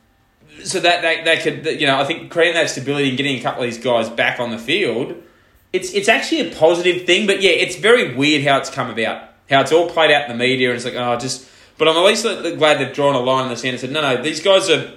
so 0.65 0.81
that 0.81 1.03
they, 1.03 1.23
they 1.23 1.37
could, 1.43 1.81
you 1.81 1.87
know, 1.87 2.01
I 2.01 2.05
think 2.05 2.31
creating 2.31 2.55
that 2.55 2.71
stability 2.71 3.11
and 3.11 3.19
getting 3.19 3.39
a 3.39 3.43
couple 3.43 3.63
of 3.63 3.71
these 3.71 3.83
guys 3.83 4.09
back 4.09 4.41
on 4.41 4.51
the 4.51 4.59
field, 4.59 5.23
it's 5.73 5.93
it's 5.93 6.09
actually 6.09 6.51
a 6.51 6.55
positive 6.55 7.05
thing. 7.05 7.27
But 7.27 7.43
yeah, 7.43 7.51
it's 7.51 7.77
very 7.77 8.17
weird 8.17 8.45
how 8.45 8.57
it's 8.57 8.71
come 8.71 8.89
about, 8.89 9.29
how 9.51 9.61
it's 9.61 9.73
all 9.73 9.91
played 9.91 10.11
out 10.11 10.23
in 10.23 10.29
the 10.29 10.43
media, 10.43 10.71
and 10.71 10.77
it's 10.77 10.85
like, 10.85 10.95
oh, 10.95 11.19
just. 11.19 11.47
But 11.79 11.89
I'm 11.89 11.97
at 11.97 12.05
least 12.05 12.23
glad 12.23 12.79
they've 12.79 12.95
drawn 12.95 13.15
a 13.15 13.21
line 13.21 13.45
in 13.45 13.51
the 13.51 13.57
sand 13.59 13.73
and 13.73 13.81
said, 13.81 13.91
no, 13.91 14.01
no, 14.01 14.23
these 14.23 14.41
guys 14.41 14.71
are 14.71 14.91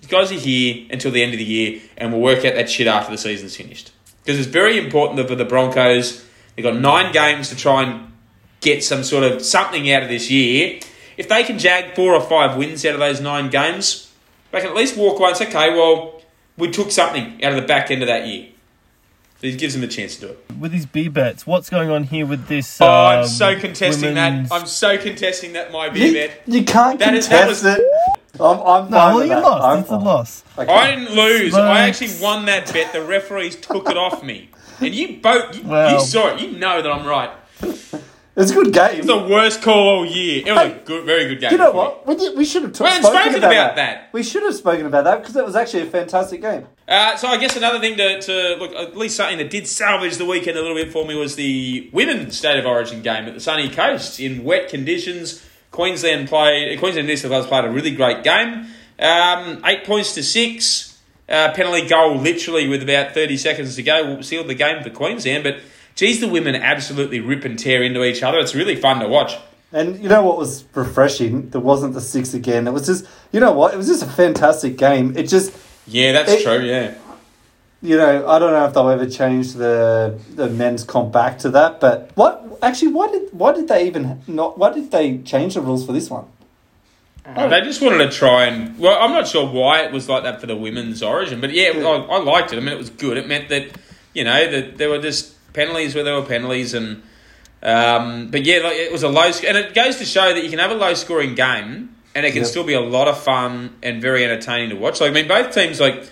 these 0.00 0.10
guys 0.10 0.30
are 0.30 0.34
here 0.34 0.86
until 0.90 1.10
the 1.10 1.22
end 1.22 1.32
of 1.32 1.38
the 1.38 1.44
year, 1.44 1.80
and 1.96 2.12
we'll 2.12 2.20
work 2.20 2.44
out 2.44 2.54
that 2.54 2.68
shit 2.68 2.86
after 2.86 3.10
the 3.10 3.16
season's 3.16 3.56
finished. 3.56 3.92
Because 4.22 4.38
it's 4.38 4.48
very 4.48 4.76
important 4.76 5.16
that 5.16 5.28
for 5.28 5.34
the 5.34 5.46
Broncos, 5.46 6.22
they've 6.54 6.62
got 6.62 6.76
nine 6.76 7.12
games 7.12 7.48
to 7.48 7.56
try 7.56 7.84
and 7.84 8.12
get 8.66 8.82
some 8.84 9.04
sort 9.04 9.22
of 9.24 9.42
something 9.42 9.90
out 9.92 10.02
of 10.02 10.08
this 10.08 10.28
year. 10.30 10.80
If 11.16 11.28
they 11.28 11.44
can 11.44 11.58
jag 11.58 11.94
four 11.94 12.12
or 12.14 12.20
five 12.20 12.56
wins 12.58 12.84
out 12.84 12.94
of 12.94 13.00
those 13.00 13.20
nine 13.20 13.48
games, 13.48 14.12
they 14.50 14.60
can 14.60 14.68
at 14.70 14.74
least 14.76 14.96
walk 14.96 15.18
away 15.20 15.28
and 15.28 15.36
say, 15.38 15.46
okay, 15.48 15.70
well, 15.70 16.20
we 16.58 16.70
took 16.70 16.90
something 16.90 17.42
out 17.44 17.52
of 17.52 17.60
the 17.62 17.66
back 17.66 17.90
end 17.90 18.02
of 18.02 18.08
that 18.08 18.26
year. 18.26 18.48
So 19.40 19.46
it 19.46 19.58
gives 19.58 19.74
them 19.74 19.84
a 19.84 19.86
chance 19.86 20.16
to 20.16 20.20
do 20.22 20.28
it. 20.32 20.38
With 20.58 20.72
these 20.72 20.86
B 20.86 21.08
bets, 21.08 21.46
what's 21.46 21.70
going 21.70 21.90
on 21.90 22.04
here 22.04 22.26
with 22.26 22.48
this? 22.48 22.80
Oh, 22.80 22.86
I'm 22.86 23.20
um, 23.20 23.28
so 23.28 23.58
contesting 23.58 24.14
women's- 24.14 24.48
that. 24.48 24.54
I'm 24.60 24.66
so 24.66 24.98
contesting 24.98 25.52
that 25.52 25.70
my 25.70 25.86
You, 25.86 25.92
B 25.92 26.12
bet. 26.14 26.42
you 26.46 26.64
can't 26.64 26.98
that 26.98 27.12
contest 27.12 27.48
was- 27.48 27.64
it. 27.64 27.80
I'm, 28.40 28.60
I'm 28.60 28.90
No, 28.90 28.96
well, 28.96 29.22
you 29.22 29.28
that. 29.30 29.42
lost. 29.42 29.64
I'm 29.64 29.78
it's 29.80 29.90
a 29.90 29.96
loss. 29.96 30.44
Okay. 30.58 30.70
I 30.72 30.94
didn't 30.94 31.14
lose. 31.14 31.54
I 31.54 31.88
actually 31.88 32.10
won 32.20 32.44
that 32.46 32.70
bet. 32.72 32.92
The 32.92 33.00
referees 33.02 33.56
took 33.56 33.88
it 33.88 33.96
off 33.96 34.22
me. 34.22 34.50
And 34.80 34.94
you 34.94 35.18
both, 35.22 35.56
you, 35.56 35.62
Well. 35.64 35.92
you 35.94 36.00
saw 36.00 36.34
it. 36.34 36.40
You 36.42 36.52
know 36.58 36.82
that 36.82 36.90
I'm 36.90 37.06
right. 37.06 37.30
It's 38.36 38.50
a 38.50 38.54
good 38.54 38.72
game. 38.72 38.98
It's 38.98 39.06
the 39.06 39.16
worst 39.16 39.62
call 39.62 39.88
all 39.88 40.04
year. 40.04 40.42
It 40.46 40.52
was 40.52 40.58
Hey, 40.58 40.72
a 40.72 40.84
good, 40.84 41.04
very 41.06 41.26
good 41.28 41.40
game. 41.40 41.52
you 41.52 41.56
know 41.58 41.70
what? 41.72 42.06
We, 42.06 42.16
did, 42.16 42.36
we 42.36 42.44
should 42.44 42.62
have 42.64 42.72
t- 42.72 42.76
spoken, 42.84 43.02
spoken 43.02 43.18
about, 43.36 43.38
about 43.52 43.52
that. 43.52 43.76
that. 43.76 44.08
We 44.12 44.22
should 44.22 44.42
have 44.42 44.54
spoken 44.54 44.84
about 44.84 45.04
that 45.04 45.20
because 45.22 45.36
it 45.36 45.44
was 45.44 45.56
actually 45.56 45.84
a 45.84 45.86
fantastic 45.86 46.42
game. 46.42 46.66
Uh, 46.86 47.16
so 47.16 47.28
I 47.28 47.38
guess 47.38 47.56
another 47.56 47.80
thing 47.80 47.96
to, 47.96 48.20
to 48.20 48.56
look, 48.56 48.72
at 48.74 48.94
least 48.94 49.16
something 49.16 49.38
that 49.38 49.48
did 49.48 49.66
salvage 49.66 50.18
the 50.18 50.26
weekend 50.26 50.58
a 50.58 50.60
little 50.60 50.76
bit 50.76 50.92
for 50.92 51.06
me 51.06 51.14
was 51.14 51.34
the 51.36 51.88
women's 51.94 52.36
state 52.36 52.58
of 52.58 52.66
origin 52.66 53.00
game 53.00 53.24
at 53.24 53.32
the 53.32 53.40
sunny 53.40 53.70
coast 53.70 54.20
in 54.20 54.44
wet 54.44 54.68
conditions. 54.68 55.42
Queensland 55.70 56.28
played. 56.28 56.78
Queensland 56.78 57.06
New 57.08 57.16
South 57.16 57.30
Wales 57.30 57.46
played 57.46 57.64
a 57.64 57.70
really 57.70 57.90
great 57.94 58.22
game. 58.22 58.66
Um, 58.98 59.62
eight 59.64 59.84
points 59.84 60.14
to 60.14 60.22
six. 60.22 60.92
Uh, 61.28 61.52
penalty 61.54 61.88
goal 61.88 62.16
literally 62.16 62.68
with 62.68 62.82
about 62.82 63.12
thirty 63.12 63.36
seconds 63.36 63.74
to 63.76 63.82
go 63.82 64.20
sealed 64.20 64.46
the 64.46 64.54
game 64.54 64.82
for 64.82 64.90
Queensland. 64.90 65.42
But 65.42 65.56
geez, 65.96 66.20
the 66.20 66.28
women 66.28 66.54
absolutely 66.54 67.20
rip 67.20 67.44
and 67.44 67.58
tear 67.58 67.82
into 67.82 68.04
each 68.04 68.22
other. 68.22 68.38
It's 68.38 68.54
really 68.54 68.76
fun 68.76 69.00
to 69.00 69.08
watch. 69.08 69.36
And 69.72 70.00
you 70.00 70.08
know 70.08 70.22
what 70.22 70.38
was 70.38 70.64
refreshing? 70.74 71.50
There 71.50 71.60
wasn't 71.60 71.94
the 71.94 72.00
six 72.00 72.32
again. 72.34 72.68
It 72.68 72.72
was 72.72 72.86
just, 72.86 73.04
you 73.32 73.40
know 73.40 73.52
what? 73.52 73.74
It 73.74 73.76
was 73.76 73.88
just 73.88 74.02
a 74.02 74.06
fantastic 74.06 74.76
game. 74.78 75.16
It 75.16 75.24
just, 75.24 75.52
Yeah, 75.88 76.12
that's 76.12 76.32
It- 76.32 76.42
true. 76.44 76.60
Yeah. 76.64 76.94
you 77.82 77.96
know, 77.96 78.26
I 78.28 78.38
don't 78.38 78.52
know 78.52 78.64
if 78.66 78.74
they'll 78.74 78.88
ever 78.88 79.06
change 79.06 79.52
the 79.54 80.18
the 80.34 80.48
men's 80.48 80.82
comp 80.84 81.12
back 81.12 81.38
to 81.40 81.50
that. 81.50 81.78
But 81.80 82.10
what 82.14 82.58
actually? 82.62 82.92
Why 82.92 83.08
did 83.10 83.28
why 83.32 83.52
did 83.52 83.68
they 83.68 83.86
even 83.86 84.22
not? 84.26 84.56
Why 84.58 84.72
did 84.72 84.90
they 84.90 85.18
change 85.18 85.54
the 85.54 85.60
rules 85.60 85.84
for 85.86 85.92
this 85.92 86.08
one? 86.10 86.24
Uh, 87.24 87.48
They 87.48 87.60
just 87.60 87.82
wanted 87.82 87.98
to 87.98 88.10
try 88.10 88.46
and. 88.46 88.78
Well, 88.78 88.96
I'm 89.00 89.10
not 89.12 89.28
sure 89.28 89.46
why 89.46 89.80
it 89.82 89.92
was 89.92 90.08
like 90.08 90.22
that 90.22 90.40
for 90.40 90.46
the 90.46 90.56
women's 90.56 91.02
origin, 91.02 91.40
but 91.40 91.52
yeah, 91.52 91.70
Yeah. 91.76 91.86
I, 91.86 92.16
I 92.16 92.18
liked 92.22 92.52
it. 92.52 92.56
I 92.56 92.60
mean, 92.60 92.68
it 92.72 92.78
was 92.78 92.90
good. 92.90 93.16
It 93.18 93.26
meant 93.28 93.48
that, 93.50 93.66
you 94.14 94.24
know, 94.24 94.50
that 94.50 94.78
there 94.78 94.88
were 94.88 95.00
just 95.00 95.34
penalties 95.56 95.94
where 95.96 96.04
there 96.04 96.14
were 96.14 96.22
penalties, 96.26 96.72
and. 96.74 97.02
Um, 97.62 98.28
but 98.30 98.44
yeah, 98.44 98.58
like, 98.58 98.76
it 98.76 98.92
was 98.92 99.02
a 99.02 99.08
low. 99.08 99.30
sc- 99.32 99.44
And 99.44 99.56
it 99.56 99.74
goes 99.74 99.96
to 99.96 100.04
show 100.04 100.32
that 100.32 100.44
you 100.44 100.50
can 100.50 100.58
have 100.60 100.70
a 100.70 100.74
low 100.74 100.94
scoring 100.94 101.34
game, 101.34 101.96
and 102.14 102.24
it 102.26 102.30
can 102.30 102.42
Yep. 102.42 102.46
still 102.46 102.64
be 102.64 102.74
a 102.74 102.80
lot 102.80 103.08
of 103.08 103.20
fun 103.20 103.70
and 103.82 104.00
very 104.00 104.22
entertaining 104.24 104.68
to 104.70 104.76
watch. 104.76 105.00
Like, 105.00 105.10
I 105.10 105.14
mean, 105.14 105.26
both 105.26 105.52
teams, 105.52 105.80
like, 105.80 106.04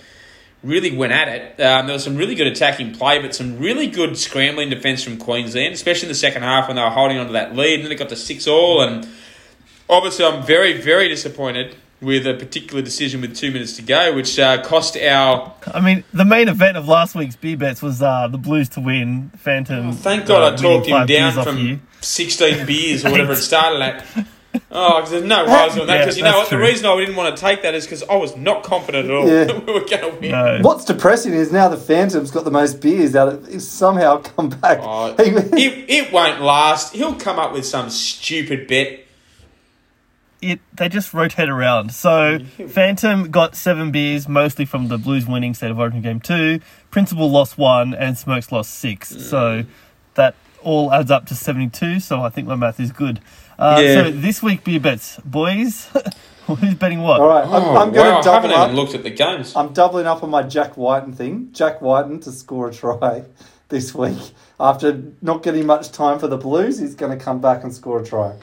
really 0.63 0.91
went 0.97 1.13
at 1.13 1.27
it. 1.29 1.61
Um, 1.61 1.85
there 1.85 1.93
was 1.93 2.03
some 2.03 2.17
really 2.17 2.35
good 2.35 2.47
attacking 2.47 2.93
play, 2.95 3.19
but 3.19 3.33
some 3.35 3.57
really 3.59 3.87
good 3.87 4.17
scrambling 4.17 4.69
defence 4.71 5.03
from 5.03 5.17
Queensland, 5.17 5.73
especially 5.75 6.07
in 6.07 6.11
the 6.11 6.15
second 6.15 6.41
half 6.41 6.67
when 6.67 6.75
they 6.75 6.81
were 6.83 6.89
holding 6.89 7.19
on 7.19 7.27
to 7.27 7.33
that 7.33 7.55
lead. 7.55 7.75
And 7.75 7.85
then 7.85 7.91
it 7.91 7.99
got 7.99 8.09
to 8.09 8.15
six 8.17 8.47
all, 8.47 8.81
and 8.81 9.07
obviously, 9.87 10.25
I'm 10.25 10.43
very, 10.45 10.73
very 10.81 11.07
disappointed 11.07 11.75
with 12.05 12.25
a 12.27 12.33
particular 12.35 12.81
decision 12.81 13.21
with 13.21 13.35
two 13.35 13.51
minutes 13.51 13.75
to 13.77 13.81
go, 13.81 14.13
which 14.15 14.37
uh, 14.39 14.61
cost 14.63 14.95
our. 14.97 15.53
I 15.73 15.79
mean, 15.81 16.03
the 16.13 16.25
main 16.25 16.47
event 16.47 16.77
of 16.77 16.87
last 16.87 17.15
week's 17.15 17.35
beer 17.35 17.57
bets 17.57 17.81
was 17.81 18.01
uh, 18.01 18.27
the 18.29 18.37
Blues 18.37 18.69
to 18.69 18.79
win. 18.79 19.31
Phantom. 19.37 19.91
Thank 19.91 20.27
God 20.27 20.43
uh, 20.43 20.53
I 20.53 20.55
talked 20.55 20.87
him 20.87 21.05
down 21.07 21.43
from 21.43 21.81
16 22.01 22.65
beers 22.67 23.03
or 23.05 23.11
whatever 23.11 23.33
it 23.33 23.37
started 23.37 23.81
at. 23.81 24.05
Oh, 24.71 24.99
'cause 25.01 25.11
there's 25.11 25.23
no 25.25 25.43
way 25.45 25.51
I 25.51 25.65
was 25.65 25.75
doing 25.75 25.87
that. 25.87 25.93
Yeah, 25.95 25.99
Because 26.03 26.17
you 26.17 26.23
know 26.23 26.29
that's 26.31 26.51
what? 26.51 26.57
The 26.57 26.63
reason 26.63 26.85
I 26.85 26.95
didn't 26.97 27.17
want 27.17 27.35
to 27.35 27.41
take 27.41 27.61
that 27.63 27.75
is 27.75 27.85
because 27.85 28.03
I 28.03 28.15
was 28.15 28.37
not 28.37 28.63
confident 28.63 29.09
at 29.09 29.13
all 29.13 29.27
Yeah. 29.27 29.43
that 29.45 29.65
we 29.67 29.73
were 29.73 29.81
going 29.81 29.89
to 30.13 30.17
win. 30.21 30.31
No. 30.31 30.59
What's 30.61 30.85
depressing 30.85 31.33
is 31.33 31.51
now 31.51 31.67
the 31.67 31.75
Phantom's 31.75 32.31
got 32.31 32.45
the 32.45 32.51
most 32.51 32.79
beers 32.79 33.17
out 33.17 33.27
of 33.27 33.49
it's 33.53 33.65
somehow 33.65 34.17
come 34.21 34.47
back. 34.49 34.79
Oh, 34.81 35.13
it, 35.19 35.89
it 35.89 36.11
won't 36.13 36.41
last. 36.41 36.93
He'll 36.95 37.15
come 37.15 37.37
up 37.37 37.51
with 37.51 37.65
some 37.65 37.89
stupid 37.89 38.67
bet. 38.67 39.04
It 40.51 40.59
they 40.73 40.89
just 40.89 41.13
rotate 41.13 41.49
around. 41.49 41.91
So 41.93 42.39
Phantom 42.67 43.31
got 43.31 43.55
seven 43.55 43.91
beers, 43.91 44.27
mostly 44.27 44.65
from 44.65 44.87
the 44.87 44.97
Blues 44.97 45.25
winning 45.27 45.53
State 45.53 45.71
of 45.71 45.79
Origin 45.79 46.01
game 46.01 46.19
two. 46.19 46.59
Principal 46.91 47.29
lost 47.29 47.57
one, 47.57 47.93
and 47.93 48.17
Smokes 48.17 48.51
lost 48.51 48.73
six. 48.75 49.09
So 49.09 49.63
that 50.15 50.35
all 50.63 50.91
adds 50.93 51.11
up 51.11 51.25
to 51.27 51.35
seventy-two. 51.35 51.99
So 51.99 52.21
I 52.21 52.29
think 52.29 52.47
my 52.47 52.55
math 52.55 52.79
is 52.79 52.91
good. 52.91 53.19
Uh, 53.57 53.79
Yeah. 53.83 53.93
So 54.03 54.11
this 54.11 54.41
week 54.43 54.63
beer 54.63 54.79
bets, 54.79 55.19
boys. 55.25 55.87
Who's 56.47 56.75
betting 56.75 57.01
what? 57.01 57.19
All 57.21 57.27
right, 57.27 57.43
I'm, 57.43 57.51
Oh, 57.53 57.75
I'm 57.77 57.91
going 57.91 58.07
wow, 58.13 58.21
to 58.21 58.29
I 58.29 58.33
haven't 58.35 58.51
double 58.51 58.61
up. 58.61 58.69
even 58.69 58.75
looked 58.75 58.93
at 58.93 59.01
the 59.01 59.09
games. 59.09 59.55
I'm 59.55 59.73
doubling 59.73 60.05
up 60.05 60.21
on 60.21 60.29
my 60.29 60.43
Jack 60.43 60.77
Wighton 60.77 61.11
thing. 61.13 61.49
Jack 61.53 61.81
Wighton 61.81 62.19
to 62.19 62.31
score 62.31 62.69
a 62.69 62.71
try 62.71 63.23
this 63.69 63.95
week. 63.95 64.19
After 64.59 65.01
not 65.23 65.41
getting 65.41 65.65
much 65.65 65.91
time 65.91 66.19
for 66.19 66.27
the 66.27 66.37
Blues, 66.37 66.77
he's 66.77 66.93
going 66.93 67.17
to 67.17 67.23
come 67.23 67.41
back 67.41 67.63
and 67.63 67.73
score 67.73 67.99
a 67.99 68.05
try. 68.05 68.35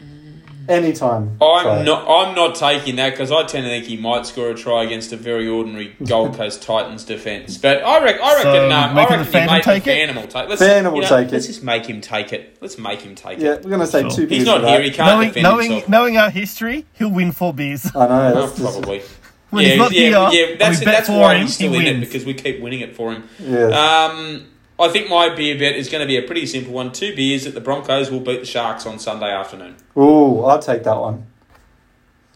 Anytime. 0.69 1.37
I'm 1.41 1.63
try. 1.65 1.83
not. 1.83 2.07
I'm 2.09 2.35
not 2.35 2.55
taking 2.55 2.97
that 2.97 3.11
because 3.11 3.31
I 3.33 3.43
tend 3.45 3.65
to 3.65 3.71
think 3.71 3.85
he 3.87 3.97
might 3.97 4.27
score 4.27 4.51
a 4.51 4.55
try 4.55 4.85
against 4.85 5.13
a 5.13 5.17
very 5.17 5.49
ordinary 5.49 5.95
Gold 6.07 6.35
Coast 6.35 6.63
Titans 6.63 7.05
defence. 7.05 7.59
But 7.59 7.83
I 7.85 8.03
reckon. 8.03 8.21
I 8.23 8.35
reckon. 8.35 8.43
So, 8.43 8.67
um, 8.67 8.73
I 8.73 8.95
reckon 9.03 9.19
the 9.21 9.25
you 9.25 9.31
Phantom 9.31 9.55
make 9.57 9.63
take 9.65 9.85
the 9.85 9.91
it? 9.93 9.95
Phantom 10.07 10.17
will 10.17 10.29
take. 10.29 10.49
Let's, 10.49 10.63
Phantom 10.63 10.93
will 10.93 11.03
you 11.03 11.09
know, 11.11 11.17
take 11.19 11.29
it. 11.29 11.33
Let's 11.33 11.47
just 11.47 11.63
make 11.63 11.87
him 11.87 12.01
take 12.01 12.33
it. 12.33 12.57
Let's 12.61 12.79
make 12.79 13.01
him 13.01 13.15
take 13.15 13.39
Yeah, 13.39 13.53
it. 13.55 13.63
we're 13.65 13.71
going 13.71 13.81
to 13.81 13.87
say 13.87 14.03
Sure. 14.03 14.11
two 14.11 14.27
beers 14.27 14.39
He's 14.41 14.47
not 14.47 14.61
for 14.61 14.67
here. 14.69 14.79
that. 14.79 14.85
He 14.85 14.91
can't 14.91 15.07
Knowing 15.09 15.29
defend 15.29 15.43
knowing 15.45 15.71
himself. 15.71 15.89
knowing 15.91 16.17
our 16.19 16.31
history, 16.31 16.87
he'll 16.95 17.11
win 17.11 17.33
four 17.33 17.53
beers. 17.55 17.87
I 17.95 18.07
know. 18.07 18.33
Oh, 18.35 18.41
That's 18.47 18.59
just, 18.59 18.73
probably. 18.81 19.03
When 19.51 19.65
yeah, 19.65 19.69
he's 19.71 19.79
not 19.79 19.93
yeah, 19.93 20.31
here, 20.31 20.49
yeah. 20.51 20.57
That's 20.57 20.79
we 20.79 20.85
bet 20.87 20.95
that's 20.95 21.07
for 21.09 21.19
why 21.21 21.35
him, 21.35 21.43
he's 21.43 21.55
still 21.55 21.73
he 21.73 21.87
in 21.87 21.97
it 21.97 22.01
because 22.01 22.25
we 22.25 22.33
keep 22.35 22.61
winning 22.63 22.81
it 22.81 22.97
for 22.97 23.13
him. 23.13 23.29
yeah. 23.39 23.67
Um, 24.11 24.47
I 24.83 24.89
think 24.89 25.09
my 25.09 25.29
beer 25.35 25.59
bet 25.59 25.75
is 25.77 25.89
going 25.89 26.01
to 26.03 26.07
be 26.07 26.17
a 26.17 26.23
pretty 26.23 26.47
simple 26.47 26.73
one. 26.73 26.93
Two 26.93 27.15
beers 27.17 27.45
that 27.45 27.55
the 27.55 27.61
Broncos 27.61 28.11
will 28.11 28.21
beat 28.21 28.41
the 28.41 28.47
Sharks 28.47 28.85
on 28.87 28.99
Sunday 28.99 29.31
afternoon. 29.31 29.77
Ooh, 29.97 30.41
I'll 30.45 30.59
take 30.59 30.83
that 30.85 30.97
one. 30.97 31.27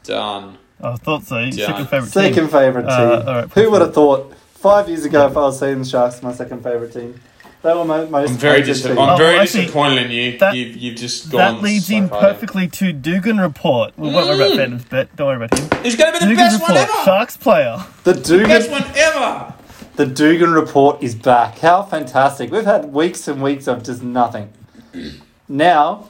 Done. 0.05 0.59
I 0.81 0.95
thought 0.97 1.25
so. 1.25 1.39
Yeah. 1.39 1.67
Second 1.67 1.87
favorite 1.87 2.01
team. 2.13 2.35
Second 2.35 2.51
favourite 2.51 2.85
team. 2.85 2.91
Uh, 3.09 3.25
all 3.27 3.35
right, 3.43 3.53
Who 3.53 3.71
would 3.71 3.81
have 3.81 3.95
thought 3.95 4.35
five 4.55 4.89
years 4.89 5.05
ago 5.05 5.27
if 5.27 5.37
I 5.37 5.41
was 5.41 5.59
saying 5.59 5.79
the 5.81 5.85
Sharks 5.85 6.23
my 6.23 6.33
second 6.33 6.63
favourite 6.63 6.93
team? 6.93 7.19
They 7.63 7.75
were 7.75 7.85
my 7.85 8.05
most 8.05 8.31
I'm 8.31 8.37
very, 8.37 8.61
hated 8.61 8.67
dis- 8.75 8.83
team. 8.85 8.99
I'm 8.99 9.15
Oh, 9.15 9.17
very 9.17 9.41
disappointed 9.41 10.05
in 10.05 10.11
you. 10.13 10.39
that- 10.39 10.55
you've, 10.55 10.77
you've 10.77 10.97
just 10.97 11.33
gone. 11.33 11.57
That 11.57 11.63
leads 11.63 11.87
so 11.87 11.95
in 11.97 12.09
far 12.09 12.21
down. 12.23 12.35
perfectly 12.35 12.69
to 12.69 12.93
Dugan 12.93 13.39
report. 13.39 13.95
We 13.97 14.11
won't 14.13 14.27
worry 14.29 14.37
about 14.37 14.51
Mm. 14.53 14.57
Phantom's 14.57 14.85
bet. 14.85 15.17
Don't 15.17 15.27
worry 15.27 15.37
about 15.45 15.59
him. 15.59 15.69
It's 15.85 15.97
going 15.97 16.13
to 16.13 16.19
be 16.21 16.25
the 16.25 16.31
Dugan 16.31 16.37
best 16.37 16.63
one 16.63 16.77
ever. 16.77 16.93
Sharks 17.05 17.37
player. 17.37 17.85
The 18.05 18.13
Best 18.47 18.71
one 18.71 18.85
ever. 18.95 19.55
The 19.97 20.07
Dugan 20.07 20.53
report 20.53 21.03
is 21.03 21.15
back. 21.15 21.59
How 21.59 21.83
fantastic! 21.83 22.53
We've 22.53 22.65
had 22.65 22.93
weeks 22.93 23.27
and 23.29 23.43
weeks 23.43 23.67
of 23.67 23.83
just 23.83 24.03
nothing. 24.03 24.53
Now, 25.49 26.09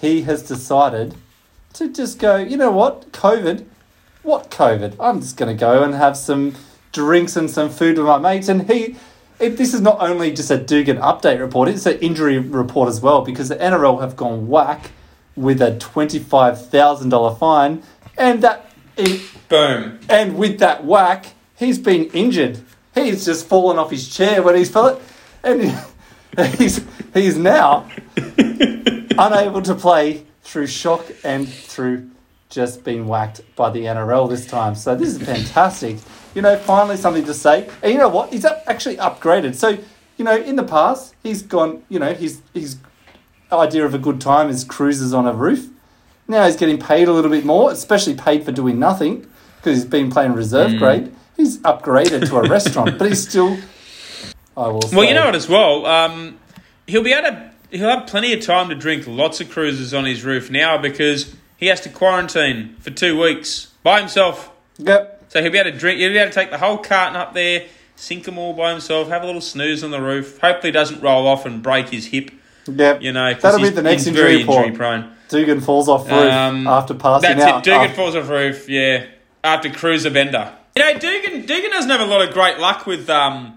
he 0.00 0.22
has 0.22 0.40
decided 0.40 1.16
to 1.72 1.92
just 1.92 2.20
go. 2.20 2.36
You 2.36 2.56
know 2.56 2.70
what? 2.70 3.10
COVID. 3.10 3.64
What 4.22 4.52
COVID? 4.52 4.94
I'm 5.00 5.20
just 5.20 5.36
going 5.36 5.54
to 5.54 5.60
go 5.60 5.82
and 5.82 5.92
have 5.94 6.16
some 6.16 6.54
drinks 6.92 7.34
and 7.34 7.50
some 7.50 7.70
food 7.70 7.98
with 7.98 8.06
my 8.06 8.18
mates. 8.18 8.48
And 8.48 8.70
he, 8.70 8.94
it, 9.40 9.56
this 9.56 9.74
is 9.74 9.80
not 9.80 10.00
only 10.00 10.32
just 10.32 10.48
a 10.52 10.58
Dugan 10.58 10.98
update 10.98 11.40
report; 11.40 11.68
it's 11.68 11.86
an 11.86 11.98
injury 11.98 12.38
report 12.38 12.88
as 12.88 13.00
well 13.00 13.22
because 13.22 13.48
the 13.48 13.56
NRL 13.56 14.00
have 14.00 14.14
gone 14.14 14.46
whack 14.46 14.92
with 15.34 15.60
a 15.60 15.76
twenty-five 15.76 16.68
thousand 16.68 17.08
dollar 17.08 17.34
fine, 17.34 17.82
and 18.16 18.42
that. 18.42 18.70
It, 18.96 19.22
Boom. 19.48 19.98
and 20.08 20.38
with 20.38 20.60
that 20.60 20.84
whack, 20.84 21.34
he's 21.56 21.78
been 21.78 22.04
injured. 22.10 22.60
He's 22.96 23.24
just 23.24 23.46
fallen 23.46 23.78
off 23.78 23.90
his 23.90 24.08
chair 24.08 24.42
when 24.42 24.56
he's 24.56 24.70
fell 24.70 24.88
it, 24.88 25.02
and 25.44 25.72
he's 26.56 26.84
he's 27.14 27.36
now 27.36 27.88
unable 28.38 29.62
to 29.62 29.74
play 29.74 30.24
through 30.42 30.66
shock 30.66 31.04
and 31.24 31.48
through 31.48 32.10
just 32.48 32.84
being 32.84 33.06
whacked 33.06 33.42
by 33.56 33.70
the 33.70 33.80
NRL 33.80 34.28
this 34.28 34.46
time. 34.46 34.74
So 34.74 34.94
this 34.94 35.08
is 35.10 35.22
fantastic. 35.22 35.98
You 36.34 36.42
know, 36.42 36.56
finally 36.56 36.96
something 36.96 37.24
to 37.24 37.34
say. 37.34 37.68
And 37.82 37.92
you 37.92 37.98
know 37.98 38.08
what? 38.08 38.32
He's 38.32 38.44
up, 38.44 38.62
actually 38.66 38.96
upgraded. 38.96 39.54
So 39.54 39.78
you 40.16 40.24
know, 40.24 40.36
in 40.36 40.56
the 40.56 40.64
past, 40.64 41.14
he's 41.22 41.42
gone. 41.42 41.82
You 41.88 41.98
know, 41.98 42.14
his 42.14 42.40
his 42.54 42.76
idea 43.52 43.84
of 43.84 43.94
a 43.94 43.98
good 43.98 44.20
time 44.20 44.48
is 44.48 44.64
cruises 44.64 45.12
on 45.14 45.26
a 45.26 45.32
roof. 45.32 45.68
Now 46.28 46.46
he's 46.46 46.56
getting 46.56 46.78
paid 46.78 47.08
a 47.08 47.12
little 47.12 47.30
bit 47.30 47.44
more, 47.44 47.70
especially 47.70 48.14
paid 48.14 48.44
for 48.44 48.52
doing 48.52 48.78
nothing 48.78 49.26
because 49.58 49.76
he's 49.76 49.84
been 49.84 50.10
playing 50.10 50.32
reserve 50.32 50.72
Mm. 50.72 50.78
grade. 50.78 51.14
He's 51.36 51.58
upgraded 51.58 52.26
to 52.28 52.36
a 52.36 52.48
restaurant, 52.48 52.98
but 52.98 53.08
he's 53.08 53.28
still. 53.28 53.58
I 54.56 54.68
will. 54.68 54.80
Well, 54.80 54.88
say- 54.90 55.08
you 55.08 55.14
know 55.14 55.26
what 55.26 55.34
as 55.34 55.48
well. 55.48 55.84
Um, 55.86 56.38
he'll 56.86 57.02
be 57.02 57.12
able 57.12 57.28
to. 57.30 57.50
He'll 57.70 57.88
have 57.90 58.06
plenty 58.06 58.32
of 58.32 58.40
time 58.42 58.68
to 58.68 58.74
drink 58.74 59.06
lots 59.06 59.40
of 59.40 59.50
cruises 59.50 59.92
on 59.92 60.04
his 60.04 60.24
roof 60.24 60.50
now 60.50 60.78
because 60.78 61.34
he 61.56 61.66
has 61.66 61.80
to 61.82 61.88
quarantine 61.88 62.76
for 62.80 62.90
two 62.90 63.20
weeks 63.20 63.66
by 63.82 63.98
himself. 64.00 64.50
Yep. 64.78 65.24
So 65.28 65.42
he'll 65.42 65.50
be 65.50 65.58
able 65.58 65.72
to 65.72 65.76
drink. 65.78 65.98
He'll 65.98 66.10
be 66.12 66.18
able 66.18 66.30
to 66.30 66.34
take 66.34 66.50
the 66.50 66.58
whole 66.58 66.78
carton 66.78 67.16
up 67.16 67.34
there, 67.34 67.66
sink 67.96 68.24
them 68.24 68.38
all 68.38 68.52
by 68.54 68.70
himself, 68.70 69.08
have 69.08 69.22
a 69.24 69.26
little 69.26 69.40
snooze 69.40 69.82
on 69.82 69.90
the 69.90 70.00
roof. 70.00 70.38
Hopefully, 70.38 70.70
doesn't 70.70 71.02
roll 71.02 71.26
off 71.26 71.44
and 71.44 71.62
break 71.62 71.88
his 71.90 72.06
hip. 72.06 72.30
Yep. 72.68 73.02
You 73.02 73.12
know, 73.12 73.34
That'll 73.34 73.60
be 73.60 73.68
the 73.70 73.82
next 73.82 74.04
he's 74.04 74.08
injury 74.08 74.40
injury 74.42 74.70
prone. 74.70 75.12
Dugan 75.28 75.60
falls 75.60 75.88
off 75.88 76.04
roof 76.08 76.32
Um, 76.32 76.66
after 76.68 76.94
passing 76.94 77.36
That's 77.36 77.42
out. 77.42 77.58
it. 77.58 77.64
Dugan 77.64 77.80
after- 77.90 77.96
falls 77.96 78.14
off 78.14 78.28
roof. 78.28 78.68
Yeah, 78.68 79.06
after 79.42 79.68
cruiser 79.70 80.10
bender. 80.10 80.52
You 80.76 80.82
know, 80.82 80.98
Dugan. 80.98 81.46
Dugan 81.46 81.70
doesn't 81.70 81.90
have 81.90 82.00
a 82.00 82.06
lot 82.06 82.26
of 82.26 82.34
great 82.34 82.58
luck 82.58 82.84
with 82.86 83.08
um, 83.08 83.56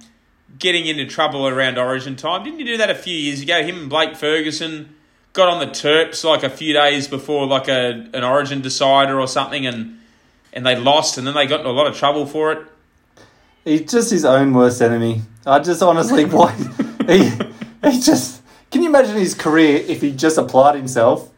getting 0.58 0.86
into 0.86 1.06
trouble 1.06 1.48
around 1.48 1.78
Origin 1.78 2.16
time. 2.16 2.46
Didn't 2.46 2.60
you 2.60 2.66
do 2.66 2.78
that 2.78 2.90
a 2.90 2.96
few 2.96 3.14
years 3.16 3.42
ago? 3.42 3.62
Him 3.62 3.78
and 3.78 3.90
Blake 3.90 4.16
Ferguson 4.16 4.96
got 5.34 5.50
on 5.50 5.60
the 5.60 5.68
Terps 5.68 6.24
like 6.24 6.44
a 6.44 6.50
few 6.50 6.72
days 6.74 7.10
before 7.10 7.46
like 7.46 7.68
a 7.68 8.08
an 8.14 8.24
Origin 8.24 8.62
decider 8.62 9.20
or 9.20 9.28
something, 9.28 9.66
and 9.66 10.00
and 10.54 10.66
they 10.66 10.78
lost, 10.78 11.18
and 11.18 11.28
then 11.28 11.36
they 11.36 11.46
got 11.46 11.60
into 11.60 11.72
a 11.72 11.74
lot 11.74 11.88
of 11.88 11.98
trouble 11.98 12.26
for 12.26 12.54
it. 12.54 12.66
He's 13.66 13.92
just 13.92 14.12
his 14.12 14.24
own 14.24 14.54
worst 14.54 14.82
enemy. 14.82 15.22
I 15.46 15.60
just 15.60 15.84
honestly, 15.84 16.24
why 16.26 16.54
he 17.06 17.30
he 17.90 18.00
just 18.00 18.42
Can 18.72 18.82
you 18.82 18.88
imagine 18.88 19.18
his 19.18 19.36
career 19.36 19.84
if 19.88 20.00
he 20.00 20.14
just 20.14 20.38
applied 20.38 20.76
himself 20.76 21.30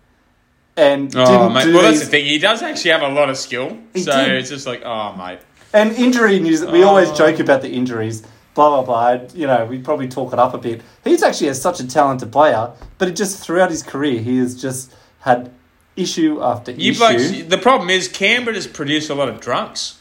and 0.78 1.14
Oh, 1.16 1.26
didn't 1.26 1.54
mate. 1.54 1.64
do 1.64 1.74
Well, 1.74 1.84
that's 1.84 2.02
the 2.02 2.06
thing. 2.06 2.26
He 2.26 2.38
does 2.38 2.62
actually 2.62 2.92
have 2.92 3.02
a 3.02 3.10
lot 3.10 3.32
of 3.32 3.38
skill. 3.38 3.80
He 3.94 4.04
so 4.04 4.12
did. 4.26 4.36
it's 4.38 4.50
just 4.50 4.68
like, 4.68 4.84
oh, 4.86 5.16
mate. 5.16 5.40
And 5.74 5.92
injury 5.94 6.40
news, 6.40 6.66
we 6.66 6.84
always 6.84 7.10
Oh. 7.10 7.16
joke 7.16 7.40
about 7.40 7.62
the 7.62 7.70
injuries, 7.70 8.24
blah, 8.56 8.82
blah, 8.82 8.84
blah. 9.16 9.28
You 9.34 9.48
know, 9.48 9.66
we 9.66 9.80
probably 9.80 10.08
talk 10.08 10.34
it 10.34 10.40
up 10.40 10.54
a 10.54 10.58
bit. 10.58 10.82
He's 11.04 11.24
actually 11.24 11.48
a, 11.50 11.56
such 11.56 11.80
a 11.80 11.88
talented 11.88 12.32
player, 12.32 12.72
but 12.98 13.08
it 13.08 13.16
just 13.16 13.38
throughout 13.44 13.70
his 13.72 13.82
career, 13.84 14.20
he 14.22 14.38
has 14.40 14.60
just 14.62 14.94
had 15.22 15.52
issue 15.96 16.42
after 16.42 16.72
You 16.72 16.92
issue. 16.92 17.00
blokes, 17.00 17.44
the 17.50 17.58
problem 17.58 17.90
is 17.90 18.08
Canberra 18.08 18.56
has 18.56 18.68
produced 18.68 19.10
a 19.10 19.16
lot 19.16 19.30
of 19.30 19.40
drunks. 19.40 19.98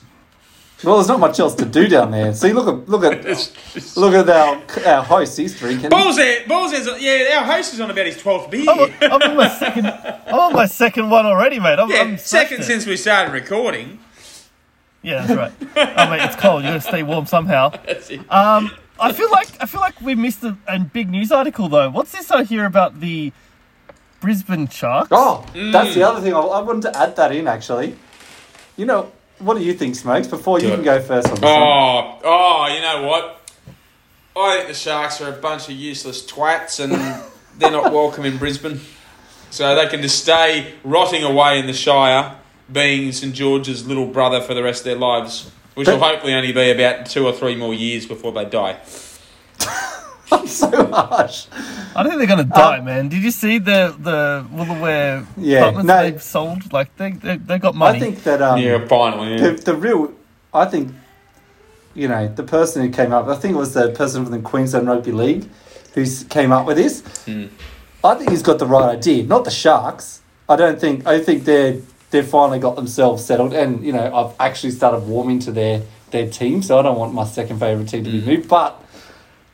Well, 0.82 0.94
there's 0.96 1.08
not 1.08 1.20
much 1.20 1.38
else 1.38 1.54
to 1.56 1.66
do 1.66 1.88
down 1.88 2.10
there. 2.10 2.32
See, 2.32 2.54
look 2.54 2.66
at 2.66 2.88
look 2.88 3.04
at 3.04 3.22
just- 3.74 3.96
look 3.98 4.14
at 4.14 4.30
our 4.30 4.62
our 4.86 5.02
host. 5.04 5.36
He's 5.36 5.58
drinking. 5.58 5.90
Balls 5.90 6.16
there, 6.16 6.46
balls 6.48 6.70
there. 6.72 6.96
Yeah, 6.98 7.38
our 7.38 7.44
host 7.44 7.74
is 7.74 7.80
on 7.80 7.90
about 7.90 8.06
his 8.06 8.16
twelfth 8.16 8.50
beer. 8.50 8.64
I'm, 8.66 8.90
I'm 9.02 9.20
on 9.20 9.36
my 9.36 9.48
second. 9.58 9.86
I'm 9.86 10.34
on 10.38 10.52
my 10.54 10.64
second 10.64 11.10
one 11.10 11.26
already, 11.26 11.60
mate. 11.60 11.78
I'm, 11.78 11.90
yeah, 11.90 11.98
I'm 12.00 12.16
second 12.16 12.64
since 12.64 12.86
we 12.86 12.96
started 12.96 13.32
recording. 13.34 13.98
Yeah, 15.02 15.24
that's 15.26 15.38
right. 15.38 15.52
oh 15.98 16.10
mate, 16.10 16.22
it's 16.24 16.36
cold. 16.36 16.62
You 16.62 16.68
got 16.70 16.74
to 16.74 16.80
stay 16.82 17.02
warm 17.02 17.24
somehow. 17.26 17.70
That's 17.86 18.10
it. 18.10 18.20
Um, 18.30 18.70
I 18.98 19.12
feel 19.12 19.30
like 19.30 19.48
I 19.60 19.64
feel 19.66 19.80
like 19.80 19.98
we 20.02 20.14
missed 20.14 20.44
a, 20.44 20.56
a 20.68 20.78
big 20.78 21.08
news 21.08 21.32
article 21.32 21.68
though. 21.70 21.88
What's 21.88 22.12
this 22.12 22.30
I 22.30 22.44
hear 22.44 22.66
about 22.66 23.00
the 23.00 23.32
Brisbane 24.20 24.68
Sharks? 24.68 25.08
Oh, 25.10 25.46
that's 25.54 25.90
Mm. 25.90 25.94
the 25.94 26.02
other 26.06 26.20
thing. 26.20 26.34
I, 26.34 26.40
I 26.40 26.60
wanted 26.60 26.82
to 26.92 26.98
add 26.98 27.16
that 27.16 27.34
in 27.34 27.48
actually. 27.48 27.96
You 28.76 28.84
know, 28.84 29.10
what 29.38 29.56
do 29.56 29.64
you 29.64 29.72
think, 29.72 29.96
Smokes? 29.96 30.26
Before 30.28 30.58
you 30.60 30.68
Do 30.68 30.74
can 30.76 30.84
go 30.84 31.00
first 31.00 31.28
on 31.28 31.34
this 31.36 31.42
one. 31.42 31.52
Oh, 31.52 32.18
oh, 32.24 32.66
you 32.74 32.80
know 32.82 33.08
what? 33.08 33.40
I 34.36 34.56
think 34.56 34.68
the 34.68 34.74
Sharks 34.74 35.20
are 35.22 35.30
a 35.30 35.36
bunch 35.40 35.68
of 35.70 35.74
useless 35.76 36.24
twats 36.30 36.78
and 36.78 36.92
they're 37.58 37.70
not 37.70 37.90
welcome 37.92 38.24
in 38.26 38.36
Brisbane. 38.36 38.80
So 39.50 39.74
they 39.74 39.86
can 39.88 40.02
just 40.02 40.22
stay 40.22 40.74
rotting 40.84 41.22
away 41.24 41.58
in 41.58 41.66
the 41.66 41.72
Shire, 41.72 42.36
being 42.72 43.12
St 43.12 43.34
George's 43.34 43.86
little 43.86 44.06
brother 44.06 44.40
for 44.40 44.54
the 44.54 44.62
rest 44.62 44.80
of 44.80 44.84
their 44.86 44.96
lives, 44.96 45.50
which 45.74 45.88
will 45.88 45.98
hopefully 45.98 46.34
only 46.34 46.52
be 46.52 46.70
about 46.70 47.06
two 47.06 47.26
or 47.26 47.32
three 47.32 47.56
more 47.56 47.74
years 47.74 48.06
before 48.06 48.32
they 48.32 48.44
die. 48.44 48.78
I'm 50.32 50.46
so 50.46 50.86
harsh. 50.92 51.46
I 51.96 52.02
don't 52.04 52.10
think 52.12 52.18
they're 52.18 52.36
gonna 52.36 52.44
die, 52.44 52.80
man. 52.80 53.08
Did 53.08 53.22
you 53.24 53.32
see 53.32 53.58
the 53.58 53.94
the 53.98 54.46
Woolooware 54.54 55.26
Yeah, 55.36 55.58
apartments 55.58 55.86
no. 55.88 56.02
they've 56.02 56.22
sold? 56.22 56.72
Like 56.72 56.96
they 56.96 57.10
they, 57.12 57.36
they 57.36 57.58
got 57.58 57.74
money. 57.74 57.96
I 57.98 58.00
think 58.00 58.22
that 58.22 58.40
um, 58.40 58.60
yeah, 58.60 58.86
finally. 58.86 59.36
the, 59.38 59.42
Yeah. 59.50 59.56
the 59.56 59.74
real, 59.74 60.12
I 60.54 60.66
think, 60.66 60.94
you 61.94 62.06
know, 62.06 62.28
the 62.28 62.44
person 62.44 62.82
who 62.82 62.90
came 62.90 63.12
up, 63.12 63.26
I 63.26 63.34
think 63.34 63.54
it 63.54 63.58
was 63.58 63.74
the 63.74 63.90
person 63.90 64.22
from 64.24 64.32
the 64.32 64.38
Queensland 64.40 64.86
Rugby 64.86 65.10
League 65.10 65.48
who 65.94 66.06
came 66.28 66.52
up 66.52 66.64
with 66.64 66.76
this. 66.76 67.00
Hmm. 67.26 67.46
I 68.04 68.14
think 68.14 68.30
he's 68.30 68.42
got 68.42 68.60
the 68.60 68.66
right 68.66 68.96
idea, 68.96 69.24
not 69.24 69.44
the 69.44 69.50
Sharks. 69.50 70.20
I 70.48 70.54
don't 70.54 70.80
think. 70.80 71.06
I 71.08 71.18
think 71.18 71.44
they're 71.44 71.78
they've 72.10 72.26
finally 72.26 72.58
got 72.58 72.76
themselves 72.76 73.24
settled, 73.24 73.52
and 73.52 73.84
you 73.84 73.92
know, 73.92 74.14
I've 74.14 74.34
actually 74.40 74.70
started 74.72 75.00
warming 75.06 75.38
to 75.40 75.52
their 75.52 75.82
their 76.10 76.28
team. 76.28 76.62
So 76.62 76.78
I 76.78 76.82
don't 76.82 76.98
want 76.98 77.14
my 77.14 77.24
second 77.24 77.58
favorite 77.60 77.88
team 77.88 78.04
to 78.04 78.10
be 78.10 78.20
Mm. 78.20 78.26
moved, 78.26 78.48
but 78.48 78.82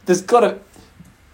there's 0.07 0.23
got 0.23 0.41
to. 0.41 0.59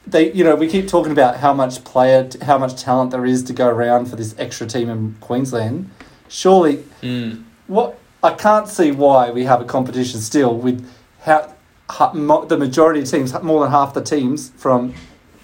They, 0.04 0.32
you 0.32 0.42
know, 0.42 0.56
we 0.56 0.66
keep 0.68 0.88
talking 0.88 1.12
about 1.12 1.36
how 1.36 1.54
much 1.54 1.84
player, 1.84 2.28
how 2.42 2.58
much 2.58 2.82
talent 2.82 3.12
there 3.12 3.24
is 3.24 3.44
to 3.44 3.52
go 3.52 3.68
around 3.68 4.06
for 4.06 4.16
this 4.16 4.34
extra 4.36 4.66
team 4.66 4.90
in 4.90 5.14
Queensland. 5.20 5.90
Surely, 6.28 6.82
Mm. 7.02 7.44
what 7.68 7.98
I 8.22 8.30
can't 8.32 8.68
see 8.68 8.90
why 8.90 9.30
we 9.30 9.44
have 9.44 9.60
a 9.60 9.64
competition 9.64 10.20
still 10.20 10.56
with 10.56 10.84
how, 11.20 11.52
ha, 11.88 12.12
mo, 12.14 12.44
the 12.44 12.56
majority 12.56 13.00
of 13.02 13.10
teams, 13.10 13.32
more 13.42 13.60
than 13.62 13.70
half 13.70 13.94
the 13.94 14.00
teams, 14.02 14.50
from 14.56 14.94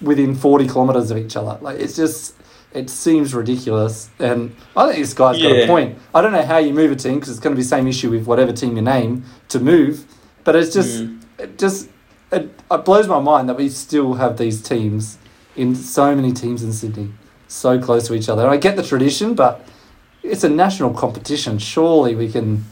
within 0.01 0.35
forty 0.35 0.67
kilometers 0.67 1.09
of 1.09 1.17
each 1.17 1.35
other. 1.37 1.57
Like 1.61 1.79
it's 1.79 1.95
just, 1.95 2.33
it 2.73 2.89
seems 2.89 3.33
ridiculous. 3.33 4.09
And 4.19 4.55
I 4.75 4.87
think 4.87 4.99
this 4.99 5.13
guy's 5.13 5.41
got 5.41 5.51
a 5.51 5.67
point. 5.67 5.97
I 6.13 6.21
don't 6.21 6.31
know 6.31 6.43
how 6.45 6.57
you 6.57 6.73
move 6.73 6.91
a 6.91 6.95
team 6.95 7.15
because 7.15 7.29
it's 7.29 7.39
going 7.39 7.55
to 7.55 7.57
be 7.57 7.63
the 7.63 7.67
same 7.69 7.87
issue 7.87 8.09
with 8.11 8.25
whatever 8.27 8.51
team 8.53 8.75
you 8.75 8.81
name 8.81 9.23
to 9.49 9.59
move. 9.59 10.05
But 10.43 10.55
it's 10.55 10.73
just, 10.73 11.01
Mm. 11.03 11.21
it 11.37 11.57
just, 11.57 11.89
it, 12.31 12.49
it 12.71 12.85
blows 12.85 13.07
my 13.07 13.19
mind 13.19 13.49
that 13.49 13.57
we 13.57 13.69
still 13.69 14.13
have 14.15 14.37
these 14.37 14.61
teams 14.61 15.17
in 15.55 15.75
so 15.75 16.15
many 16.15 16.31
teams 16.31 16.63
in 16.63 16.71
Sydney, 16.71 17.11
so 17.47 17.79
close 17.79 18.07
to 18.07 18.13
each 18.13 18.29
other. 18.29 18.43
And 18.43 18.51
I 18.51 18.57
get 18.57 18.75
the 18.75 18.83
tradition, 18.83 19.33
but 19.33 19.65
it's 20.23 20.43
a 20.43 20.49
national 20.49 20.93
competition. 20.93 21.57
Surely 21.59 22.15
we 22.15 22.31
can 22.31 22.65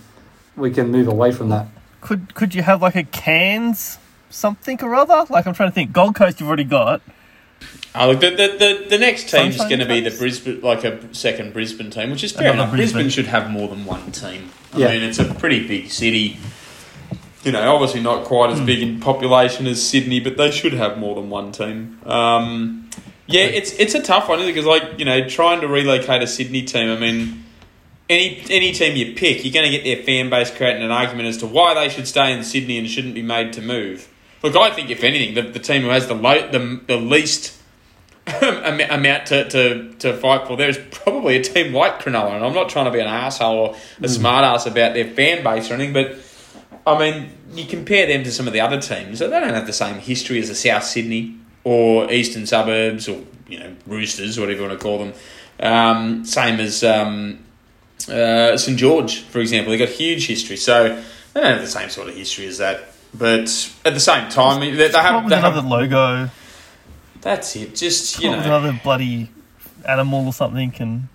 we 0.55 0.71
can 0.71 0.89
move 0.91 1.07
away 1.07 1.31
from 1.31 1.49
that. 1.49 1.67
could 2.01 2.33
could 2.35 2.53
you 2.55 2.61
have 2.63 2.81
like 2.81 2.95
a 2.95 3.03
Cairns 3.03 3.97
something 4.29 4.81
or 4.83 4.93
other? 4.95 5.25
Like 5.29 5.47
I'm 5.47 5.53
trying 5.53 5.69
to 5.69 5.73
think. 5.75 5.91
Gold 5.91 6.15
Coast 6.15 6.39
you've 6.39 6.47
already 6.49 6.63
got. 6.63 7.01
Oh, 7.99 8.11
look, 8.11 8.19
the, 8.19 8.29
the, 8.31 8.47
the, 8.57 8.85
the 8.89 8.97
next 8.97 9.29
team 9.29 9.47
is 9.47 9.57
going 9.57 9.79
to 9.79 9.85
be 9.85 9.99
the 10.01 10.11
Brisbane, 10.11 10.61
like 10.61 10.83
a 10.83 11.13
second 11.13 11.53
Brisbane 11.53 11.89
team, 11.89 12.11
which 12.11 12.23
is 12.23 12.31
fair 12.31 12.51
Another 12.51 12.63
enough. 12.63 12.71
Brisbane. 12.75 13.03
Brisbane. 13.03 13.09
should 13.25 13.29
have 13.31 13.49
more 13.49 13.67
than 13.67 13.85
one 13.85 14.11
team. 14.11 14.49
I 14.73 14.77
Yeah. 14.79 14.87
mean, 14.89 15.03
it's 15.03 15.19
a 15.19 15.25
pretty 15.33 15.67
big 15.67 15.89
city. 15.91 16.37
You 17.43 17.51
know, 17.53 17.73
obviously 17.73 18.01
not 18.01 18.25
quite 18.25 18.49
as 18.51 18.59
big 18.59 18.81
in 18.81 18.99
population 18.99 19.67
as 19.67 19.81
Sydney, 19.87 20.19
but 20.19 20.35
they 20.37 20.51
should 20.51 20.73
have 20.73 20.97
more 20.97 21.15
than 21.15 21.29
one 21.29 21.51
team. 21.51 21.99
Um, 22.05 22.89
yeah, 23.27 23.43
it's 23.43 23.71
it's 23.73 23.95
a 23.95 24.01
tough 24.01 24.27
one 24.27 24.39
because, 24.45 24.65
like, 24.65 24.83
you 24.99 25.05
know, 25.05 25.27
trying 25.29 25.61
to 25.61 25.67
relocate 25.67 26.21
a 26.21 26.27
Sydney 26.27 26.63
team. 26.63 26.89
I 26.89 26.97
mean, 26.99 27.43
any 28.09 28.43
any 28.49 28.73
team 28.73 28.95
you 28.97 29.15
pick, 29.15 29.45
you're 29.45 29.53
going 29.53 29.69
to 29.71 29.77
get 29.77 29.83
their 29.83 30.03
fan 30.05 30.29
base 30.29 30.49
creating 30.55 30.83
an 30.83 30.91
argument 30.91 31.29
as 31.29 31.37
to 31.37 31.47
why 31.47 31.73
they 31.73 31.89
should 31.89 32.07
stay 32.07 32.33
in 32.33 32.43
Sydney 32.43 32.77
and 32.77 32.89
shouldn't 32.89 33.13
be 33.15 33.21
made 33.21 33.53
to 33.53 33.61
move. 33.61 34.09
Look, 34.43 34.55
I 34.55 34.69
think 34.71 34.89
if 34.89 35.03
anything, 35.03 35.33
the, 35.35 35.41
the 35.49 35.59
team 35.59 35.81
who 35.83 35.89
has 35.89 36.07
the 36.07 36.13
low, 36.15 36.49
the, 36.51 36.81
the 36.87 36.97
least 36.97 37.53
am- 37.53 37.56
amount 38.89 39.27
to, 39.27 39.47
to, 39.49 39.93
to 39.99 40.17
fight 40.17 40.47
for 40.47 40.57
there 40.57 40.69
is 40.69 40.79
probably 40.91 41.37
a 41.37 41.43
team 41.43 41.73
like 41.73 42.01
Cronulla, 42.01 42.35
and 42.35 42.45
I'm 42.45 42.53
not 42.53 42.69
trying 42.69 42.85
to 42.85 42.91
be 42.91 42.99
an 42.99 43.07
asshole 43.07 43.57
or 43.57 43.75
a 44.01 44.09
smart 44.09 44.43
ass 44.43 44.65
about 44.65 44.93
their 44.93 45.05
fan 45.05 45.43
base 45.43 45.71
or 45.71 45.75
anything, 45.75 45.93
but 45.93 46.17
I 46.85 46.97
mean, 46.97 47.29
you 47.53 47.65
compare 47.65 48.07
them 48.07 48.23
to 48.23 48.31
some 48.31 48.47
of 48.47 48.53
the 48.53 48.61
other 48.61 48.81
teams, 48.81 49.19
they 49.19 49.29
don't 49.29 49.53
have 49.53 49.65
the 49.65 49.73
same 49.73 49.95
history 49.99 50.39
as 50.39 50.49
the 50.49 50.55
South 50.55 50.83
Sydney 50.83 51.37
or 51.63 52.11
Eastern 52.11 52.45
Suburbs 52.45 53.07
or 53.07 53.23
you 53.47 53.59
know 53.59 53.75
Roosters, 53.85 54.39
whatever 54.39 54.61
you 54.61 54.67
want 54.67 54.79
to 54.79 54.83
call 54.83 54.99
them. 54.99 55.13
Um, 55.59 56.25
same 56.25 56.59
as 56.59 56.83
um, 56.83 57.39
uh, 58.09 58.57
St 58.57 58.77
George, 58.77 59.21
for 59.21 59.39
example, 59.39 59.71
They've 59.71 59.79
got 59.79 59.89
huge 59.89 60.27
history, 60.27 60.57
so 60.57 61.01
they 61.33 61.41
don't 61.41 61.53
have 61.53 61.61
the 61.61 61.67
same 61.67 61.89
sort 61.89 62.09
of 62.09 62.15
history 62.15 62.47
as 62.47 62.59
that. 62.59 62.93
But 63.13 63.73
at 63.85 63.93
the 63.93 63.99
same 63.99 64.29
time, 64.29 64.59
they, 64.59 64.71
they 64.71 64.89
have, 64.91 65.27
they 65.29 65.37
another 65.37 65.61
have 65.61 65.65
logo. 65.65 66.29
That's 67.27 67.55
it. 67.57 67.75
Just 67.75 68.19
you 68.19 68.29
Come 68.29 68.31
up 68.31 68.37
with 68.39 68.47
know, 68.47 68.57
another 68.57 68.79
bloody 68.83 69.29
animal 69.87 70.25
or 70.25 70.33
something. 70.33 70.73
And 70.79 71.07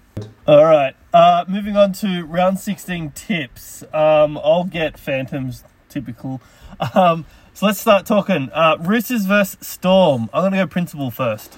all 0.46 0.64
right, 0.64 0.94
uh, 1.14 1.44
moving 1.48 1.76
on 1.76 1.92
to 1.94 2.24
round 2.24 2.58
sixteen 2.58 3.10
tips. 3.12 3.82
Um, 3.94 4.38
I'll 4.38 4.64
get 4.64 4.98
Phantoms. 4.98 5.64
Typical. 5.88 6.40
Um, 6.94 7.26
so 7.54 7.66
let's 7.66 7.78
start 7.80 8.06
talking. 8.06 8.50
Uh, 8.52 8.76
Roosters 8.80 9.26
versus 9.26 9.66
Storm. 9.66 10.28
I'm 10.32 10.42
gonna 10.44 10.56
go 10.56 10.66
principal 10.66 11.10
first. 11.10 11.54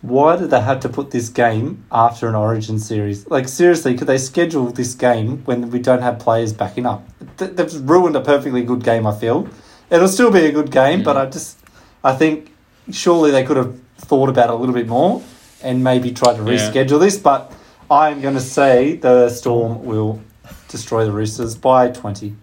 Why 0.00 0.36
did 0.36 0.50
they 0.50 0.60
have 0.60 0.80
to 0.80 0.88
put 0.88 1.10
this 1.10 1.28
game 1.28 1.84
after 1.90 2.28
an 2.28 2.34
Origin 2.36 2.78
series? 2.78 3.26
Like 3.28 3.48
seriously, 3.48 3.96
could 3.96 4.06
they 4.06 4.18
schedule 4.18 4.66
this 4.70 4.94
game 4.94 5.42
when 5.44 5.70
we 5.70 5.78
don't 5.78 6.02
have 6.02 6.18
players 6.20 6.52
backing 6.52 6.86
up? 6.86 7.02
Th- 7.36 7.50
They've 7.50 7.80
ruined 7.88 8.16
a 8.16 8.20
perfectly 8.20 8.62
good 8.62 8.84
game. 8.84 9.06
I 9.06 9.14
feel 9.14 9.48
it'll 9.90 10.08
still 10.08 10.30
be 10.30 10.46
a 10.46 10.52
good 10.52 10.70
game, 10.70 11.02
but 11.02 11.16
I 11.16 11.26
just 11.26 11.58
I 12.04 12.14
think 12.14 12.52
surely 12.92 13.30
they 13.30 13.44
could 13.44 13.56
have 13.56 13.78
thought 13.98 14.28
about 14.28 14.50
it 14.50 14.54
a 14.54 14.56
little 14.56 14.74
bit 14.74 14.86
more 14.88 15.22
and 15.62 15.82
maybe 15.82 16.10
tried 16.12 16.36
to 16.36 16.42
Yeah. 16.42 16.70
reschedule 16.70 17.00
this. 17.00 17.18
But 17.18 17.52
I'm 17.90 18.20
going 18.20 18.34
to 18.34 18.40
say 18.40 18.96
the 18.96 19.28
Storm 19.28 19.84
will 19.84 20.20
destroy 20.68 21.04
the 21.04 21.12
Roosters 21.12 21.54
by 21.56 21.88
twenty. 21.88 22.34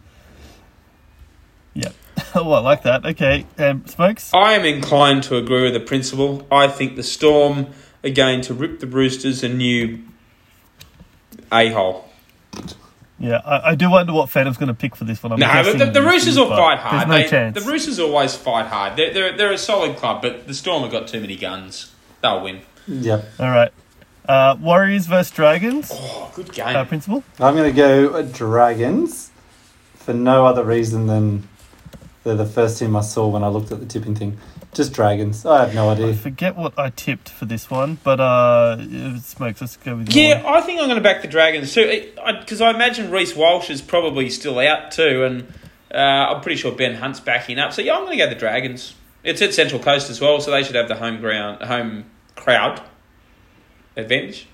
Yeah. 1.74 1.89
oh, 2.36 2.52
I 2.52 2.60
like 2.60 2.84
that. 2.84 3.06
Okay. 3.06 3.46
Um, 3.58 3.86
Smokes. 3.86 4.34
I 4.34 4.54
am 4.54 4.66
inclined 4.66 5.24
to 5.24 5.38
agree 5.38 5.64
with 5.64 5.74
the 5.74 5.80
principal. 5.80 6.46
I 6.52 6.68
think 6.68 6.96
the 6.96 7.04
Storm 7.04 7.68
are 8.04 8.10
going 8.10 8.41
to 8.41 8.54
rip 8.54 8.80
the 8.80 8.88
Roosters 8.88 9.43
a 9.43 9.50
new 9.50 10.00
a 11.52 11.70
hole. 11.70 12.05
Yeah, 13.18 13.41
I, 13.45 13.72
I 13.72 13.76
do 13.76 13.89
wonder 13.89 14.11
what 14.11 14.30
Phantom's 14.30 14.57
going 14.57 14.68
to 14.68 14.74
pick 14.74 14.95
for 14.95 15.05
this 15.05 15.24
one. 15.24 15.32
I'm 15.32 15.39
No, 15.39 15.47
guessing 15.47 15.78
the, 15.78 15.86
the 15.86 16.01
Roosters 16.01 16.38
will 16.38 16.49
fight 16.49 16.80
hard. 16.80 16.99
There's 17.01 17.07
no 17.07 17.24
They- 17.24 17.30
chance. 17.30 17.63
The 17.63 17.70
Roosters 17.72 17.99
always 17.99 18.36
fight 18.36 18.68
hard. 18.68 18.97
They're, 18.97 19.13
they're, 19.13 19.38
they're 19.38 19.51
a 19.53 19.57
solid 19.57 19.95
club, 19.95 20.22
but 20.22 20.47
the 20.47 20.53
Storm 20.53 20.84
have 20.84 20.91
got 20.91 21.07
too 21.07 21.22
many 21.22 21.38
guns. 21.38 21.93
They'll 22.22 22.43
win. 22.43 22.61
Yeah. 22.88 23.22
All 23.39 23.49
right. 23.49 23.72
Uh, 24.28 24.57
Warriors 24.59 25.05
versus 25.05 25.32
Dragons. 25.32 25.89
Oh, 25.93 26.32
good 26.36 26.51
game. 26.51 26.76
Uh, 26.76 26.84
principal. 26.84 27.24
I'm 27.39 27.55
going 27.55 27.70
to 27.72 27.76
go 27.76 28.22
Dragons 28.24 29.30
for 29.95 30.13
no 30.13 30.45
other 30.45 30.63
reason 30.63 31.07
than 31.07 31.47
they're 32.24 32.36
the 32.36 32.45
first 32.45 32.80
team 32.80 32.95
I 32.95 33.01
saw 33.01 33.28
when 33.28 33.43
I 33.43 33.47
looked 33.47 33.72
at 33.72 33.80
the 33.80 33.86
tipping 33.86 34.16
thing. 34.16 34.38
Just 34.76 34.91
Dragons. 34.93 35.45
I 35.45 35.61
have 35.65 35.73
no 35.73 35.88
I 35.89 35.93
idea. 35.93 36.13
forget 36.13 36.55
what 36.57 36.78
I 36.78 36.89
tipped 36.89 37.30
for 37.30 37.45
this 37.45 37.69
one, 37.71 37.97
but 38.03 38.19
uh, 38.19 38.76
it- 38.80 39.23
Smokes. 39.23 39.61
Let's 39.61 39.78
go 39.78 39.95
with 39.95 40.13
Yeah, 40.13 40.43
one. 40.43 40.53
I 40.53 40.61
think 40.61 40.80
I'm 40.82 40.88
going 40.88 40.97
to 40.97 41.03
back 41.03 41.21
the 41.21 41.28
Dragons 41.30 41.73
too, 41.73 42.11
because 42.39 42.59
I, 42.61 42.69
imagine 42.71 43.09
Reece 43.09 43.36
Walsh 43.36 43.69
is 43.69 43.82
probably 43.82 44.30
still 44.30 44.59
out 44.59 44.91
too, 44.91 45.23
and 45.23 45.47
uh, 45.93 45.97
I'm 46.36 46.41
pretty 46.41 46.57
sure 46.57 46.73
Ben 46.73 46.95
Hunt's 46.95 47.21
backing 47.21 47.57
up. 47.57 47.71
So 47.73 47.82
yeah, 47.82 47.93
I'm 47.95 48.01
going 48.05 48.17
to 48.17 48.23
go 48.23 48.30
the 48.30 48.36
Dragons. 48.36 48.95
It's 49.23 49.41
at 49.41 49.53
Central 49.53 49.82
Coast 49.82 50.09
as 50.09 50.19
well, 50.21 50.39
so 50.41 50.51
they 50.51 50.61
should 50.61 50.76
have 50.76 50.88
the 50.89 50.95
home 50.95 51.19
ground, 51.21 51.63
home 51.63 52.05
crowd 52.36 52.82
advantage. 53.95 54.47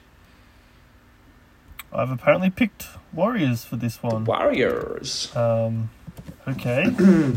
I've 1.91 2.11
apparently 2.11 2.49
picked 2.51 2.85
Warriors 3.11 3.65
for 3.65 3.75
this 3.75 4.01
one. 4.03 4.23
Warriors. 4.25 5.35
Um, 5.35 5.89
okay. 6.47 6.85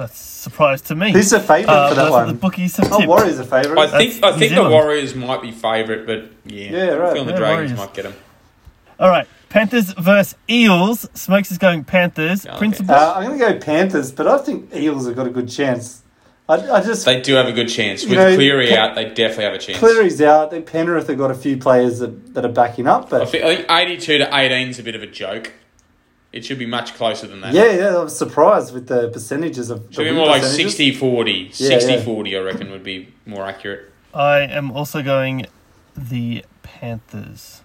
That's 0.00 0.20
a 0.20 0.24
surprise 0.42 0.80
to 0.82 0.94
me. 0.94 1.12
Who's 1.12 1.30
the 1.30 1.40
favourite 1.40 1.68
Uh, 1.74 1.88
for 1.90 1.94
that 1.94 2.02
that's 2.02 2.12
what 2.12 2.26
the 2.26 2.32
bookies 2.34 2.76
have 2.78 2.90
Oh, 2.92 2.96
tipped. 2.98 3.08
Warriors 3.08 3.38
are 3.38 3.44
favourite. 3.44 3.78
I 3.78 3.98
think 3.98 4.24
I 4.24 4.36
think 4.38 4.54
the 4.54 4.68
Warriors 4.68 5.14
might 5.14 5.42
be 5.42 5.50
favourite, 5.52 6.06
but 6.06 6.30
yeah, 6.46 6.70
Yeah, 6.70 6.84
right. 6.94 7.12
feeling 7.12 7.26
the 7.26 7.32
Yeah, 7.34 7.38
Dragons 7.38 7.72
Warriors. 7.72 7.76
might 7.76 7.94
get 7.94 8.02
them. 8.04 8.14
All 8.98 9.08
right. 9.10 9.26
Panthers 9.50 9.92
versus 9.92 10.36
Eels. 10.48 11.08
Smokes 11.14 11.50
is 11.50 11.58
going 11.58 11.84
Panthers. 11.84 12.46
Okay. 12.46 12.56
Principal. 12.58 12.94
Uh, 12.94 13.14
I'm 13.16 13.26
going 13.26 13.38
to 13.38 13.44
go 13.54 13.58
Panthers, 13.58 14.12
but 14.12 14.26
I 14.28 14.38
think 14.38 14.74
Eels 14.74 15.06
have 15.06 15.16
got 15.16 15.26
a 15.26 15.30
good 15.30 15.48
chance. 15.48 16.02
I, 16.48 16.54
I 16.70 16.80
just 16.82 17.04
They 17.04 17.20
do 17.20 17.34
have 17.34 17.46
a 17.46 17.52
good 17.52 17.68
chance 17.68 18.04
with 18.04 18.14
know, 18.14 18.34
Cleary 18.34 18.68
Ca- 18.68 18.76
out. 18.76 18.94
They 18.96 19.04
definitely 19.06 19.44
have 19.44 19.54
a 19.54 19.58
chance. 19.58 19.78
Cleary's 19.78 20.20
out. 20.22 20.50
They 20.50 20.60
Penrith 20.60 21.06
have 21.08 21.18
got 21.18 21.30
a 21.30 21.34
few 21.34 21.56
players 21.56 21.98
that, 22.00 22.34
that 22.34 22.44
are 22.44 22.48
backing 22.52 22.86
up, 22.88 23.06
I 23.06 23.08
but 23.18 23.28
think, 23.28 23.44
I 23.44 23.56
think 23.56 23.70
eighty-two 23.70 24.18
to 24.18 24.36
eighteen 24.36 24.68
is 24.68 24.78
a 24.78 24.82
bit 24.82 24.94
of 24.96 25.02
a 25.02 25.06
joke. 25.06 25.52
It 26.32 26.44
should 26.44 26.58
be 26.58 26.66
much 26.66 26.94
closer 26.94 27.26
than 27.26 27.40
that. 27.40 27.54
yeah, 27.54 27.72
yeah, 27.72 27.96
I 27.96 28.04
was 28.04 28.16
surprised 28.16 28.72
with 28.72 28.86
the 28.86 29.08
percentages 29.08 29.68
of. 29.70 29.86
Should 29.90 30.06
the 30.06 30.10
be 30.10 30.16
more 30.16 30.26
like 30.26 30.42
percentages. 30.42 30.78
60-40. 30.78 31.58
Yeah, 31.58 31.78
60-40, 32.04 32.38
I 32.38 32.44
reckon, 32.44 32.70
would 32.70 32.84
be 32.84 33.12
more 33.26 33.44
accurate. 33.46 33.90
I 34.14 34.40
am 34.40 34.70
also 34.70 35.02
going 35.02 35.46
the 35.96 36.44
Panthers. 36.62 37.62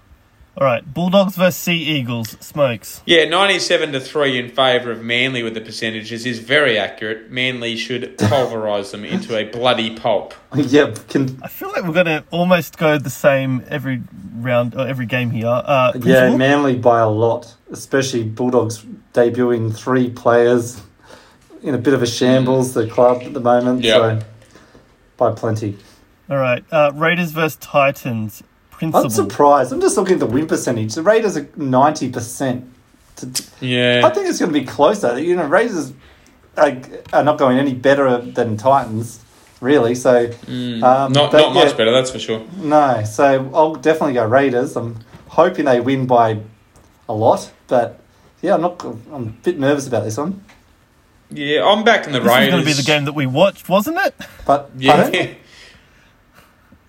All 0.58 0.66
right. 0.66 0.94
Bulldogs 0.94 1.36
versus 1.36 1.58
Sea 1.62 1.76
Eagles. 1.78 2.38
Smokes. 2.40 3.02
Yeah, 3.06 3.26
97 3.26 3.92
to 3.92 4.00
3 4.00 4.40
in 4.40 4.50
favour 4.50 4.90
of 4.92 5.04
Manly 5.04 5.44
with 5.44 5.54
the 5.54 5.60
percentages 5.60 6.26
is 6.26 6.40
very 6.40 6.78
accurate. 6.78 7.30
Manly 7.30 7.76
should 7.76 8.18
pulverise 8.18 8.92
them 8.92 9.04
into 9.04 9.36
a 9.38 9.44
bloody 9.44 9.98
pulp. 9.98 10.34
yep, 10.56 11.08
can, 11.10 11.38
I 11.44 11.50
feel 11.50 11.70
like 11.74 11.84
we're 11.84 11.92
going 11.94 12.06
to 12.06 12.24
almost 12.32 12.78
go 12.78 12.98
the 12.98 13.10
same 13.10 13.66
every 13.68 14.02
round 14.36 14.76
or 14.76 14.88
every 14.88 15.06
game 15.06 15.30
here. 15.30 15.48
Uh, 15.48 15.92
yeah, 16.02 16.36
Manly 16.38 16.78
by 16.78 17.02
a 17.02 17.10
lot, 17.10 17.54
especially 17.70 18.24
Bulldogs 18.24 18.86
debuting 19.14 19.76
three 19.76 20.10
players 20.10 20.82
in 21.64 21.76
a 21.76 21.78
bit 21.78 21.94
of 21.94 22.02
a 22.02 22.08
shambles. 22.08 22.74
The 22.74 22.88
club 22.88 23.24
at 23.24 23.34
the 23.34 23.42
moment, 23.42 23.84
Yep. 23.84 23.96
so 24.22 24.28
by 25.18 25.32
plenty. 25.34 25.78
All 26.30 26.38
right. 26.38 26.64
Uh, 26.72 26.92
Raiders 26.96 27.32
versus 27.32 27.58
Titans. 27.58 28.42
Principal. 28.78 29.04
I'm 29.04 29.10
surprised. 29.10 29.72
I'm 29.72 29.82
just 29.82 29.98
looking 29.98 30.16
at 30.16 30.20
the 30.20 30.26
win 30.26 30.48
percentage. 30.48 30.96
The 30.96 31.04
Raiders 31.04 31.38
are 31.38 31.48
ninety 31.56 32.10
percent. 32.12 32.72
Yeah, 33.62 34.02
I 34.04 34.10
think 34.10 34.28
it's 34.28 34.40
going 34.40 34.52
to 34.54 34.60
be 34.60 34.66
closer. 34.66 35.18
You 35.18 35.38
know, 35.38 35.46
Raiders 35.46 35.94
are, 36.58 36.78
are 37.14 37.24
not 37.24 37.38
going 37.38 37.58
any 37.58 37.74
better 37.74 38.18
than 38.18 38.58
Titans, 38.58 39.20
really. 39.62 39.96
So 39.96 40.28
Mm, 40.28 40.84
Um, 40.84 41.14
not 41.14 41.32
but 41.32 41.40
not 41.40 41.54
much 41.54 41.70
yeah. 41.72 41.78
better, 41.78 41.92
that's 41.92 42.12
for 42.12 42.20
sure. 42.20 42.44
no. 42.58 43.04
So 43.06 43.50
I'll 43.54 43.76
definitely 43.76 44.14
go 44.14 44.26
Raiders. 44.26 44.76
I'm 44.76 45.00
hoping 45.30 45.64
they 45.66 45.80
win 45.80 46.06
by 46.08 46.40
a 47.08 47.14
lot, 47.14 47.52
but 47.68 48.00
yeah, 48.42 48.56
I'm 48.56 48.62
not. 48.62 48.84
I'm 48.84 49.00
a 49.14 49.32
bit 49.44 49.58
nervous 49.58 49.88
about 49.88 50.04
this 50.04 50.18
one. 50.18 50.44
Yeah, 51.32 51.66
I'm 51.66 51.84
back 51.86 52.06
in 52.06 52.12
the 52.12 52.20
This 52.20 52.28
was 52.28 52.36
Raiders. 52.38 52.52
going 52.52 52.64
to 52.64 52.70
be 52.70 52.74
the 52.74 52.84
game 52.84 53.06
that 53.06 53.14
we 53.14 53.26
watched, 53.26 53.70
wasn't 53.70 53.98
it? 53.98 54.14
But 54.46 54.72
Yeah. 54.78 55.30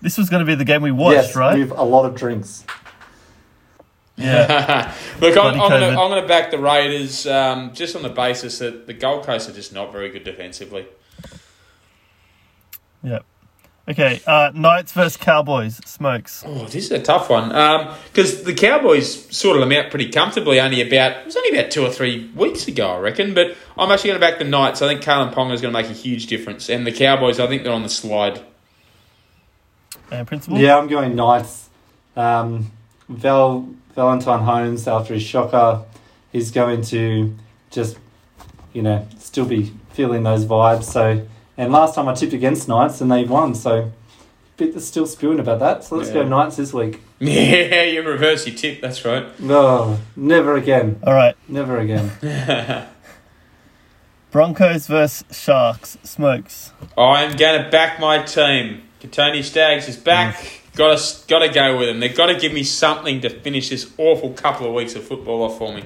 pardon? 0.07 0.13
This 0.13 0.17
was 0.17 0.29
going 0.29 0.39
to 0.39 0.45
be 0.45 0.55
the 0.55 0.65
game 0.65 0.81
we 0.81 0.91
watched, 0.91 1.15
yes, 1.15 1.35
right? 1.35 1.59
with 1.59 1.71
a 1.71 1.83
lot 1.83 2.05
of 2.05 2.15
drinks. 2.15 2.65
Yeah. 4.15 4.95
Look, 5.21 5.37
I'm, 5.37 5.47
I'm 5.47 5.57
going 5.57 5.69
to 5.69 5.87
COVID. 5.87 5.89
I'm 5.89 6.09
going 6.09 6.21
to 6.21 6.27
back 6.27 6.51
the 6.51 6.57
Raiders 6.57 7.27
um, 7.27 7.73
just 7.73 7.95
on 7.95 8.01
the 8.01 8.09
basis 8.09 8.59
that 8.59 8.87
the 8.87 8.93
Gold 8.93 9.25
Coast 9.25 9.49
are 9.49 9.53
just 9.53 9.73
not 9.73 9.91
very 9.91 10.09
good 10.09 10.23
defensively. 10.23 10.87
Yep. 13.03 13.25
Okay. 13.89 14.19
Uh, 14.25 14.51
Knights 14.53 14.91
versus 14.91 15.15
Cowboys. 15.17 15.79
Smokes. 15.85 16.43
Oh, 16.45 16.65
this 16.65 16.85
is 16.85 16.91
a 16.91 17.01
tough 17.01 17.29
one 17.29 17.49
because 18.11 18.43
the 18.43 18.53
Cowboys 18.53 19.33
sorted 19.35 19.61
them 19.61 19.71
out 19.71 19.89
pretty 19.89 20.09
comfortably. 20.09 20.59
Only 20.59 20.81
about 20.81 21.21
it 21.21 21.25
was 21.25 21.37
only 21.37 21.57
about 21.57 21.71
two 21.71 21.85
or 21.85 21.91
three 21.91 22.29
weeks 22.35 22.67
ago, 22.67 22.89
I 22.89 22.99
reckon. 22.99 23.33
But 23.33 23.55
I'm 23.77 23.91
actually 23.91 24.09
going 24.09 24.19
to 24.19 24.27
back 24.27 24.39
the 24.39 24.45
Knights. 24.45 24.81
I 24.81 24.87
think 24.87 25.01
Kalyn 25.01 25.33
Ponga 25.33 25.53
is 25.53 25.61
going 25.61 25.73
to 25.73 25.81
make 25.81 25.89
a 25.89 25.93
huge 25.93 26.27
difference, 26.27 26.69
and 26.69 26.85
the 26.85 26.91
Cowboys, 26.91 27.39
I 27.39 27.47
think 27.47 27.63
they're 27.63 27.71
on 27.71 27.83
the 27.83 27.89
slide. 27.89 28.41
And 30.11 30.27
Principal. 30.27 30.57
Yeah, 30.57 30.77
I'm 30.77 30.87
going 30.87 31.15
Knights. 31.15 31.69
Um, 32.15 32.71
Val 33.09 33.67
Valentine 33.95 34.43
Holmes 34.43 34.87
after 34.87 35.13
his 35.13 35.23
shocker, 35.23 35.83
he's 36.31 36.51
going 36.51 36.81
to 36.83 37.35
just 37.71 37.97
you 38.73 38.81
know 38.81 39.07
still 39.17 39.45
be 39.45 39.73
feeling 39.91 40.23
those 40.23 40.45
vibes. 40.45 40.83
So, 40.83 41.25
and 41.57 41.71
last 41.71 41.95
time 41.95 42.07
I 42.07 42.13
tipped 42.13 42.33
against 42.33 42.67
Knights 42.67 43.01
and 43.01 43.11
they 43.11 43.23
won. 43.23 43.55
So, 43.55 43.91
bit 44.57 44.79
still 44.81 45.05
spewing 45.05 45.39
about 45.39 45.59
that. 45.59 45.83
So 45.83 45.95
let's 45.95 46.11
go 46.11 46.23
Knights 46.23 46.57
this 46.57 46.73
week. 46.73 47.01
Yeah, 47.19 47.81
you 47.81 48.03
reverse 48.03 48.45
your 48.45 48.55
tip. 48.55 48.79
That's 48.79 49.03
right. 49.03 49.39
No, 49.39 49.97
never 50.15 50.55
again. 50.55 50.99
All 51.01 51.15
right. 51.15 51.35
Never 51.47 51.79
again. 51.79 52.11
Broncos 54.29 54.85
versus 54.85 55.23
Sharks. 55.35 55.97
Smokes. 56.03 56.73
I'm 56.95 57.35
going 57.35 57.63
to 57.63 57.71
back 57.71 57.99
my 57.99 58.21
team. 58.21 58.83
Tony 59.11 59.41
Staggs 59.43 59.87
is 59.87 59.97
back. 59.97 60.61
Got 60.75 60.97
to 60.97 61.27
got 61.27 61.39
to 61.39 61.49
go 61.49 61.77
with 61.77 61.87
them. 61.87 61.99
They've 61.99 62.15
got 62.15 62.27
to 62.27 62.39
give 62.39 62.53
me 62.53 62.63
something 62.63 63.21
to 63.21 63.29
finish 63.29 63.69
this 63.69 63.91
awful 63.97 64.31
couple 64.33 64.67
of 64.67 64.73
weeks 64.73 64.95
of 64.95 65.03
football 65.03 65.43
off 65.43 65.57
for 65.57 65.73
me. 65.73 65.83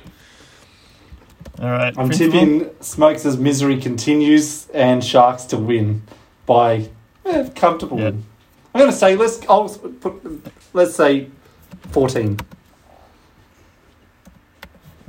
All 1.59 1.69
right. 1.69 1.93
I'm 1.97 2.07
Principal? 2.07 2.31
tipping 2.39 2.69
Smokes' 2.81 3.25
as 3.25 3.37
misery 3.37 3.77
continues 3.77 4.67
and 4.73 5.03
Sharks 5.03 5.43
to 5.45 5.57
win 5.57 6.01
by 6.45 6.89
eh, 7.25 7.49
comfortable 7.55 7.97
Yeah. 7.99 8.05
win. 8.05 8.23
I'm 8.73 8.79
going 8.79 8.91
to 8.91 8.97
say 8.97 9.15
let's 9.15 9.39
I'll 9.49 9.69
put 9.69 10.21
let's 10.73 10.95
say 10.95 11.27
fourteen. 11.91 12.37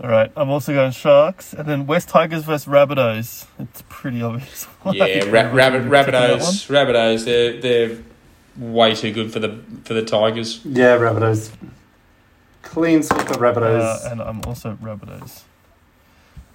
All 0.03 0.09
right. 0.11 0.31
I'm 0.37 0.49
also 0.51 0.73
going 0.73 0.93
Sharks, 0.93 1.53
and 1.53 1.67
then 1.69 1.87
West 1.87 2.09
Tigers 2.09 2.45
versus 2.45 2.67
Rabbitohs. 2.67 3.47
It's 3.59 3.83
pretty 3.89 4.23
obvious. 4.23 4.67
Yeah, 4.85 5.25
ra- 5.27 5.53
rabbit, 5.53 5.83
Rabbitohs, 5.85 6.67
Rabbitohs. 6.69 7.25
They're 7.25 7.61
they're 7.61 7.99
way 8.57 8.95
too 8.97 9.13
good 9.13 9.33
for 9.33 9.39
the 9.39 9.59
for 9.85 9.95
the 9.95 10.03
Tigers. 10.05 10.61
Yeah, 10.65 10.97
Rabbitohs. 10.99 11.53
Clean 12.63 13.03
sweep 13.03 13.31
of 13.31 13.37
Rabbitohs. 13.37 13.81
Uh, 14.07 14.09
and 14.11 14.21
I'm 14.21 14.41
also 14.47 14.77
Rabbitohs. 14.83 15.43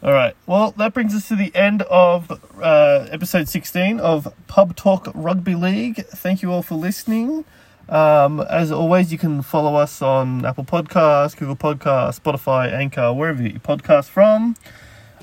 All 0.04 0.12
right. 0.14 0.36
Well, 0.46 0.72
that 0.78 0.94
brings 0.94 1.16
us 1.16 1.28
to 1.30 1.36
the 1.36 1.56
end 1.56 1.82
of 1.84 2.30
uh, 2.62 3.08
episode 3.10 3.48
16 3.50 4.00
of 4.00 4.32
Pub 4.48 4.76
Talk 4.76 5.10
Rugby 5.16 5.56
League. 5.56 6.06
Thank 6.08 6.42
you 6.42 6.52
all 6.52 6.62
for 6.62 6.76
listening. 6.76 7.46
Um, 7.90 8.42
as 8.42 8.72
always, 8.72 9.12
you 9.12 9.18
can 9.18 9.42
follow 9.42 9.76
us 9.76 10.02
on 10.02 10.46
Apple 10.46 10.66
Podcasts, 10.66 11.38
Google 11.38 11.56
Podcasts, 11.56 12.20
Spotify, 12.20 12.72
Anchor, 12.72 13.14
wherever 13.14 13.42
you 13.42 13.50
get 13.50 13.68
your 13.68 13.78
podcasts 13.78 14.10
from. 14.10 14.56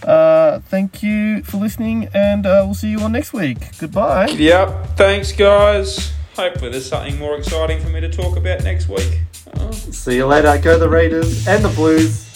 Uh, 0.02 0.58
thank 0.60 1.02
you 1.02 1.42
for 1.42 1.58
listening, 1.58 2.08
and 2.14 2.46
uh, 2.46 2.62
we'll 2.64 2.74
see 2.74 2.88
you 2.88 3.00
all 3.00 3.08
next 3.08 3.32
week. 3.32 3.58
Goodbye. 3.78 4.28
Yep. 4.28 4.96
Thanks, 4.96 5.32
guys. 5.32 6.12
Hopefully, 6.36 6.70
there's 6.70 6.88
something 6.88 7.18
more 7.18 7.36
exciting 7.36 7.80
for 7.80 7.90
me 7.90 8.00
to 8.00 8.10
talk 8.10 8.36
about 8.36 8.64
next 8.64 8.88
week. 8.88 9.20
Oh. 9.56 9.70
See 9.70 10.16
you 10.16 10.26
later. 10.26 10.58
Go 10.58 10.78
the 10.78 10.88
Raiders 10.88 11.46
and 11.46 11.64
the 11.64 11.68
Blues. 11.68 12.33